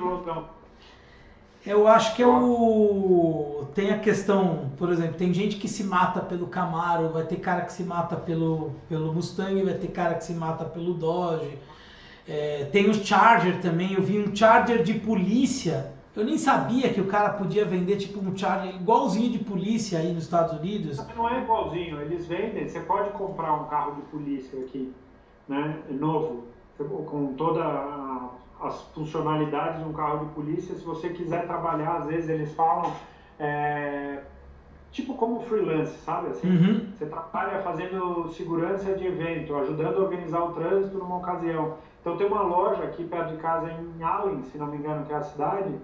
[1.67, 3.67] Eu acho que é o.
[3.75, 7.63] Tem a questão, por exemplo, tem gente que se mata pelo Camaro, vai ter cara
[7.63, 11.59] que se mata pelo, pelo Mustang, vai ter cara que se mata pelo Dodge.
[12.29, 15.93] É, tem o Charger também, eu vi um Charger de polícia.
[16.15, 20.13] Eu nem sabia que o cara podia vender tipo um Charger igualzinho de polícia aí
[20.15, 21.05] nos Estados Unidos.
[21.15, 24.93] Não é igualzinho, eles vendem, você pode comprar um carro de polícia aqui,
[25.47, 26.45] né, novo,
[26.79, 28.31] com toda a
[28.61, 30.75] as funcionalidades de um carro de polícia.
[30.75, 32.93] Se você quiser trabalhar, às vezes eles falam,
[33.39, 34.21] é,
[34.91, 36.29] tipo como freelance, sabe?
[36.29, 36.93] Assim, uhum.
[36.93, 41.75] Você trabalha fazendo segurança de evento, ajudando a organizar o trânsito numa ocasião.
[42.01, 45.13] Então tem uma loja aqui perto de casa em Allen, se não me engano, que
[45.13, 45.75] é a cidade,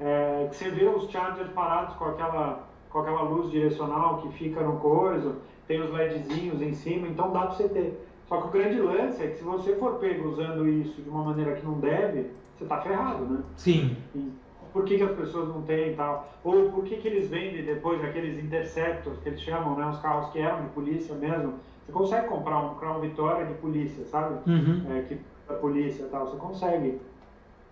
[0.00, 4.62] é, que você vê os chargers parados com aquela com aquela luz direcional que fica
[4.62, 5.36] no coiso,
[5.66, 8.05] tem os LEDzinhos em cima, então dá para você ter.
[8.28, 11.22] Só que o grande lance é que se você for pego usando isso de uma
[11.22, 13.42] maneira que não deve, você está ferrado, né?
[13.56, 13.96] Sim.
[14.14, 14.32] E
[14.72, 16.32] por que, que as pessoas não têm e tal?
[16.42, 19.86] Ou por que, que eles vendem depois aqueles interceptors que eles chamam, né?
[19.86, 21.54] Os carros que eram de polícia mesmo.
[21.84, 24.38] Você consegue comprar um Crown Vitória de polícia, sabe?
[24.50, 24.84] Uhum.
[24.90, 26.26] É, que da polícia e tal.
[26.26, 27.00] Você consegue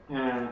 [0.09, 0.49] é,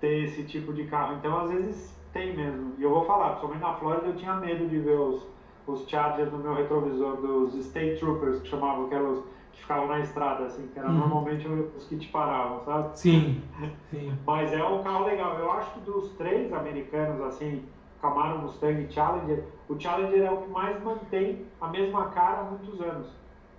[0.00, 1.16] ter esse tipo de carro.
[1.16, 2.74] Então, às vezes, tem mesmo.
[2.78, 5.26] E eu vou falar, principalmente na Flórida, eu tinha medo de ver os,
[5.66, 9.24] os Chargers no meu retrovisor dos State Troopers, que chamavam, os
[9.56, 10.98] que ficavam na estrada, assim, que era uhum.
[10.98, 12.98] normalmente os que te paravam, sabe?
[12.98, 13.42] Sim,
[13.90, 14.16] sim.
[14.26, 15.38] Mas é um carro legal.
[15.38, 17.64] Eu acho que dos três americanos, assim,
[18.00, 22.44] Camaro, Mustang e Challenger, o Challenger é o que mais mantém a mesma cara há
[22.44, 23.08] muitos anos.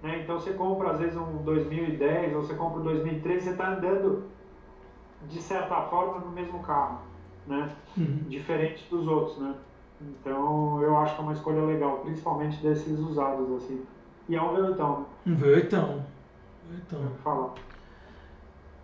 [0.01, 0.21] Né?
[0.23, 4.23] Então você compra às vezes um 2010 ou você compra um 2013, você está andando
[5.27, 6.99] de certa forma no mesmo carro,
[7.47, 7.71] né?
[7.97, 8.25] Uhum.
[8.27, 9.55] Diferente dos outros, né?
[9.99, 13.83] Então eu acho que é uma escolha legal, principalmente desses usados assim.
[14.29, 15.05] E é um Vertão.
[15.25, 15.35] Um.
[15.35, 16.03] Vertão.
[17.23, 17.53] Falar.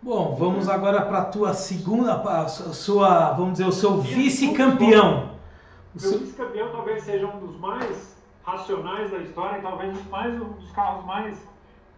[0.01, 5.31] Bom, vamos agora para a tua segunda, a sua, vamos dizer, o seu vice-campeão.
[5.95, 10.71] O seu vice-campeão talvez seja um dos mais racionais da história, talvez mais um dos
[10.71, 11.47] carros mais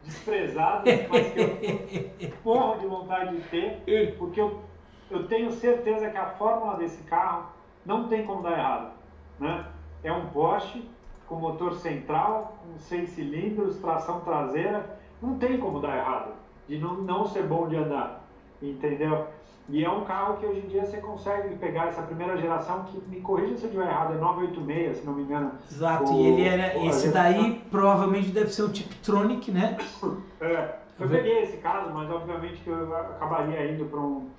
[0.03, 4.61] desprezados, mas que eu morro de vontade de ter, porque eu,
[5.09, 7.47] eu tenho certeza que a fórmula desse carro
[7.85, 8.91] não tem como dar errado.
[9.39, 9.65] Né?
[10.03, 10.87] É um Porsche
[11.27, 16.33] com motor central, com seis cilindros, tração traseira, não tem como dar errado,
[16.67, 18.23] de não, não ser bom de andar,
[18.61, 19.27] entendeu?
[19.67, 23.01] E é um carro que hoje em dia você consegue pegar essa primeira geração, que
[23.09, 25.53] me corrija se eu estiver errado, é 986, se não me engano.
[25.71, 29.77] Exato, o, e ele era, esse daí provavelmente deve ser o Tiptronic, né?
[30.39, 34.29] É, eu peguei esse caso, mas obviamente que eu acabaria indo para um,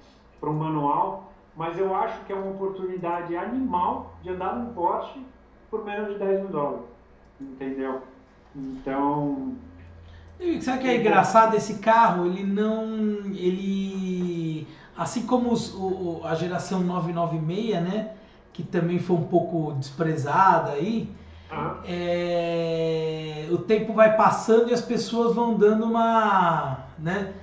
[0.43, 5.21] um manual, mas eu acho que é uma oportunidade animal de andar num Porsche
[5.77, 6.85] por menos de 10 mil dólares,
[7.41, 8.03] entendeu?
[8.55, 9.55] Então...
[10.39, 11.57] E sabe o que é engraçado?
[11.57, 12.85] Esse carro, ele não...
[13.35, 14.67] ele
[14.97, 18.13] Assim como os, o, a geração 996, né?
[18.53, 21.11] Que também foi um pouco desprezada aí.
[21.51, 21.77] Ah.
[21.85, 26.79] É, o tempo vai passando e as pessoas vão dando uma.
[26.99, 27.35] Né,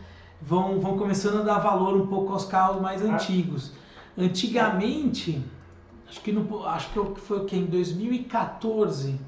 [0.41, 3.13] vão, vão começando a dar valor um pouco aos carros mais ah.
[3.13, 3.71] antigos.
[4.17, 5.43] Antigamente,
[6.13, 7.55] acho que, no, acho que foi o que?
[7.55, 9.19] Em 2014,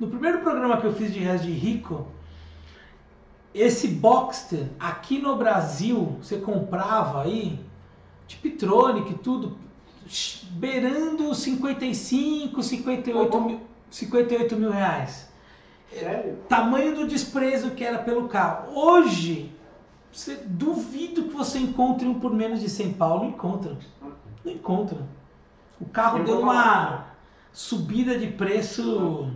[0.00, 2.06] no primeiro programa que eu fiz de Res de Rico,
[3.54, 7.60] esse Boxster aqui no Brasil você comprava aí,
[8.26, 9.58] Tiptronic, tudo,
[10.52, 13.60] beirando 55, 58 mil,
[13.90, 15.30] 58 mil reais.
[15.92, 16.38] Sério?
[16.48, 18.74] Tamanho do desprezo que era pelo carro.
[18.74, 19.52] Hoje,
[20.10, 23.18] você duvido que você encontre um por menos de 100 pau.
[23.18, 23.76] Não encontra.
[24.42, 24.96] Não encontra.
[25.82, 27.06] O carro deu uma
[27.50, 29.28] subida de preço.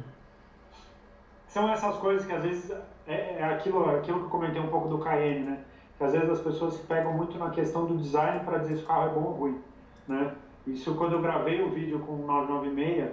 [1.48, 2.70] São essas coisas que às vezes
[3.05, 5.59] é, é aquilo, aquilo que eu comentei um pouco do Cayenne, né?
[5.98, 8.85] Que às vezes as pessoas se pegam muito na questão do design para dizer se
[8.85, 9.60] o carro é bom ou ruim,
[10.06, 10.35] né?
[10.68, 13.10] Isso quando eu gravei o vídeo com o 996,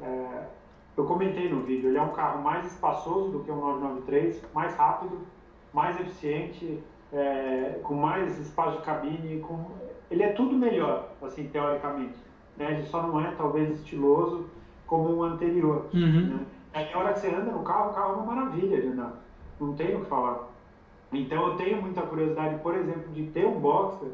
[0.00, 0.44] é,
[0.96, 4.74] eu comentei no vídeo, ele é um carro mais espaçoso do que o 993, mais
[4.74, 5.20] rápido,
[5.72, 6.82] mais eficiente,
[7.12, 9.64] é, com mais espaço de cabine, com...
[10.10, 12.33] ele é tudo melhor, assim, teoricamente.
[12.56, 12.72] Né?
[12.72, 14.46] Ele só não é, talvez, estiloso
[14.86, 15.86] como o anterior.
[15.92, 16.36] Uhum.
[16.36, 16.40] Né?
[16.72, 19.24] Aí, a hora que você anda no carro, o carro é uma maravilha de andar
[19.60, 20.48] não tenho o que falar.
[21.12, 24.08] Então eu tenho muita curiosidade, por exemplo, de ter um Boxer,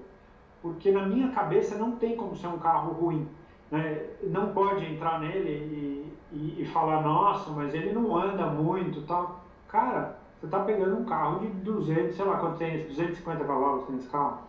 [0.60, 3.26] porque na minha cabeça não tem como ser um carro ruim.
[3.70, 4.06] Né?
[4.24, 9.44] Não pode entrar nele e, e, e falar, nossa, mas ele não anda muito tal.
[9.68, 13.86] Cara, você está pegando um carro de 200, sei lá quanto tem esse, 250 cavalos
[13.86, 14.40] tem esse carro.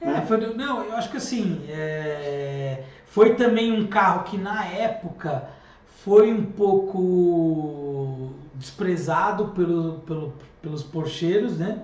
[0.00, 0.24] É, né?
[0.26, 5.48] foi, não, eu acho que assim, é, foi também um carro que na época
[6.04, 11.82] foi um pouco desprezado pelo, pelo, pelos porcheiros, né?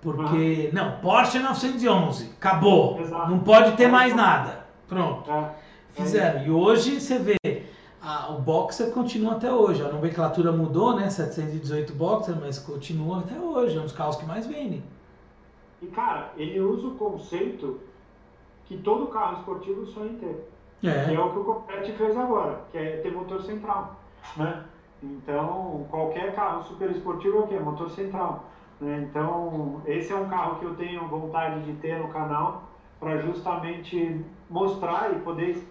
[0.00, 0.74] Porque, ah.
[0.74, 3.00] não, Porsche 911, acabou.
[3.00, 3.30] Exato.
[3.30, 4.64] Não pode ter mais nada.
[4.86, 5.30] Pronto.
[5.30, 5.50] É.
[5.94, 6.44] Fizeram.
[6.44, 7.36] E hoje você vê,
[8.02, 9.82] a, o Boxer continua até hoje.
[9.82, 11.08] A nomenclatura mudou, né?
[11.08, 13.78] 718 Boxer, mas continua até hoje.
[13.78, 14.82] É um dos carros que mais vendem.
[15.84, 17.80] E, cara, ele usa o conceito
[18.64, 20.50] que todo carro esportivo sonha em ter.
[20.82, 21.04] É.
[21.04, 23.96] Que é o que o Copete fez agora, que é ter motor central,
[24.36, 24.64] né?
[25.02, 27.58] Então, qualquer carro super esportivo é o quê?
[27.58, 28.44] Motor central.
[28.80, 29.06] Né?
[29.08, 32.64] Então, esse é um carro que eu tenho vontade de ter no canal
[32.98, 35.62] para justamente mostrar e poder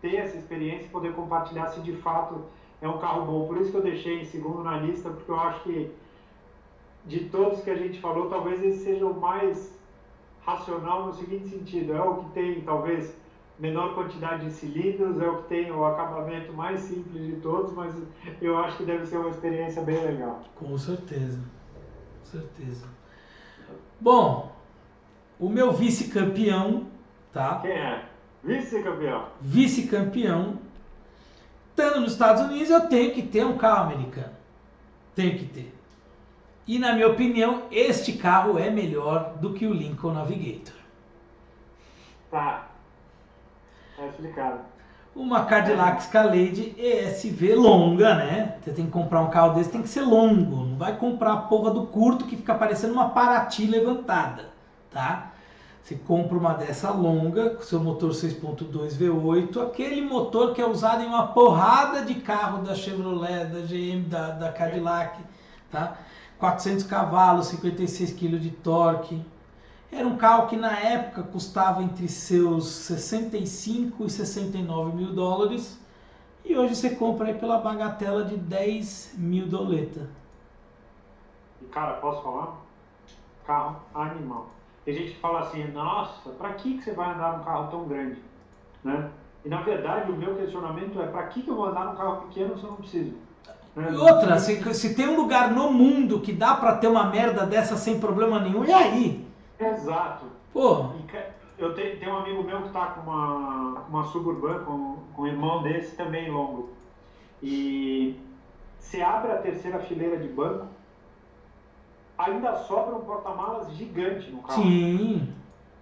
[0.00, 2.42] ter essa experiência e poder compartilhar se de fato
[2.80, 3.46] é um carro bom.
[3.48, 5.92] Por isso que eu deixei em segundo na lista, porque eu acho que
[7.06, 9.76] de todos que a gente falou, talvez esse seja o mais
[10.44, 13.16] racional no seguinte sentido: é o que tem talvez
[13.58, 17.94] menor quantidade de cilindros, é o que tem o acabamento mais simples de todos, mas
[18.40, 20.42] eu acho que deve ser uma experiência bem legal.
[20.54, 21.40] Com certeza,
[22.20, 22.86] com certeza.
[23.98, 24.52] Bom,
[25.38, 26.86] o meu vice-campeão,
[27.32, 27.60] tá?
[27.60, 28.04] Quem é?
[28.44, 29.28] Vice-campeão.
[29.40, 30.58] Vice-campeão.
[31.70, 34.34] Estando nos Estados Unidos, eu tenho que ter um carro americano.
[35.14, 35.75] Tenho que ter.
[36.66, 40.74] E na minha opinião, este carro é melhor do que o Lincoln Navigator.
[42.30, 42.66] Tá.
[43.98, 44.60] É explicado.
[45.14, 48.58] Uma Cadillac Escalade ESV longa, né?
[48.60, 50.66] Você tem que comprar um carro desse, tem que ser longo.
[50.66, 54.50] Não vai comprar a porra do curto que fica parecendo uma Paraty levantada,
[54.90, 55.32] tá?
[55.82, 61.02] Você compra uma dessa longa, com seu motor 6.2 V8, aquele motor que é usado
[61.02, 65.22] em uma porrada de carro da Chevrolet, da GM, da, da Cadillac,
[65.70, 65.96] tá?
[66.38, 69.24] 400 cavalos, 56 kg de torque.
[69.90, 75.78] Era um carro que na época custava entre seus 65 e 69 mil dólares
[76.44, 80.08] e hoje você compra aí pela bagatela de 10 mil doleta.
[81.70, 82.56] Cara, posso falar?
[83.46, 84.50] Carro animal.
[84.84, 87.88] Tem gente que fala assim, nossa, para que, que você vai andar num carro tão
[87.88, 88.22] grande?
[88.84, 89.10] Né?
[89.44, 92.26] E na verdade o meu questionamento é, para que, que eu vou andar num carro
[92.28, 93.16] pequeno se eu não preciso?
[93.76, 97.44] E outra, se, se tem um lugar no mundo que dá para ter uma merda
[97.44, 99.26] dessa sem problema nenhum, e aí?
[99.60, 100.24] Exato.
[100.52, 100.92] Pô.
[101.58, 105.26] Eu tenho, tenho um amigo meu que está com uma, uma suburban, com, com um
[105.26, 106.70] irmão desse também longo.
[107.42, 108.18] E
[108.78, 110.66] se abre a terceira fileira de banco,
[112.16, 114.62] ainda sobra um porta-malas gigante no carro.
[114.62, 115.34] Sim.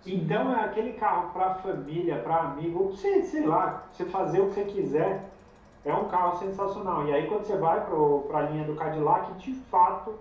[0.06, 4.48] Então é aquele carro para família, para amigo, ou você, sei lá, você fazer o
[4.48, 5.30] que você quiser.
[5.84, 7.06] É um carro sensacional.
[7.06, 10.14] E aí quando você vai para a linha do Cadillac, de fato,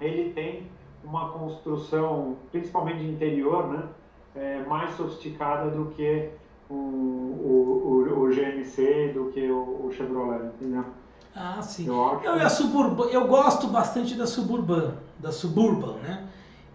[0.00, 0.66] ele tem
[1.04, 3.82] uma construção, principalmente de interior, né,
[4.34, 6.30] é, mais sofisticada do que
[6.70, 10.84] o, o, o, o GMC, do que o, o, Chevrolet, entendeu?
[11.34, 11.86] Ah, sim.
[11.86, 11.94] Eu,
[12.24, 16.26] eu, eu gosto bastante da Suburban, da Suburban, né?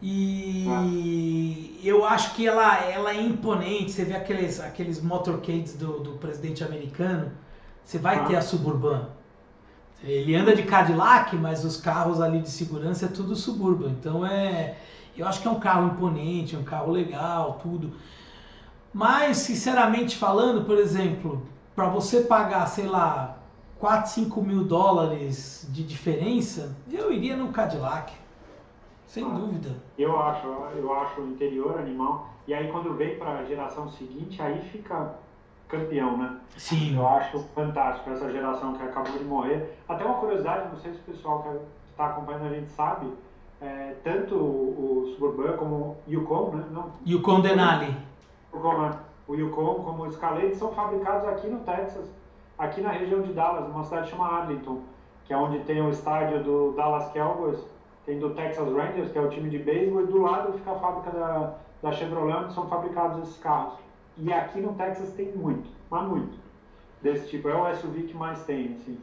[0.01, 1.87] E ah.
[1.87, 3.91] eu acho que ela, ela é imponente.
[3.91, 7.31] Você vê aqueles, aqueles motorcades do, do presidente americano,
[7.83, 8.23] você vai ah.
[8.25, 9.07] ter a Suburban.
[10.03, 13.89] Ele anda de Cadillac, mas os carros ali de segurança é tudo suburban.
[13.91, 14.75] Então é,
[15.15, 17.93] eu acho que é um carro imponente, é um carro legal, tudo.
[18.93, 21.41] Mas sinceramente falando, por exemplo,
[21.73, 23.37] para você pagar, sei lá,
[23.79, 28.13] 4, 5 mil dólares de diferença, eu iria no Cadillac.
[29.07, 29.75] Sem ah, dúvida.
[29.97, 32.29] Eu acho, eu acho o interior animal.
[32.45, 35.15] E aí quando vem para a geração seguinte, aí fica
[35.73, 36.37] campeão, né?
[36.57, 36.95] Sim.
[36.95, 39.77] Eu acho fantástico essa geração que acabou de morrer.
[39.89, 41.49] Até uma curiosidade, não sei se o pessoal que
[41.91, 43.11] está acompanhando a gente sabe,
[43.59, 46.65] é, tanto o, o Suburban como o Yukon, né?
[46.71, 47.95] Não, Yukon Denali.
[49.27, 52.13] O Yukon como o Escalade são fabricados aqui no Texas,
[52.57, 54.81] aqui na região de Dallas, numa cidade chamada Arlington,
[55.25, 57.59] que é onde tem o estádio do Dallas Cowboys,
[58.05, 60.75] tem do Texas Rangers, que é o time de beisebol, e do lado fica a
[60.75, 63.75] fábrica da, da Chevrolet, onde são fabricados esses carros.
[64.17, 66.37] E aqui no Texas tem muito, mas muito.
[67.01, 67.49] Desse tipo.
[67.49, 68.97] É o SUV que mais tem, assim.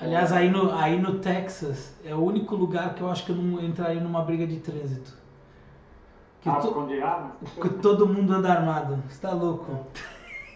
[0.00, 3.36] Aliás, aí no, aí no Texas é o único lugar que eu acho que eu
[3.36, 5.18] não entraria numa briga de trânsito.
[6.40, 7.60] Que, ah, to...
[7.60, 9.02] que todo mundo anda armado.
[9.08, 9.84] Você tá louco?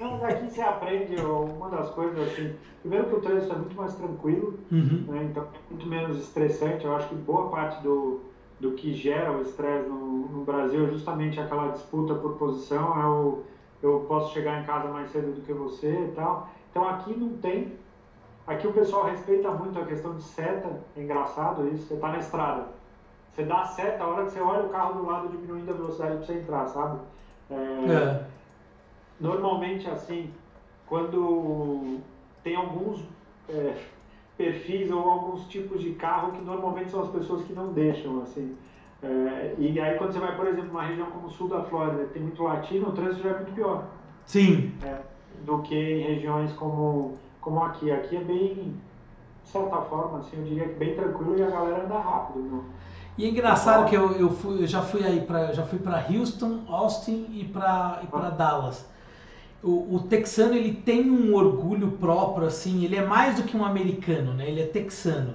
[0.00, 2.54] Não, daqui você aprende uma das coisas assim.
[2.80, 5.04] Primeiro que o trânsito é muito mais tranquilo, uhum.
[5.08, 6.84] né, então é muito menos estressante.
[6.84, 8.20] Eu acho que boa parte do,
[8.60, 13.06] do que gera o estresse no, no Brasil é justamente aquela disputa por posição, é
[13.06, 13.42] o
[13.84, 16.48] eu posso chegar em casa mais cedo do que você e tal.
[16.70, 17.72] Então aqui não tem.
[18.46, 21.86] Aqui o pessoal respeita muito a questão de seta, é engraçado isso.
[21.86, 22.68] Você está na estrada,
[23.30, 25.74] você dá a seta, a hora que você olha o carro do lado diminuindo a
[25.74, 26.98] velocidade para você entrar, sabe?
[27.50, 28.26] É, é.
[29.18, 30.30] Normalmente assim,
[30.86, 31.98] quando
[32.42, 33.02] tem alguns
[33.48, 33.76] é,
[34.36, 38.54] perfis ou alguns tipos de carro que normalmente são as pessoas que não deixam, assim.
[39.02, 42.04] É, e aí quando você vai, por exemplo, numa região como o sul da Flórida,
[42.04, 43.84] que tem muito latino, o trânsito já é muito pior.
[44.24, 44.72] Sim.
[44.82, 44.98] É,
[45.44, 47.90] do que em regiões como, como aqui.
[47.90, 48.74] Aqui é bem,
[49.44, 52.40] de certa forma, assim, eu diria que bem tranquilo e a galera anda rápido.
[52.40, 52.64] Não?
[53.16, 56.04] E é engraçado que eu, eu, fui, eu já fui aí para já fui para
[56.08, 58.30] Houston, Austin e para e para.
[58.30, 58.84] Dallas.
[59.62, 63.64] O, o, texano ele tem um orgulho próprio assim, ele é mais do que um
[63.64, 64.48] americano, né?
[64.48, 65.34] Ele é texano.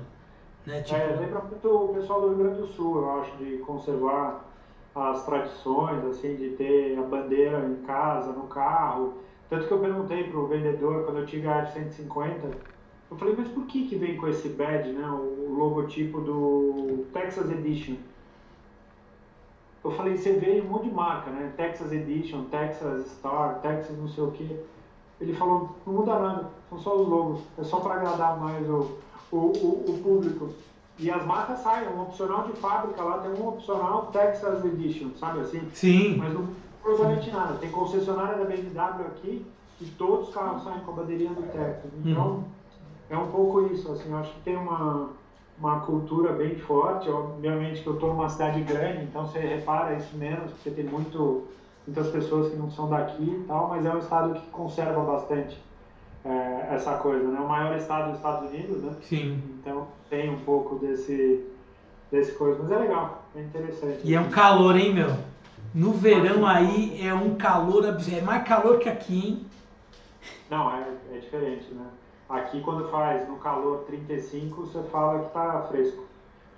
[0.70, 0.84] Né?
[0.84, 0.96] Tipo...
[0.96, 4.46] É, lembra muito o pessoal do Rio Grande do Sul, eu acho, de conservar
[4.94, 9.16] as tradições, assim, de ter a bandeira em casa, no carro.
[9.50, 12.52] Tanto que eu perguntei pro vendedor, quando eu tive a F-150,
[13.10, 17.50] eu falei, mas por que que vem com esse badge, né, o logotipo do Texas
[17.50, 17.96] Edition?
[19.84, 21.54] eu falei, você vê um monte de marca, né?
[21.56, 24.60] Texas Edition, Texas Star, Texas não sei o que.
[25.22, 29.00] Ele falou, não muda nada, são só os logos, é só para agradar mais o,
[29.32, 30.50] o, o, o, público.
[30.98, 35.40] E as marcas saem, um opcional de fábrica lá tem um opcional Texas Edition, sabe
[35.40, 35.62] assim?
[35.74, 36.18] Sim.
[36.18, 36.48] Mas não
[36.84, 37.54] absolutamente nada.
[37.56, 39.46] Tem concessionária da BMW aqui
[39.82, 41.92] e todos os carros saem com a bandeirinha do Texas.
[42.04, 42.44] Então, uhum.
[43.10, 45.10] é um pouco isso, assim, eu acho que tem uma
[45.60, 47.10] uma cultura bem forte.
[47.10, 51.48] Obviamente que eu estou numa cidade grande, então você repara isso menos, porque tem muito,
[51.86, 55.62] muitas pessoas que não são daqui e tal, mas é um estado que conserva bastante
[56.26, 57.40] é, essa coisa, né?
[57.40, 58.96] O maior estado dos Estados Unidos, né?
[59.02, 59.42] Sim.
[59.60, 61.46] Então tem um pouco desse,
[62.12, 64.00] desse coisa, mas é legal, é interessante.
[64.04, 65.16] E é um calor, hein, meu?
[65.74, 69.46] No verão aí é um calor, é mais calor que aqui, hein?
[70.50, 70.84] Não, é,
[71.14, 71.86] é diferente, né?
[72.28, 76.04] Aqui, quando faz no calor 35, você fala que tá fresco.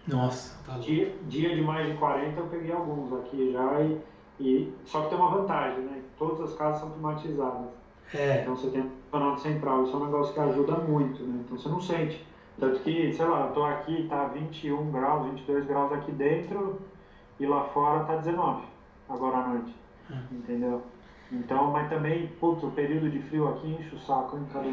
[0.08, 3.82] Nossa, tá dia, dia de mais de 40, eu peguei alguns aqui já.
[3.82, 4.02] E,
[4.40, 6.02] e, só que tem uma vantagem, né?
[6.18, 7.81] Todas as casas são climatizadas.
[8.14, 8.42] É.
[8.42, 9.84] Então você tem um canal central.
[9.84, 11.44] Isso é um negócio que ajuda muito, né?
[11.46, 12.26] Então você não sente.
[12.60, 16.82] Tanto que, sei lá, eu tô aqui, tá 21 graus, 22 graus aqui dentro
[17.40, 18.66] e lá fora tá 19,
[19.10, 19.76] agora à noite.
[20.12, 20.36] É.
[20.36, 20.82] Entendeu?
[21.32, 24.68] Então, mas também, putz, o período de frio aqui enche o saco, hein, cara?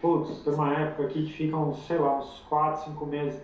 [0.00, 3.42] Putz, tem uma época aqui que fica uns, sei lá, uns 4, 5 meses.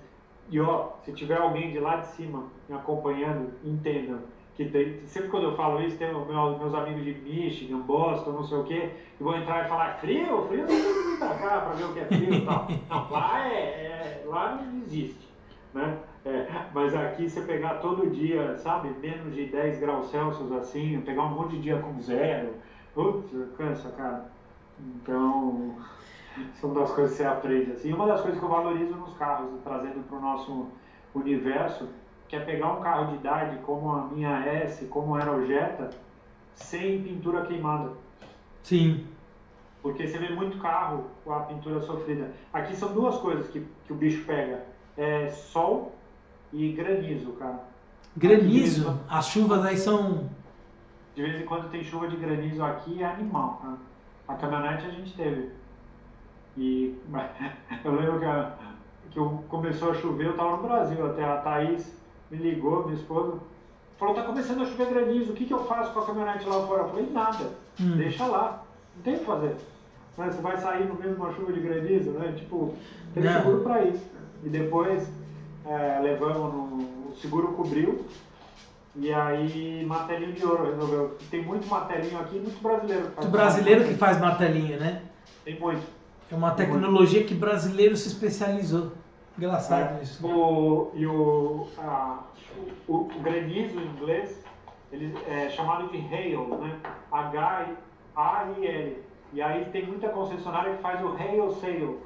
[0.48, 4.18] E ó, se tiver alguém de lá de cima me acompanhando, entenda
[4.60, 8.44] que tem, sempre quando eu falo isso, tem meus, meus amigos de Michigan, Boston, não
[8.44, 11.60] sei o quê, que vão entrar e falar frio, frio, não tem que pra cá
[11.62, 12.68] pra ver o que é frio e tal.
[12.90, 15.28] Não, lá é, é, lá não existe,
[15.72, 15.96] né?
[16.26, 21.22] É, mas aqui você pegar todo dia, sabe, menos de 10 graus Celsius assim, pegar
[21.22, 22.52] um monte de dia com zero,
[22.94, 24.30] putz, cansa, cara.
[24.78, 25.76] Então,
[26.60, 27.92] são das coisas que você aprende assim.
[27.94, 30.66] Uma das coisas que eu valorizo nos carros, trazendo para o nosso
[31.14, 31.88] universo,
[32.30, 35.90] que é pegar um carro de idade como a minha S, como era o Jetta,
[36.54, 37.90] sem pintura queimada.
[38.62, 39.04] Sim.
[39.82, 42.30] Porque você vê muito carro com a pintura sofrida.
[42.52, 44.64] Aqui são duas coisas que, que o bicho pega.
[44.96, 45.92] É sol
[46.52, 47.64] e granizo, cara.
[48.16, 49.00] Granizo?
[49.08, 50.30] As chuvas aí são.
[51.16, 53.78] De vez em quando tem chuva de granizo aqui, é animal, cara.
[54.28, 55.50] A caminhonete a gente teve.
[56.56, 56.96] E
[57.84, 58.56] eu lembro que, a,
[59.10, 61.99] que eu, começou a chover, eu tava no Brasil, até a Thaís
[62.30, 63.38] me ligou, minha esposa,
[63.98, 66.66] falou, tá começando a chover granizo, o que, que eu faço com a caminhonete lá
[66.66, 66.82] fora?
[66.82, 67.50] Eu falei, nada,
[67.80, 67.96] hum.
[67.96, 68.64] deixa lá,
[68.96, 69.56] não tem o que fazer.
[70.20, 70.30] Né?
[70.30, 72.32] Você vai sair no de uma chuva de granizo, né?
[72.36, 72.74] Tipo,
[73.14, 74.04] tem seguro pra isso.
[74.44, 75.08] E depois
[75.64, 77.00] é, levamos no.
[77.10, 78.04] O seguro cobriu.
[78.94, 81.16] E aí, martelinho de ouro resolveu.
[81.30, 83.10] Tem muito martelinho aqui, muito brasileiro.
[83.10, 85.02] Que muito brasileiro que faz martelinho, né?
[85.44, 85.82] Tem muito.
[86.30, 88.92] É uma tecnologia que brasileiro se especializou.
[89.40, 90.26] Engraçado é, isso.
[90.26, 92.24] O, e o, a,
[92.86, 94.44] o, o granizo em inglês,
[94.92, 96.78] ele é chamado de hail, né?
[97.10, 99.02] H-A-I-L.
[99.32, 101.98] E aí tem muita concessionária que faz o hail sale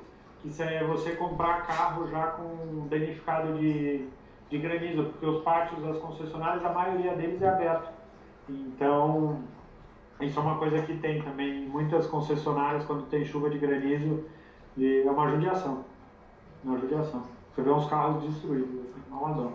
[0.43, 4.06] que é você comprar carro já com danificado de,
[4.51, 7.89] de granizo, porque os pátios das concessionárias, a maioria deles é aberto.
[8.48, 9.40] Então,
[10.20, 14.24] isso é uma coisa que tem também muitas concessionárias quando tem chuva de granizo,
[14.78, 15.85] é uma judiação.
[16.65, 17.23] Uma judiação.
[17.55, 19.53] Você vê uns carros destruídos, assim, Amazon.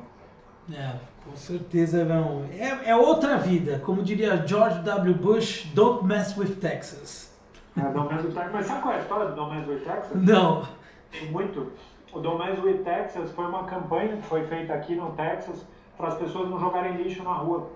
[0.71, 0.95] É,
[1.25, 2.45] com certeza não.
[2.51, 5.15] É, é outra vida, como diria George W.
[5.15, 7.33] Bush, don't mess with Texas.
[7.77, 8.51] É, don't mess with Texas.
[8.53, 10.15] Mas sabe qual é a história do Don't Mess with Texas?
[10.15, 10.79] Não
[11.11, 11.71] tem muito.
[12.13, 15.65] O Don't Mess with Texas foi uma campanha que foi feita aqui no Texas
[15.97, 17.69] para as pessoas não jogarem lixo na rua.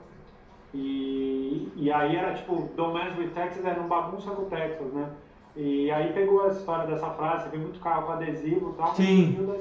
[0.73, 4.91] E, e aí era tipo, Don't Mess with Texas era um bagunça com o Texas,
[4.93, 5.10] né?
[5.55, 8.95] E aí pegou a história dessa frase, tem muito carro com adesivo e tal.
[8.95, 9.55] Sim.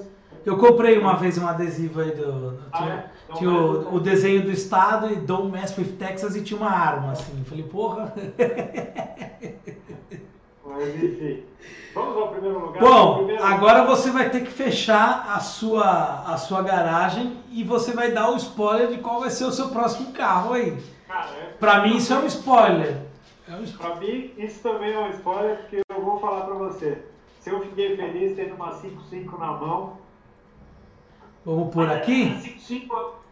[0.45, 2.53] Eu comprei uma vez um adesivo aí do.
[2.53, 3.05] do ah, é?
[3.35, 7.13] tinha o, o, desenho do estado e Don't Mess with Texas e tinha uma arma,
[7.13, 7.45] assim.
[7.45, 8.13] Falei, porra.
[10.65, 11.45] Mas enfim.
[11.95, 12.81] Vamos ao primeiro lugar.
[12.81, 13.97] Bom, primeiro agora lugar.
[13.97, 18.37] você vai ter que fechar a sua, a sua garagem e você vai dar o
[18.37, 20.77] spoiler de qual vai ser o seu próximo carro aí.
[21.07, 21.53] Cara, é...
[21.61, 23.12] Pra mim isso é um spoiler.
[23.49, 23.77] É.
[23.77, 27.03] Pra mim isso também é um spoiler porque eu vou falar pra você.
[27.41, 29.99] Se eu fiquei feliz tendo uma 5.5 na mão.
[31.45, 32.29] Vamos por aqui?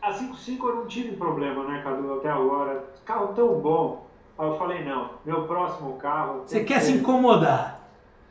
[0.02, 2.84] A 5.5 eu não tive problema, né, Cadu, até agora.
[3.04, 4.06] Carro tão bom.
[4.36, 6.42] Aí eu falei, não, meu próximo carro.
[6.46, 7.78] Você quer se incomodar?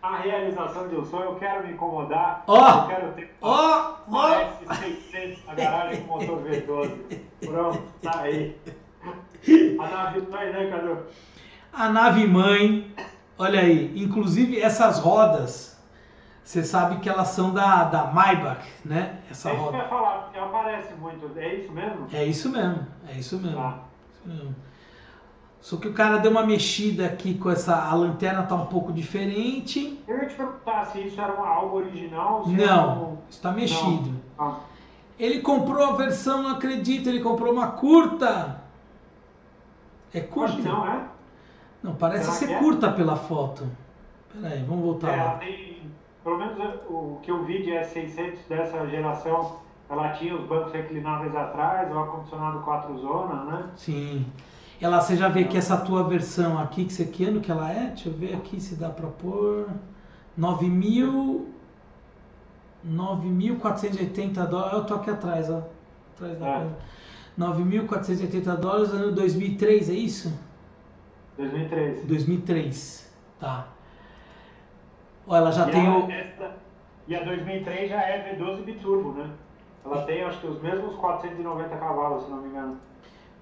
[0.01, 2.43] A realização de um sonho, eu quero me incomodar.
[2.47, 2.55] Ó!
[2.55, 4.73] Oh, eu quero ter ó, oh, uma oh.
[4.73, 7.19] S600 na garagem com motor V12.
[7.45, 8.57] Pronto, tá aí.
[9.79, 10.97] A nave mãe, né, Cadu?
[11.71, 12.93] A nave mãe,
[13.37, 15.77] olha aí, inclusive essas rodas
[16.43, 19.19] Você sabe que elas são da, da Maybach, né?
[19.29, 19.77] Essa é isso roda.
[19.77, 21.31] que eu ia falar, porque aparece muito.
[21.37, 22.07] É isso mesmo?
[22.11, 23.57] É isso mesmo, é isso mesmo.
[23.57, 23.79] Tá.
[24.11, 24.55] Isso mesmo.
[25.61, 27.75] Só que o cara deu uma mexida aqui com essa.
[27.75, 30.01] A lanterna tá um pouco diferente.
[30.07, 32.43] Eu ia te perguntar se isso era algo original.
[32.47, 34.19] não, está mexido.
[34.37, 34.55] Ah.
[35.19, 38.63] Ele comprou a versão, não acredito, ele comprou uma curta.
[40.13, 40.53] É curta?
[40.53, 41.03] Acho que não, é?
[41.81, 42.59] Não, parece ser é?
[42.59, 43.65] curta pela foto.
[44.33, 45.31] Pera aí, vamos voltar é, lá.
[45.37, 45.81] Tem,
[46.23, 46.57] pelo menos
[46.89, 49.57] o que eu vi de S600 dessa geração,
[49.89, 53.69] ela tinha os bancos reclináveis atrás, o ar-condicionado quatro zonas, né?
[53.75, 54.25] Sim.
[54.81, 57.71] Ela, você já vê que essa tua versão aqui, que você que ano que ela
[57.71, 57.87] é?
[57.87, 59.67] Deixa eu ver aqui se dá para pôr.
[60.39, 61.45] 9.000
[62.87, 64.73] 9.480 dólares.
[64.73, 65.63] Eu tô aqui atrás, ó.
[66.15, 66.67] Atrás da é.
[67.37, 70.33] 9.480 dólares ano 2003, é isso?
[71.39, 72.05] 2003.
[72.05, 73.67] 2003, tá.
[75.27, 76.11] Ela já e tem a, o.
[76.11, 76.57] Essa,
[77.07, 79.29] e a 2003 já é V12 biturbo, né?
[79.85, 82.77] Ela tem acho que os mesmos 490 cavalos, se não me engano.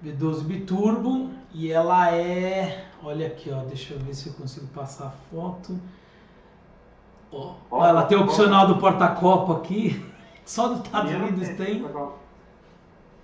[0.04, 5.06] V12 biturbo e ela é, olha aqui, ó, deixa eu ver se eu consigo passar
[5.06, 5.76] a foto.
[7.32, 10.08] Ó, ó ela tem o opcional do porta-copo aqui,
[10.46, 11.84] só nos Estados Unidos tem.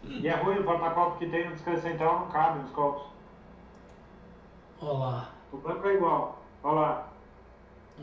[0.02, 3.13] E é ruim o porta-copo que tem no descanso central, não cabe nos copos.
[4.84, 5.28] Olha lá.
[5.50, 7.06] O banco é igual, olha lá.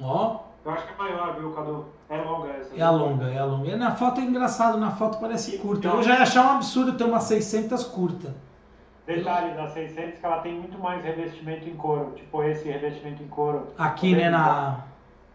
[0.02, 0.40] Ó.
[0.66, 1.86] Eu acho que é maior, viu, Cadu?
[2.10, 2.76] É longa essa.
[2.76, 3.78] É a longa, é a longa.
[3.78, 5.88] Na foto é engraçado, na foto parece curta.
[5.88, 8.36] Eu já ia achar um absurdo ter uma 600 curta.
[9.06, 13.28] Detalhe da 600 que ela tem muito mais revestimento em couro, tipo esse revestimento em
[13.28, 13.68] couro.
[13.78, 14.86] Aqui, né, na...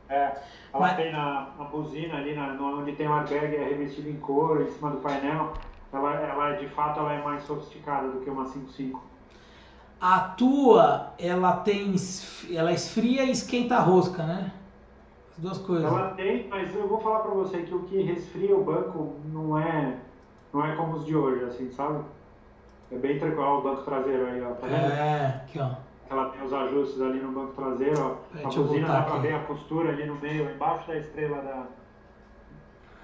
[0.09, 0.37] É,
[0.73, 0.97] ela Mas...
[0.97, 4.71] tem na, na buzina ali, na, onde tem o airbag, é revestido em couro, em
[4.71, 5.53] cima do painel.
[5.93, 9.03] Ela, ela de fato, ela é mais sofisticada do que uma 55.
[10.01, 11.95] A tua, ela tem,
[12.55, 14.53] ela esfria e esquenta a rosca, né?
[15.33, 15.91] As duas coisas.
[15.91, 19.59] Ela tem, mas eu vou falar pra você que o que resfria o banco não
[19.59, 19.97] é,
[20.53, 22.05] não é como os de hoje, assim, sabe?
[22.93, 24.51] É bem tranquilo, o banco traseiro aí, ó.
[24.55, 24.93] Tá vendo?
[24.93, 25.71] É, aqui, ó.
[26.09, 28.39] Ela tem os ajustes ali no banco traseiro, ó.
[28.47, 31.67] A buzina dá pra ver a costura ali no meio, embaixo da estrela da.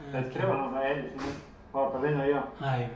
[0.09, 1.33] É, da estrela não, da hélice, né?
[1.73, 2.43] Ó, tá vendo aí, ó?
[2.61, 2.89] Aí.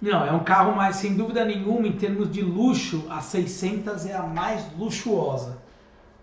[0.00, 4.14] Não, é um carro mais, sem dúvida nenhuma, em termos de luxo, a 600 é
[4.14, 5.58] a mais luxuosa.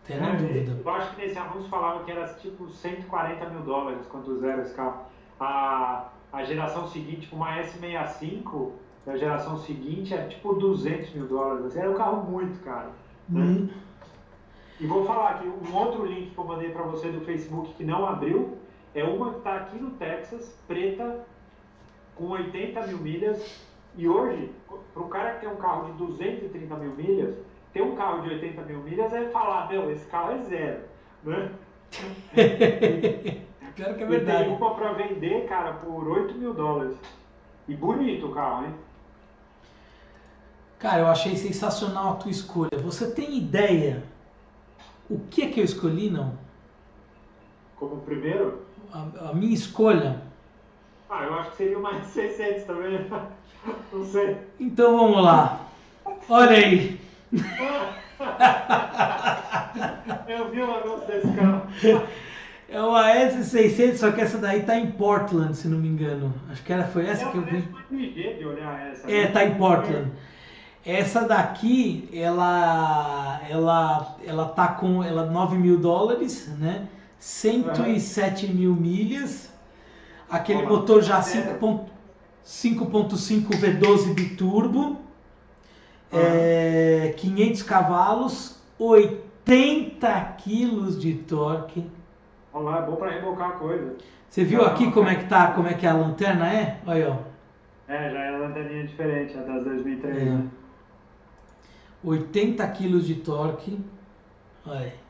[0.07, 0.79] Tem é, dúvida.
[0.83, 4.73] Eu acho que nesse anúncio falava que era tipo 140 mil dólares quanto zero esse
[4.73, 5.01] carro.
[5.39, 8.71] A, a geração seguinte, tipo uma S65,
[9.05, 11.65] da geração seguinte é tipo 200 mil dólares.
[11.65, 12.89] Assim, era um carro muito caro.
[13.27, 13.41] Né?
[13.41, 13.69] Hum.
[14.79, 17.83] E vou falar aqui, um outro link que eu mandei para você do Facebook que
[17.83, 18.57] não abriu,
[18.93, 21.25] é uma que está aqui no Texas, preta,
[22.15, 23.63] com 80 mil milhas.
[23.97, 24.51] E hoje,
[24.93, 27.35] para um cara que tem um carro de 230 mil milhas,
[27.73, 30.81] ter um carro de 80 mil milhas é falar, meu, esse carro é zero.
[31.23, 31.51] Né?
[33.75, 34.43] Pior que é verdade.
[34.43, 36.97] E tem uma para vender, cara, por 8 mil dólares.
[37.67, 38.73] E bonito o carro, hein?
[40.79, 42.77] Cara, eu achei sensacional a tua escolha.
[42.81, 44.03] Você tem ideia
[45.09, 46.37] o que é que eu escolhi, não?
[47.75, 48.65] Como primeiro?
[48.91, 50.21] A, a minha escolha.
[51.09, 53.05] Ah, eu acho que seria mais 600 também.
[53.91, 54.37] Não sei.
[54.59, 55.61] Então vamos lá.
[56.29, 56.99] Olha aí.
[60.27, 61.61] eu vi o anúncio desse carro.
[62.69, 66.33] É uma S600, só que essa daí tá em Portland, se não me engano.
[66.51, 67.63] Acho que era, foi essa eu que eu vi.
[68.09, 69.09] de olhar essa.
[69.09, 69.31] É, né?
[69.31, 70.11] tá em Portland.
[70.85, 76.87] Essa daqui, ela, ela, ela tá com ela 9 mil dólares, né?
[77.17, 79.51] 107 mil milhas.
[80.29, 81.87] Aquele Olá, motor já 5.5
[82.45, 84.97] V12 biturbo.
[86.11, 91.85] É, 500 cavalos, 80 quilos de torque.
[92.53, 93.95] Olha lá, é bom para rebocar a coisa.
[94.29, 96.79] Você viu aqui como é que tá, como é que a lanterna é?
[96.85, 97.17] Olha, ó.
[97.87, 100.25] É, já é a lanterninha diferente, a das 2003, é.
[100.25, 100.47] né?
[102.03, 103.79] 80 kg de torque.
[104.65, 105.04] Olha.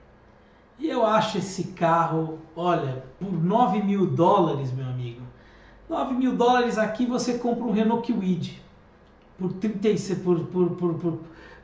[0.77, 5.21] E eu acho esse carro, olha, por 9 mil dólares, meu amigo.
[5.89, 8.61] 9 mil dólares aqui você compra um Renault Kwid.
[9.37, 11.19] Por 36, por, por, por, por,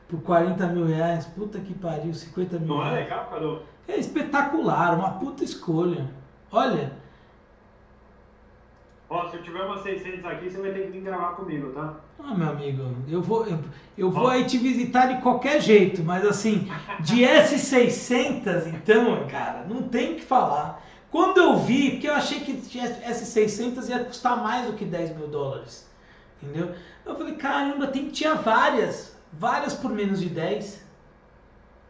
[0.08, 1.26] por 40 mil reais.
[1.26, 2.96] Puta que pariu, 50 mil Não reais.
[2.96, 3.62] é legal, Cadu?
[3.88, 6.08] É espetacular, uma puta escolha.
[6.50, 6.92] Olha,
[9.10, 11.96] Ó, se eu tiver uma 600 aqui, você vai ter que vir gravar comigo, tá?
[12.24, 13.58] Ah, meu amigo, eu vou, eu,
[13.98, 16.68] eu vou aí te visitar de qualquer jeito, mas assim,
[17.00, 20.80] de S600, então, cara, não tem o que falar.
[21.10, 25.26] Quando eu vi, porque eu achei que S600 ia custar mais do que 10 mil
[25.26, 25.90] dólares,
[26.40, 26.74] entendeu?
[27.04, 30.86] Eu falei, caramba, tem, tinha várias, várias por menos de 10.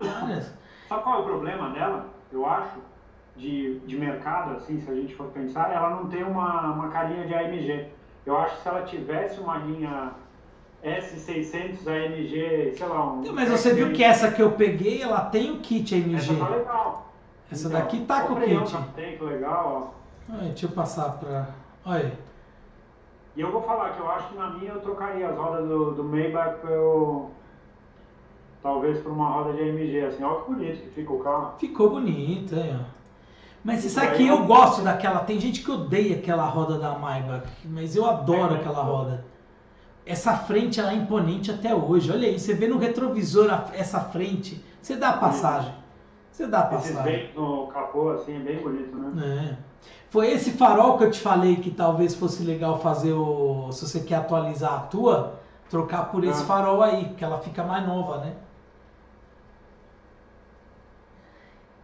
[0.01, 0.53] Várias.
[0.89, 2.07] Sabe qual é o problema dela?
[2.33, 2.81] Eu acho
[3.37, 7.27] de, de mercado, assim, se a gente for pensar, ela não tem uma, uma carinha
[7.27, 7.89] de AMG.
[8.27, 10.13] Eu acho que se ela tivesse uma linha
[10.85, 13.33] S600 AMG, sei lá, um...
[13.33, 16.17] Mas você viu que essa que eu peguei, ela tem o kit AMG.
[16.17, 17.13] Essa tá legal.
[17.51, 18.77] Essa então, daqui tá com o kit.
[18.97, 19.95] Tem, que legal,
[20.29, 20.37] ó.
[20.39, 21.51] deixa eu passar pra...
[21.85, 22.13] Olha
[23.37, 25.93] E eu vou falar que eu acho que na minha eu trocaria as rodas do,
[25.93, 27.31] do Maybach pelo...
[28.61, 30.23] Talvez por uma roda de AMG, assim.
[30.23, 31.55] Olha que bonito que ficou o carro.
[31.59, 32.85] Ficou bonito, aí, ó.
[33.65, 35.21] Mas você sabe que eu gosto daquela.
[35.21, 39.25] Tem gente que odeia aquela roda da Maybach, mas eu adoro aquela roda.
[40.05, 42.11] Essa frente ela é imponente até hoje.
[42.11, 45.73] Olha aí, você vê no retrovisor essa frente, você dá a passagem.
[46.31, 47.25] Você dá a passagem.
[47.25, 49.57] Esses no capô, assim, é bem bonito, né?
[49.59, 49.73] É.
[50.09, 53.71] Foi esse farol que eu te falei que talvez fosse legal fazer o.
[53.73, 56.47] Se você quer atualizar a tua, trocar por esse ah.
[56.47, 58.35] farol aí, que ela fica mais nova, né?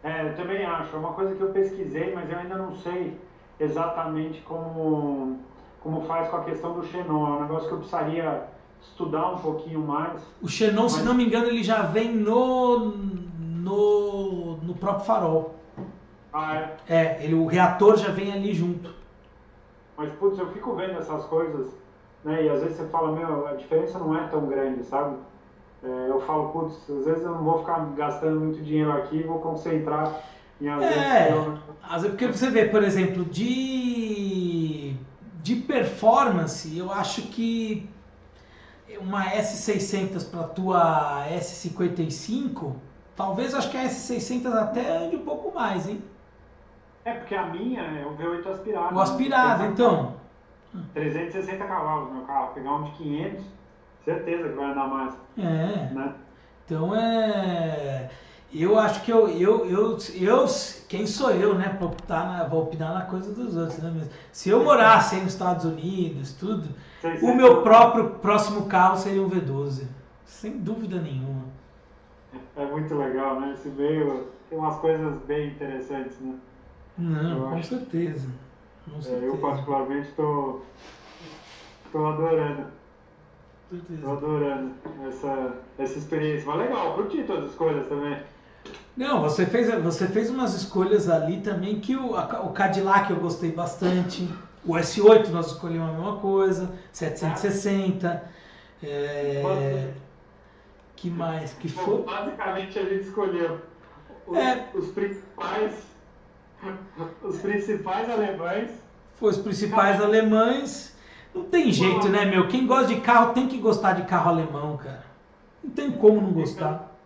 [0.02, 0.94] É, eu também acho.
[0.94, 3.18] É uma coisa que eu pesquisei, mas eu ainda não sei
[3.60, 5.38] exatamente como,
[5.82, 7.26] como faz com a questão do Xenon.
[7.26, 8.44] É um negócio que eu precisaria
[8.80, 10.20] estudar um pouquinho mais.
[10.42, 10.92] O Xenon, mas...
[10.92, 12.78] se não me engano, ele já vem no,
[13.38, 15.54] no, no próprio farol.
[16.32, 16.76] Ah, é?
[16.88, 18.90] É, ele, o reator já vem ali junto.
[19.96, 21.68] Mas, putz, eu fico vendo essas coisas,
[22.24, 22.44] né?
[22.44, 25.16] E às vezes você fala, meu, a diferença não é tão grande, sabe?
[25.82, 29.40] É, eu falo, putz, às vezes eu não vou ficar gastando muito dinheiro aqui, vou
[29.40, 30.22] concentrar
[30.60, 31.60] em às é, vezes.
[31.82, 33.87] Às vezes, porque você vê, por exemplo, de,
[35.42, 37.88] de performance, eu acho que
[39.00, 42.74] uma S600 para tua S55,
[43.16, 46.02] talvez acho que a S600 até ande um pouco mais, hein?
[47.04, 48.94] É, porque a minha é o V8 aspirado.
[48.94, 49.70] O aspirado, né?
[49.72, 50.18] então.
[50.92, 53.58] 360 cavalos meu carro, pegar um de 500
[54.08, 55.14] certeza que vai andar mais.
[55.36, 55.94] É.
[55.94, 56.14] Né?
[56.64, 58.10] Então é.
[58.52, 60.46] Eu acho que eu, eu, eu, eu,
[60.88, 64.08] quem sou eu, né, para optar na, vou opinar na coisa dos outros, né?
[64.32, 66.66] Se eu morasse aí nos Estados Unidos, tudo,
[67.20, 69.86] o meu próprio próximo carro seria um V12,
[70.24, 71.44] sem dúvida nenhuma.
[72.56, 73.52] É muito legal, né?
[73.52, 76.34] Esse meio tem umas coisas bem interessantes, né?
[76.96, 78.28] Não, com certeza.
[78.90, 79.24] com certeza.
[79.24, 80.64] É, eu particularmente estou
[81.94, 82.66] adorando.
[84.00, 84.72] Tô adorando
[85.06, 86.46] essa, essa experiência.
[86.46, 88.18] Mas legal, curti todas as coisas também.
[88.98, 93.20] Não, você fez, você fez umas escolhas ali também que o, a, o Cadillac eu
[93.20, 94.28] gostei bastante.
[94.66, 96.68] O S8 nós escolhemos a mesma coisa.
[96.90, 98.24] 760.
[98.82, 99.92] É,
[100.96, 101.52] que mais?
[101.52, 102.02] Que foi?
[102.02, 103.60] Basicamente a gente escolheu
[104.26, 105.74] os, é, os principais
[107.22, 108.70] os principais alemães.
[109.14, 110.98] Foi os principais alemães
[111.32, 112.48] não tem jeito, né, meu?
[112.48, 115.04] Quem gosta de carro tem que gostar de carro alemão, cara.
[115.62, 116.97] Não tem como não gostar.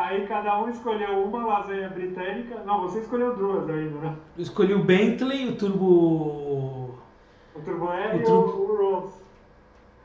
[0.00, 2.62] Aí cada um escolheu uma lasanha britânica.
[2.64, 4.16] Não, você escolheu duas ainda, né?
[4.34, 6.94] Eu escolhi o Bentley, o Turbo.
[7.54, 8.50] O Turbo L e turbo...
[8.50, 9.22] o, o Rose.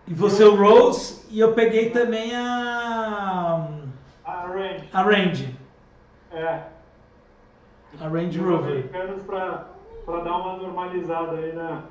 [0.05, 0.51] E você eu...
[0.51, 3.69] o Rose, e eu peguei também a.
[4.25, 4.89] A Range.
[4.91, 5.55] A Range.
[6.33, 6.63] É.
[8.01, 8.71] A Range Rover.
[8.71, 9.69] americanos pra,
[10.05, 11.69] pra dar uma normalizada aí na.
[11.69, 11.83] Né?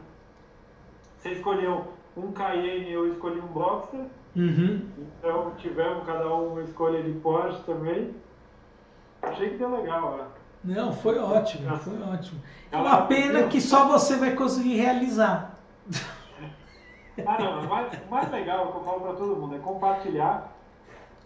[1.16, 4.04] Você escolheu um Cayenne, eu escolhi um Boxer.
[4.36, 4.88] Uhum.
[4.98, 8.14] Então tivemos cada um uma escolha de Porsche também.
[9.22, 10.44] Achei que deu legal, ó.
[10.64, 12.40] Não, foi ótimo, foi ótimo.
[12.72, 15.58] É uma pena que só você vai conseguir realizar.
[17.24, 20.52] Ah, não, o mais, o mais legal que eu falo para todo mundo é compartilhar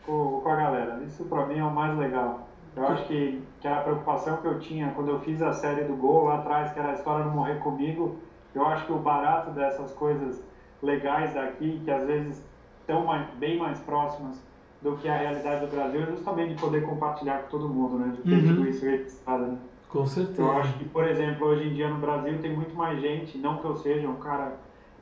[0.05, 1.03] com, com a galera.
[1.07, 2.47] Isso para mim é o mais legal.
[2.77, 5.97] Eu acho que, que a preocupação que eu tinha quando eu fiz a série do
[5.97, 8.19] Gol lá atrás, que era a história não morrer comigo,
[8.55, 10.45] eu acho que o barato dessas coisas
[10.83, 12.45] legais daqui, que às vezes
[12.89, 14.43] estão mais, bem mais próximas
[14.81, 18.15] do que a realidade do Brasil, justamente de poder compartilhar com todo mundo, né?
[18.17, 18.57] De ter uhum.
[18.57, 19.59] tudo isso registrado, né?
[19.91, 20.43] Com certeza.
[20.43, 23.59] Eu acho que, por exemplo, hoje em dia no Brasil tem muito mais gente, não
[23.59, 24.57] que eu seja um cara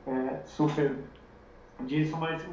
[0.05, 0.97] é, super
[1.81, 2.45] disso, mas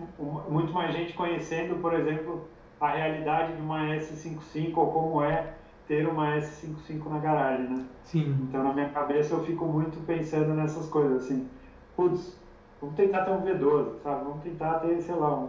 [0.48, 2.46] muito mais gente conhecendo, por exemplo,
[2.80, 5.54] a realidade de uma S55 ou como é
[5.88, 7.84] ter uma S55 na garagem, né?
[8.04, 8.36] Sim.
[8.42, 11.48] Então na minha cabeça eu fico muito pensando nessas coisas, assim,
[11.96, 12.36] putz,
[12.80, 14.24] vamos tentar ter um V12, sabe?
[14.24, 15.48] Vamos tentar ter, sei lá, um,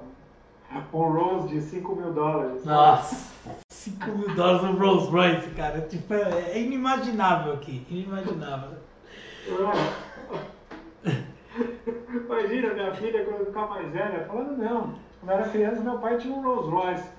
[0.93, 2.61] um Rolls de 5 mil dólares.
[2.61, 2.75] Sabe?
[2.75, 3.33] Nossa,
[3.69, 8.77] 5 mil dólares um Rolls Royce, cara, tipo, é, é inimaginável aqui, inimaginável.
[12.13, 16.17] Imagina minha filha quando ficar mais velha, falando, não, quando eu era criança meu pai
[16.17, 17.09] tinha um Rolls Royce.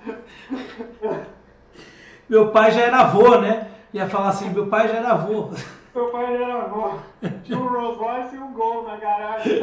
[2.29, 3.71] Meu pai já era avô, né?
[3.93, 5.51] Ia falar assim, meu pai já era avô.
[5.97, 6.99] Meu pai era avô.
[7.43, 9.63] Tinha um Rolls Royce e um Gol na garagem.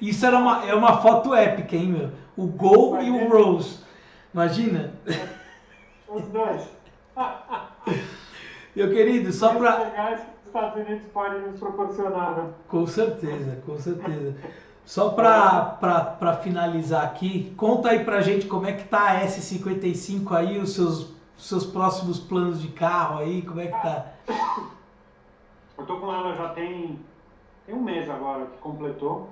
[0.00, 2.10] Isso era uma, é uma foto épica, hein, meu?
[2.38, 3.84] O Gol e o Rolls.
[4.32, 4.94] Imagina?
[6.08, 6.62] Os dois.
[8.74, 10.14] Meu querido, só para.
[10.14, 12.48] Os Estados Unidos podem nos proporcionar, né?
[12.66, 14.34] Com certeza, com certeza.
[14.86, 20.58] Só para finalizar aqui, conta aí pra gente como é que tá a S55 aí,
[20.58, 24.12] os seus, seus próximos planos de carro aí, como é que tá?
[25.78, 26.98] Eu tô com ela já tem,
[27.66, 29.28] tem um mês agora que completou.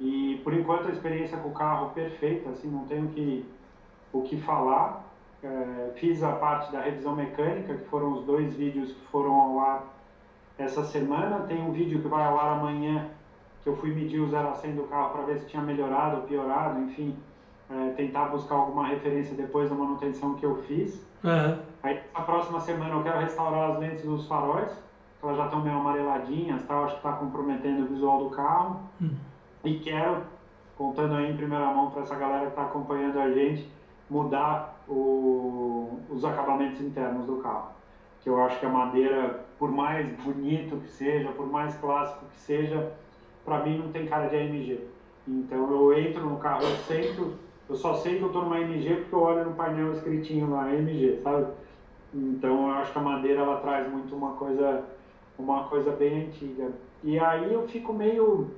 [0.00, 3.48] E por enquanto a experiência com o carro perfeita, assim, não tenho que,
[4.12, 5.04] o que falar.
[5.42, 9.60] É, fiz a parte da revisão mecânica, que foram os dois vídeos que foram ao
[9.60, 9.84] ar
[10.58, 11.46] essa semana.
[11.46, 13.10] Tem um vídeo que vai ao ar amanhã
[13.62, 16.18] que eu fui medir o 0 a 100 do carro para ver se tinha melhorado
[16.18, 17.16] ou piorado, enfim,
[17.70, 21.00] é, tentar buscar alguma referência depois da manutenção que eu fiz.
[21.24, 21.58] Uhum.
[21.82, 24.70] Aí, na próxima semana, eu quero restaurar as lentes dos faróis,
[25.18, 28.80] que elas já estão meio amareladinhas, tal, acho que está comprometendo o visual do carro.
[29.00, 29.16] Uhum.
[29.64, 30.22] E quero,
[30.76, 33.68] contando aí em primeira mão para essa galera que está acompanhando a gente,
[34.10, 37.68] mudar o, os acabamentos internos do carro.
[38.20, 42.36] Que eu acho que a madeira, por mais bonito que seja, por mais clássico que
[42.36, 42.92] seja,
[43.44, 44.80] para mim não tem cara de AMG.
[45.26, 47.34] Então eu entro no carro, eu sento,
[47.68, 50.64] eu só sei que eu estou numa AMG porque eu olho no painel escritinho lá,
[50.64, 51.46] AMG, sabe?
[52.12, 54.84] Então eu acho que a madeira ela traz muito uma coisa,
[55.38, 56.70] uma coisa bem antiga.
[57.02, 58.50] E aí eu fico meio,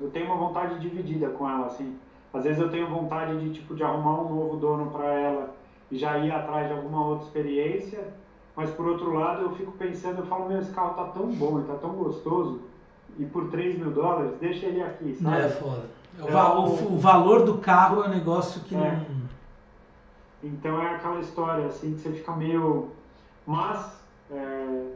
[0.00, 1.96] eu tenho uma vontade dividida com ela, assim.
[2.32, 5.54] Às vezes eu tenho vontade de tipo de arrumar um novo dono para ela
[5.90, 8.08] e já ir atrás de alguma outra experiência.
[8.54, 11.62] Mas por outro lado eu fico pensando, eu falo, meu, esse carro tá tão bom,
[11.62, 12.60] tá tão gostoso
[13.18, 15.24] e por 3 mil dólares, deixa ele aqui, sabe?
[15.24, 16.01] Não é foda.
[16.18, 18.78] O, o, o, valor do carro é um negócio que é.
[18.78, 19.22] não.
[20.42, 22.90] Então é aquela história assim que você fica meio.
[23.46, 24.86] Mas, é,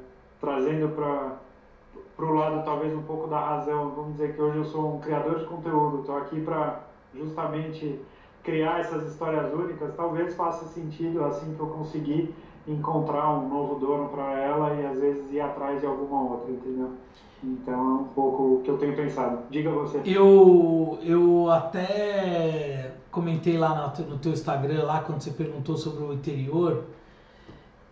[0.40, 4.96] trazendo para o lado talvez um pouco da razão, vamos dizer que hoje eu sou
[4.96, 6.80] um criador de conteúdo, estou aqui para
[7.14, 8.00] justamente
[8.42, 12.32] criar essas histórias únicas, talvez faça sentido assim que eu conseguir
[12.68, 16.92] encontrar um novo dono para ela e às vezes ir atrás de alguma outra, entendeu?
[17.42, 19.42] Então é um pouco o que eu tenho pensado.
[19.50, 20.00] Diga você.
[20.04, 26.84] Eu, eu até comentei lá no teu Instagram, lá quando você perguntou sobre o interior.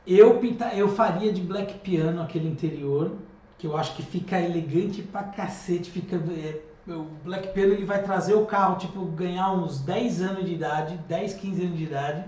[0.06, 3.12] Eu, pinta, eu faria de black piano aquele interior,
[3.56, 5.90] que eu acho que fica elegante pra cacete.
[5.90, 6.60] Fica, é,
[6.92, 10.98] o black piano ele vai trazer o carro, tipo, ganhar uns 10 anos de idade,
[11.08, 12.24] 10, 15 anos de idade.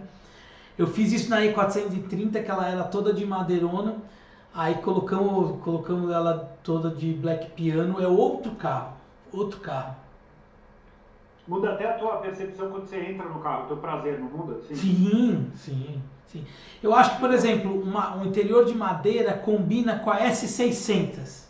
[0.78, 3.96] Eu fiz isso na E430, que ela era toda de madeirona
[4.56, 8.94] Aí colocamos, colocamos ela toda de black piano, é outro carro,
[9.30, 9.94] outro carro.
[11.46, 14.58] Muda até a tua percepção quando você entra no carro, o teu prazer, não muda?
[14.62, 16.02] Sim, sim, sim.
[16.26, 16.46] sim.
[16.82, 21.44] Eu acho que, por exemplo, uma, um interior de madeira combina com a S600.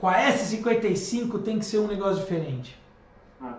[0.00, 2.76] Com a S55 tem que ser um negócio diferente.
[3.40, 3.52] É,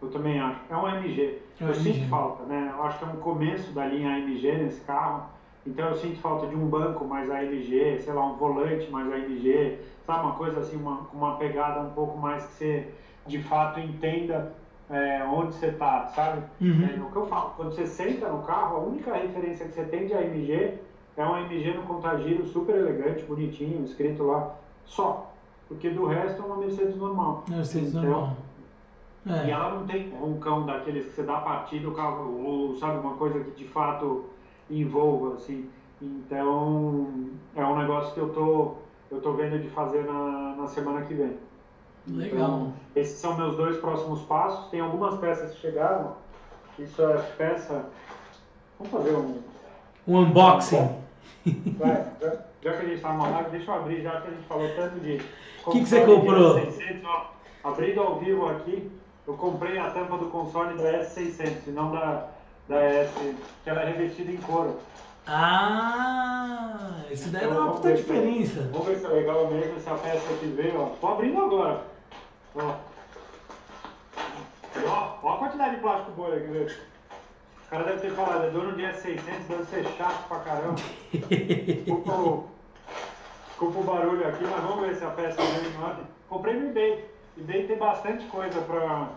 [0.00, 0.60] eu também acho.
[0.70, 1.42] É um AMG.
[1.60, 2.72] É um eu sinto falta, né?
[2.72, 5.32] Eu acho que é um começo da linha AMG nesse carro
[5.66, 9.78] então eu sinto falta de um banco mais AMG, sei lá, um volante mais AMG,
[10.04, 12.88] sabe, uma coisa assim, uma, uma pegada um pouco mais que você
[13.26, 14.52] de fato entenda
[14.90, 16.42] é, onde você está, sabe?
[16.60, 16.84] Uhum.
[16.84, 19.84] É, o que eu falo, quando você senta no carro, a única referência que você
[19.84, 20.78] tem de AMG
[21.16, 25.32] é um AMG no contagiro super elegante, bonitinho, escrito lá, só.
[25.68, 27.44] Porque do resto é uma Mercedes normal.
[27.48, 28.36] Mercedes então, normal.
[29.26, 29.46] É.
[29.46, 33.14] E ela não tem roncão daqueles que você dá partida, o carro, ou, sabe, uma
[33.14, 34.26] coisa que de fato
[34.70, 35.68] envolva, assim.
[36.00, 38.74] Então, é um negócio que eu tô,
[39.10, 41.36] eu tô vendo de fazer na, na semana que vem.
[42.08, 42.32] Legal.
[42.32, 44.68] Então, esses são meus dois próximos passos.
[44.70, 46.16] Tem algumas peças que chegaram.
[46.78, 47.86] Isso é peça.
[48.78, 49.40] Vamos fazer um.
[50.08, 50.96] Um unboxing.
[51.78, 52.30] Vai, já,
[52.62, 54.68] já que a gente está numa live, deixa eu abrir, já que a gente falou
[54.74, 55.20] tanto de.
[55.64, 56.58] O que, que você comprou?
[56.58, 57.30] S600, ó,
[57.62, 58.90] abrindo ao vivo aqui,
[59.26, 62.28] eu comprei a tampa do console da S600, não da,
[62.68, 64.78] da S, que ela é revestida em couro.
[65.26, 68.62] Ah, isso daí então, dá uma puta diferença.
[68.62, 70.86] Se, vamos ver se é legal mesmo, se a peça aqui veio, ó.
[71.00, 71.84] Tô abrindo agora.
[72.56, 72.74] Ó.
[74.86, 76.66] Ó, ó a quantidade de plástico bolha aqui, viu?
[76.66, 80.80] O cara deve ter falado, é dono de S600, deve ser chato pra caramba.
[81.12, 82.48] desculpa, o,
[83.48, 86.04] desculpa o barulho aqui, mas vamos ver se a peça veio ordem.
[86.28, 87.08] Comprei no eBay.
[87.38, 89.08] eBay tem bastante coisa pra,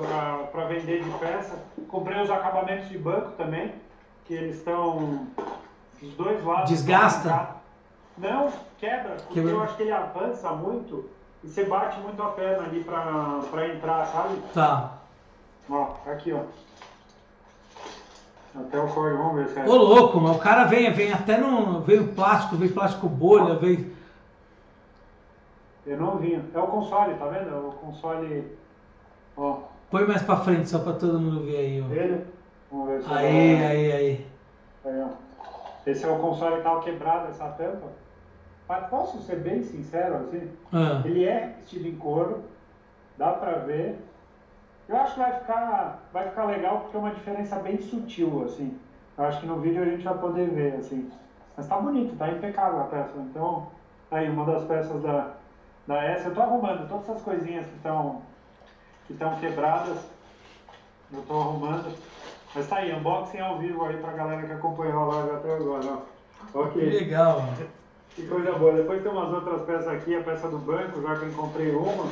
[0.00, 1.58] para vender de peça.
[1.88, 3.72] Comprei os acabamentos de banco também,
[4.24, 5.26] que eles estão
[6.00, 6.70] dos dois lados.
[6.70, 7.56] Desgasta?
[8.18, 8.48] Não,
[8.78, 11.08] quebra, porque eu acho que ele avança muito
[11.42, 14.40] e você bate muito a perna ali para entrar, sabe?
[14.52, 14.98] Tá.
[15.68, 16.42] Ó, aqui, ó.
[18.58, 19.64] Até o código, vamos ver se é.
[19.68, 21.80] Ô louco, mas o cara vem, vem até no.
[21.80, 23.92] Veio plástico, veio plástico bolha, veio.
[25.84, 26.44] Eu não vinha.
[26.54, 27.52] É o console, tá vendo?
[27.52, 28.56] É o console.
[29.36, 29.58] Ó.
[29.94, 31.80] Põe mais pra frente, só pra todo mundo ver aí.
[31.80, 31.94] Ó.
[31.94, 32.26] Ele?
[32.68, 34.26] Vamos ver se Aí, aí, aí.
[34.84, 35.06] É.
[35.86, 37.92] Esse é o console que tava quebrado, essa tampa.
[38.68, 40.50] Mas posso ser bem sincero assim?
[40.72, 41.00] Ah.
[41.04, 42.42] Ele é estilo em couro,
[43.16, 43.96] dá pra ver.
[44.88, 48.76] Eu acho que vai ficar, vai ficar legal porque é uma diferença bem sutil, assim.
[49.16, 51.08] Eu acho que no vídeo a gente vai poder ver, assim.
[51.56, 53.16] Mas tá bonito, tá impecável a peça.
[53.18, 53.68] Então,
[54.10, 55.34] tá aí uma das peças da,
[55.86, 56.26] da S.
[56.26, 58.22] Eu tô arrumando todas essas coisinhas que estão
[59.06, 59.98] que estão quebradas.
[61.12, 61.92] Eu tô arrumando.
[62.54, 65.86] Mas tá aí, unboxing ao vivo aí pra galera que acompanhou a live até agora,
[65.86, 65.96] ó.
[66.52, 66.84] Que Ok.
[66.90, 67.56] legal, mano.
[68.14, 68.72] Que coisa boa.
[68.74, 72.06] Depois tem umas outras peças aqui, a peça do banco, já que eu comprei uma.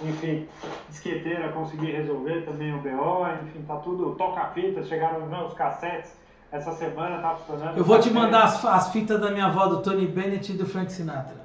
[0.00, 0.48] Enfim,
[0.88, 3.26] disqueteira, consegui resolver também o BO.
[3.44, 4.14] Enfim, tá tudo.
[4.14, 6.16] Toca-fitas, chegaram os meus cassetes.
[6.50, 7.76] Essa semana tá funcionando.
[7.76, 10.66] Eu vou te mandar as, as fitas da minha avó, do Tony Bennett e do
[10.66, 11.36] Frank Sinatra.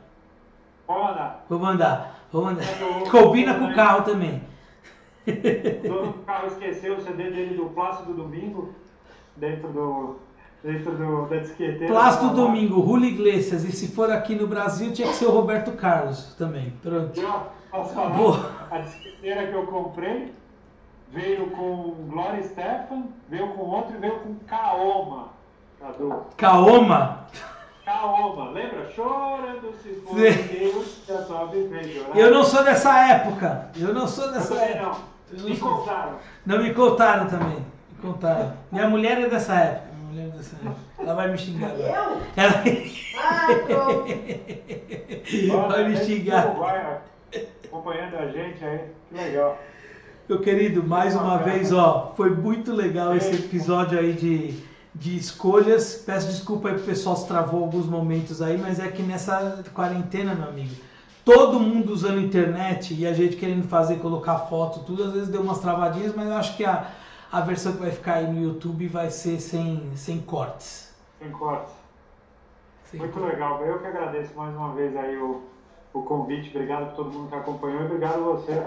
[0.86, 1.46] Pode mandar.
[1.50, 2.66] Vou mandar, vou mandar.
[3.12, 4.42] Combina com o carro também.
[5.28, 8.74] O dono do carro esqueceu o CD dele do Plácido Domingo
[9.36, 10.16] dentro do.
[10.64, 11.88] dentro do, da disqueteira.
[11.88, 12.34] Plácido lá.
[12.34, 13.64] Domingo, Julio Iglesias.
[13.64, 16.72] E se for aqui no Brasil, tinha que ser o Roberto Carlos também.
[16.82, 17.20] Pronto.
[17.20, 17.42] E, ó,
[17.72, 18.68] posso falar?
[18.72, 20.34] A disqueteira que eu comprei
[21.12, 25.30] veio com Gloria Stefan, veio com outro e veio com Kaoma.
[25.80, 26.26] Cadu.
[26.36, 27.28] Kaoma.
[27.86, 28.90] Kaoma, lembra?
[28.92, 30.16] Chorando se for.
[30.16, 31.04] Deus.
[32.16, 33.70] Eu não sou dessa época.
[33.78, 34.82] Eu não sou Eu dessa época.
[34.90, 35.17] não.
[35.32, 36.14] Me contaram.
[36.46, 37.58] Não me contaram também.
[37.58, 38.54] Me contaram.
[38.72, 39.88] Minha mulher é dessa época.
[39.94, 40.76] Minha mulher é dessa época.
[41.00, 41.88] Ela vai me xingar agora.
[41.88, 42.22] Eu?
[42.36, 42.64] Ela
[43.20, 43.48] Ah,
[45.70, 46.48] vai me xingar.
[46.48, 47.02] Uruguai,
[47.34, 47.38] ó,
[47.68, 48.80] acompanhando a gente aí.
[49.10, 49.58] Que legal.
[50.30, 54.60] Meu querido, mais uma vez, ó, foi muito legal esse episódio aí de,
[54.94, 56.04] de escolhas.
[56.06, 60.36] Peço desculpa aí pro pessoal se travou alguns momentos aí, mas é que nessa quarentena,
[60.36, 60.76] meu amigo,
[61.28, 65.42] todo mundo usando internet e a gente querendo fazer, colocar foto, tudo, às vezes deu
[65.42, 66.90] umas travadinhas, mas eu acho que a,
[67.30, 70.96] a versão que vai ficar aí no YouTube vai ser sem, sem cortes.
[71.20, 71.74] Sem cortes.
[72.86, 73.34] Sem Muito cortes.
[73.34, 73.62] legal.
[73.62, 75.42] Eu que agradeço mais uma vez aí o,
[75.94, 76.50] o convite.
[76.56, 78.66] Obrigado por todo mundo que acompanhou e obrigado a você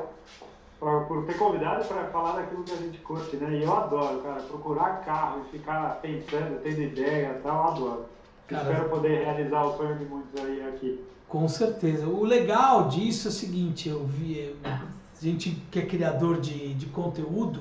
[0.78, 3.56] pra, por ter convidado para falar daquilo que a gente curte, né?
[3.56, 8.04] E eu adoro, cara, procurar carro e ficar pensando, tendo ideia e tal, eu adoro.
[8.48, 8.64] Cara.
[8.64, 11.02] Espero poder realizar o sonho de muitos aí aqui.
[11.30, 12.08] Com certeza.
[12.08, 14.80] O legal disso é o seguinte, eu vi, a
[15.22, 17.60] gente que é criador de, de conteúdo,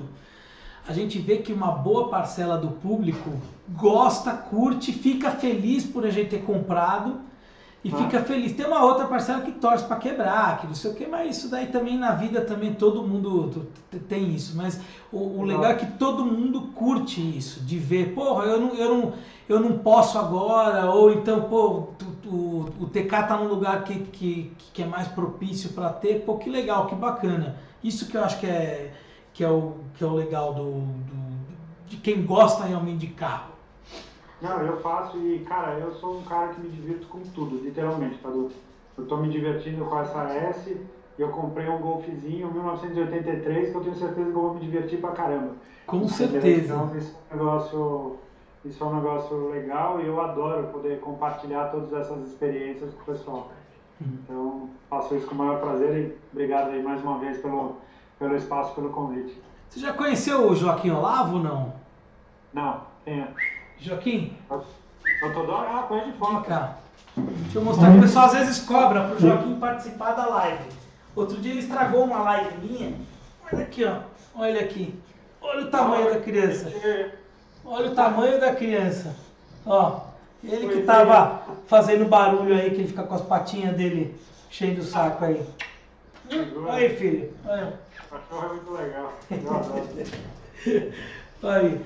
[0.88, 3.30] a gente vê que uma boa parcela do público
[3.68, 7.20] gosta, curte, fica feliz por a gente ter comprado
[7.84, 7.96] e Ah.
[7.96, 8.52] fica feliz.
[8.52, 11.48] Tem uma outra parcela que torce para quebrar, que não sei o que, mas isso
[11.48, 13.66] daí também na vida também todo mundo
[14.08, 14.56] tem isso.
[14.56, 14.80] Mas
[15.12, 18.94] o, o legal é que todo mundo curte isso, de ver, porra, eu não, eu
[18.96, 19.12] não,
[19.48, 21.84] eu não posso agora, ou então, pô,
[22.22, 26.34] tu- o TK tá num lugar que, que, que é mais propício para ter, pô,
[26.36, 27.56] que legal, que bacana.
[27.82, 28.92] Isso que eu acho que é,
[29.32, 31.40] que é, o, que é o legal do, do-
[31.88, 33.50] de quem gosta realmente de carro.
[34.40, 38.18] Não, eu faço e, cara, eu sou um cara que me divirto com tudo, literalmente,
[38.18, 38.50] Cadu.
[38.96, 40.70] Eu tô me divertindo com essa S
[41.18, 45.00] e eu comprei um Golfzinho 1983 que eu tenho certeza que eu vou me divertir
[45.00, 45.52] pra caramba.
[45.86, 46.74] Com certeza.
[46.74, 48.16] Então, isso é um negócio,
[48.64, 53.04] isso é um negócio legal e eu adoro poder compartilhar todas essas experiências com o
[53.14, 53.50] pessoal.
[54.00, 54.18] Uhum.
[54.24, 57.76] Então, faço isso com o maior prazer e obrigado aí mais uma vez pelo,
[58.18, 59.38] pelo espaço, pelo convite.
[59.68, 61.74] Você já conheceu o Joaquim Olavo ou não?
[62.52, 63.59] Não, quem é?
[63.80, 66.40] Joaquim, Eu tô dando, ah, conheço de vem fora.
[66.42, 66.76] cá.
[67.16, 67.90] Deixa eu mostrar.
[67.96, 70.64] O pessoal às vezes cobra pro Joaquim participar da live.
[71.16, 72.94] Outro dia ele estragou uma live minha.
[73.52, 73.96] Olha aqui, ó.
[74.34, 74.94] Olha aqui.
[75.40, 76.72] Olha o tamanho da criança.
[77.64, 79.16] Olha o tamanho da criança.
[79.66, 80.00] Ó.
[80.42, 84.18] Ele que tava fazendo barulho aí, que ele fica com as patinhas dele
[84.50, 85.44] cheio do saco aí.
[86.32, 87.32] Olha aí, filho.
[87.46, 87.74] Olha.
[88.08, 89.12] Cachorro é muito legal.
[89.30, 89.88] Adoro.
[91.42, 91.80] Aí.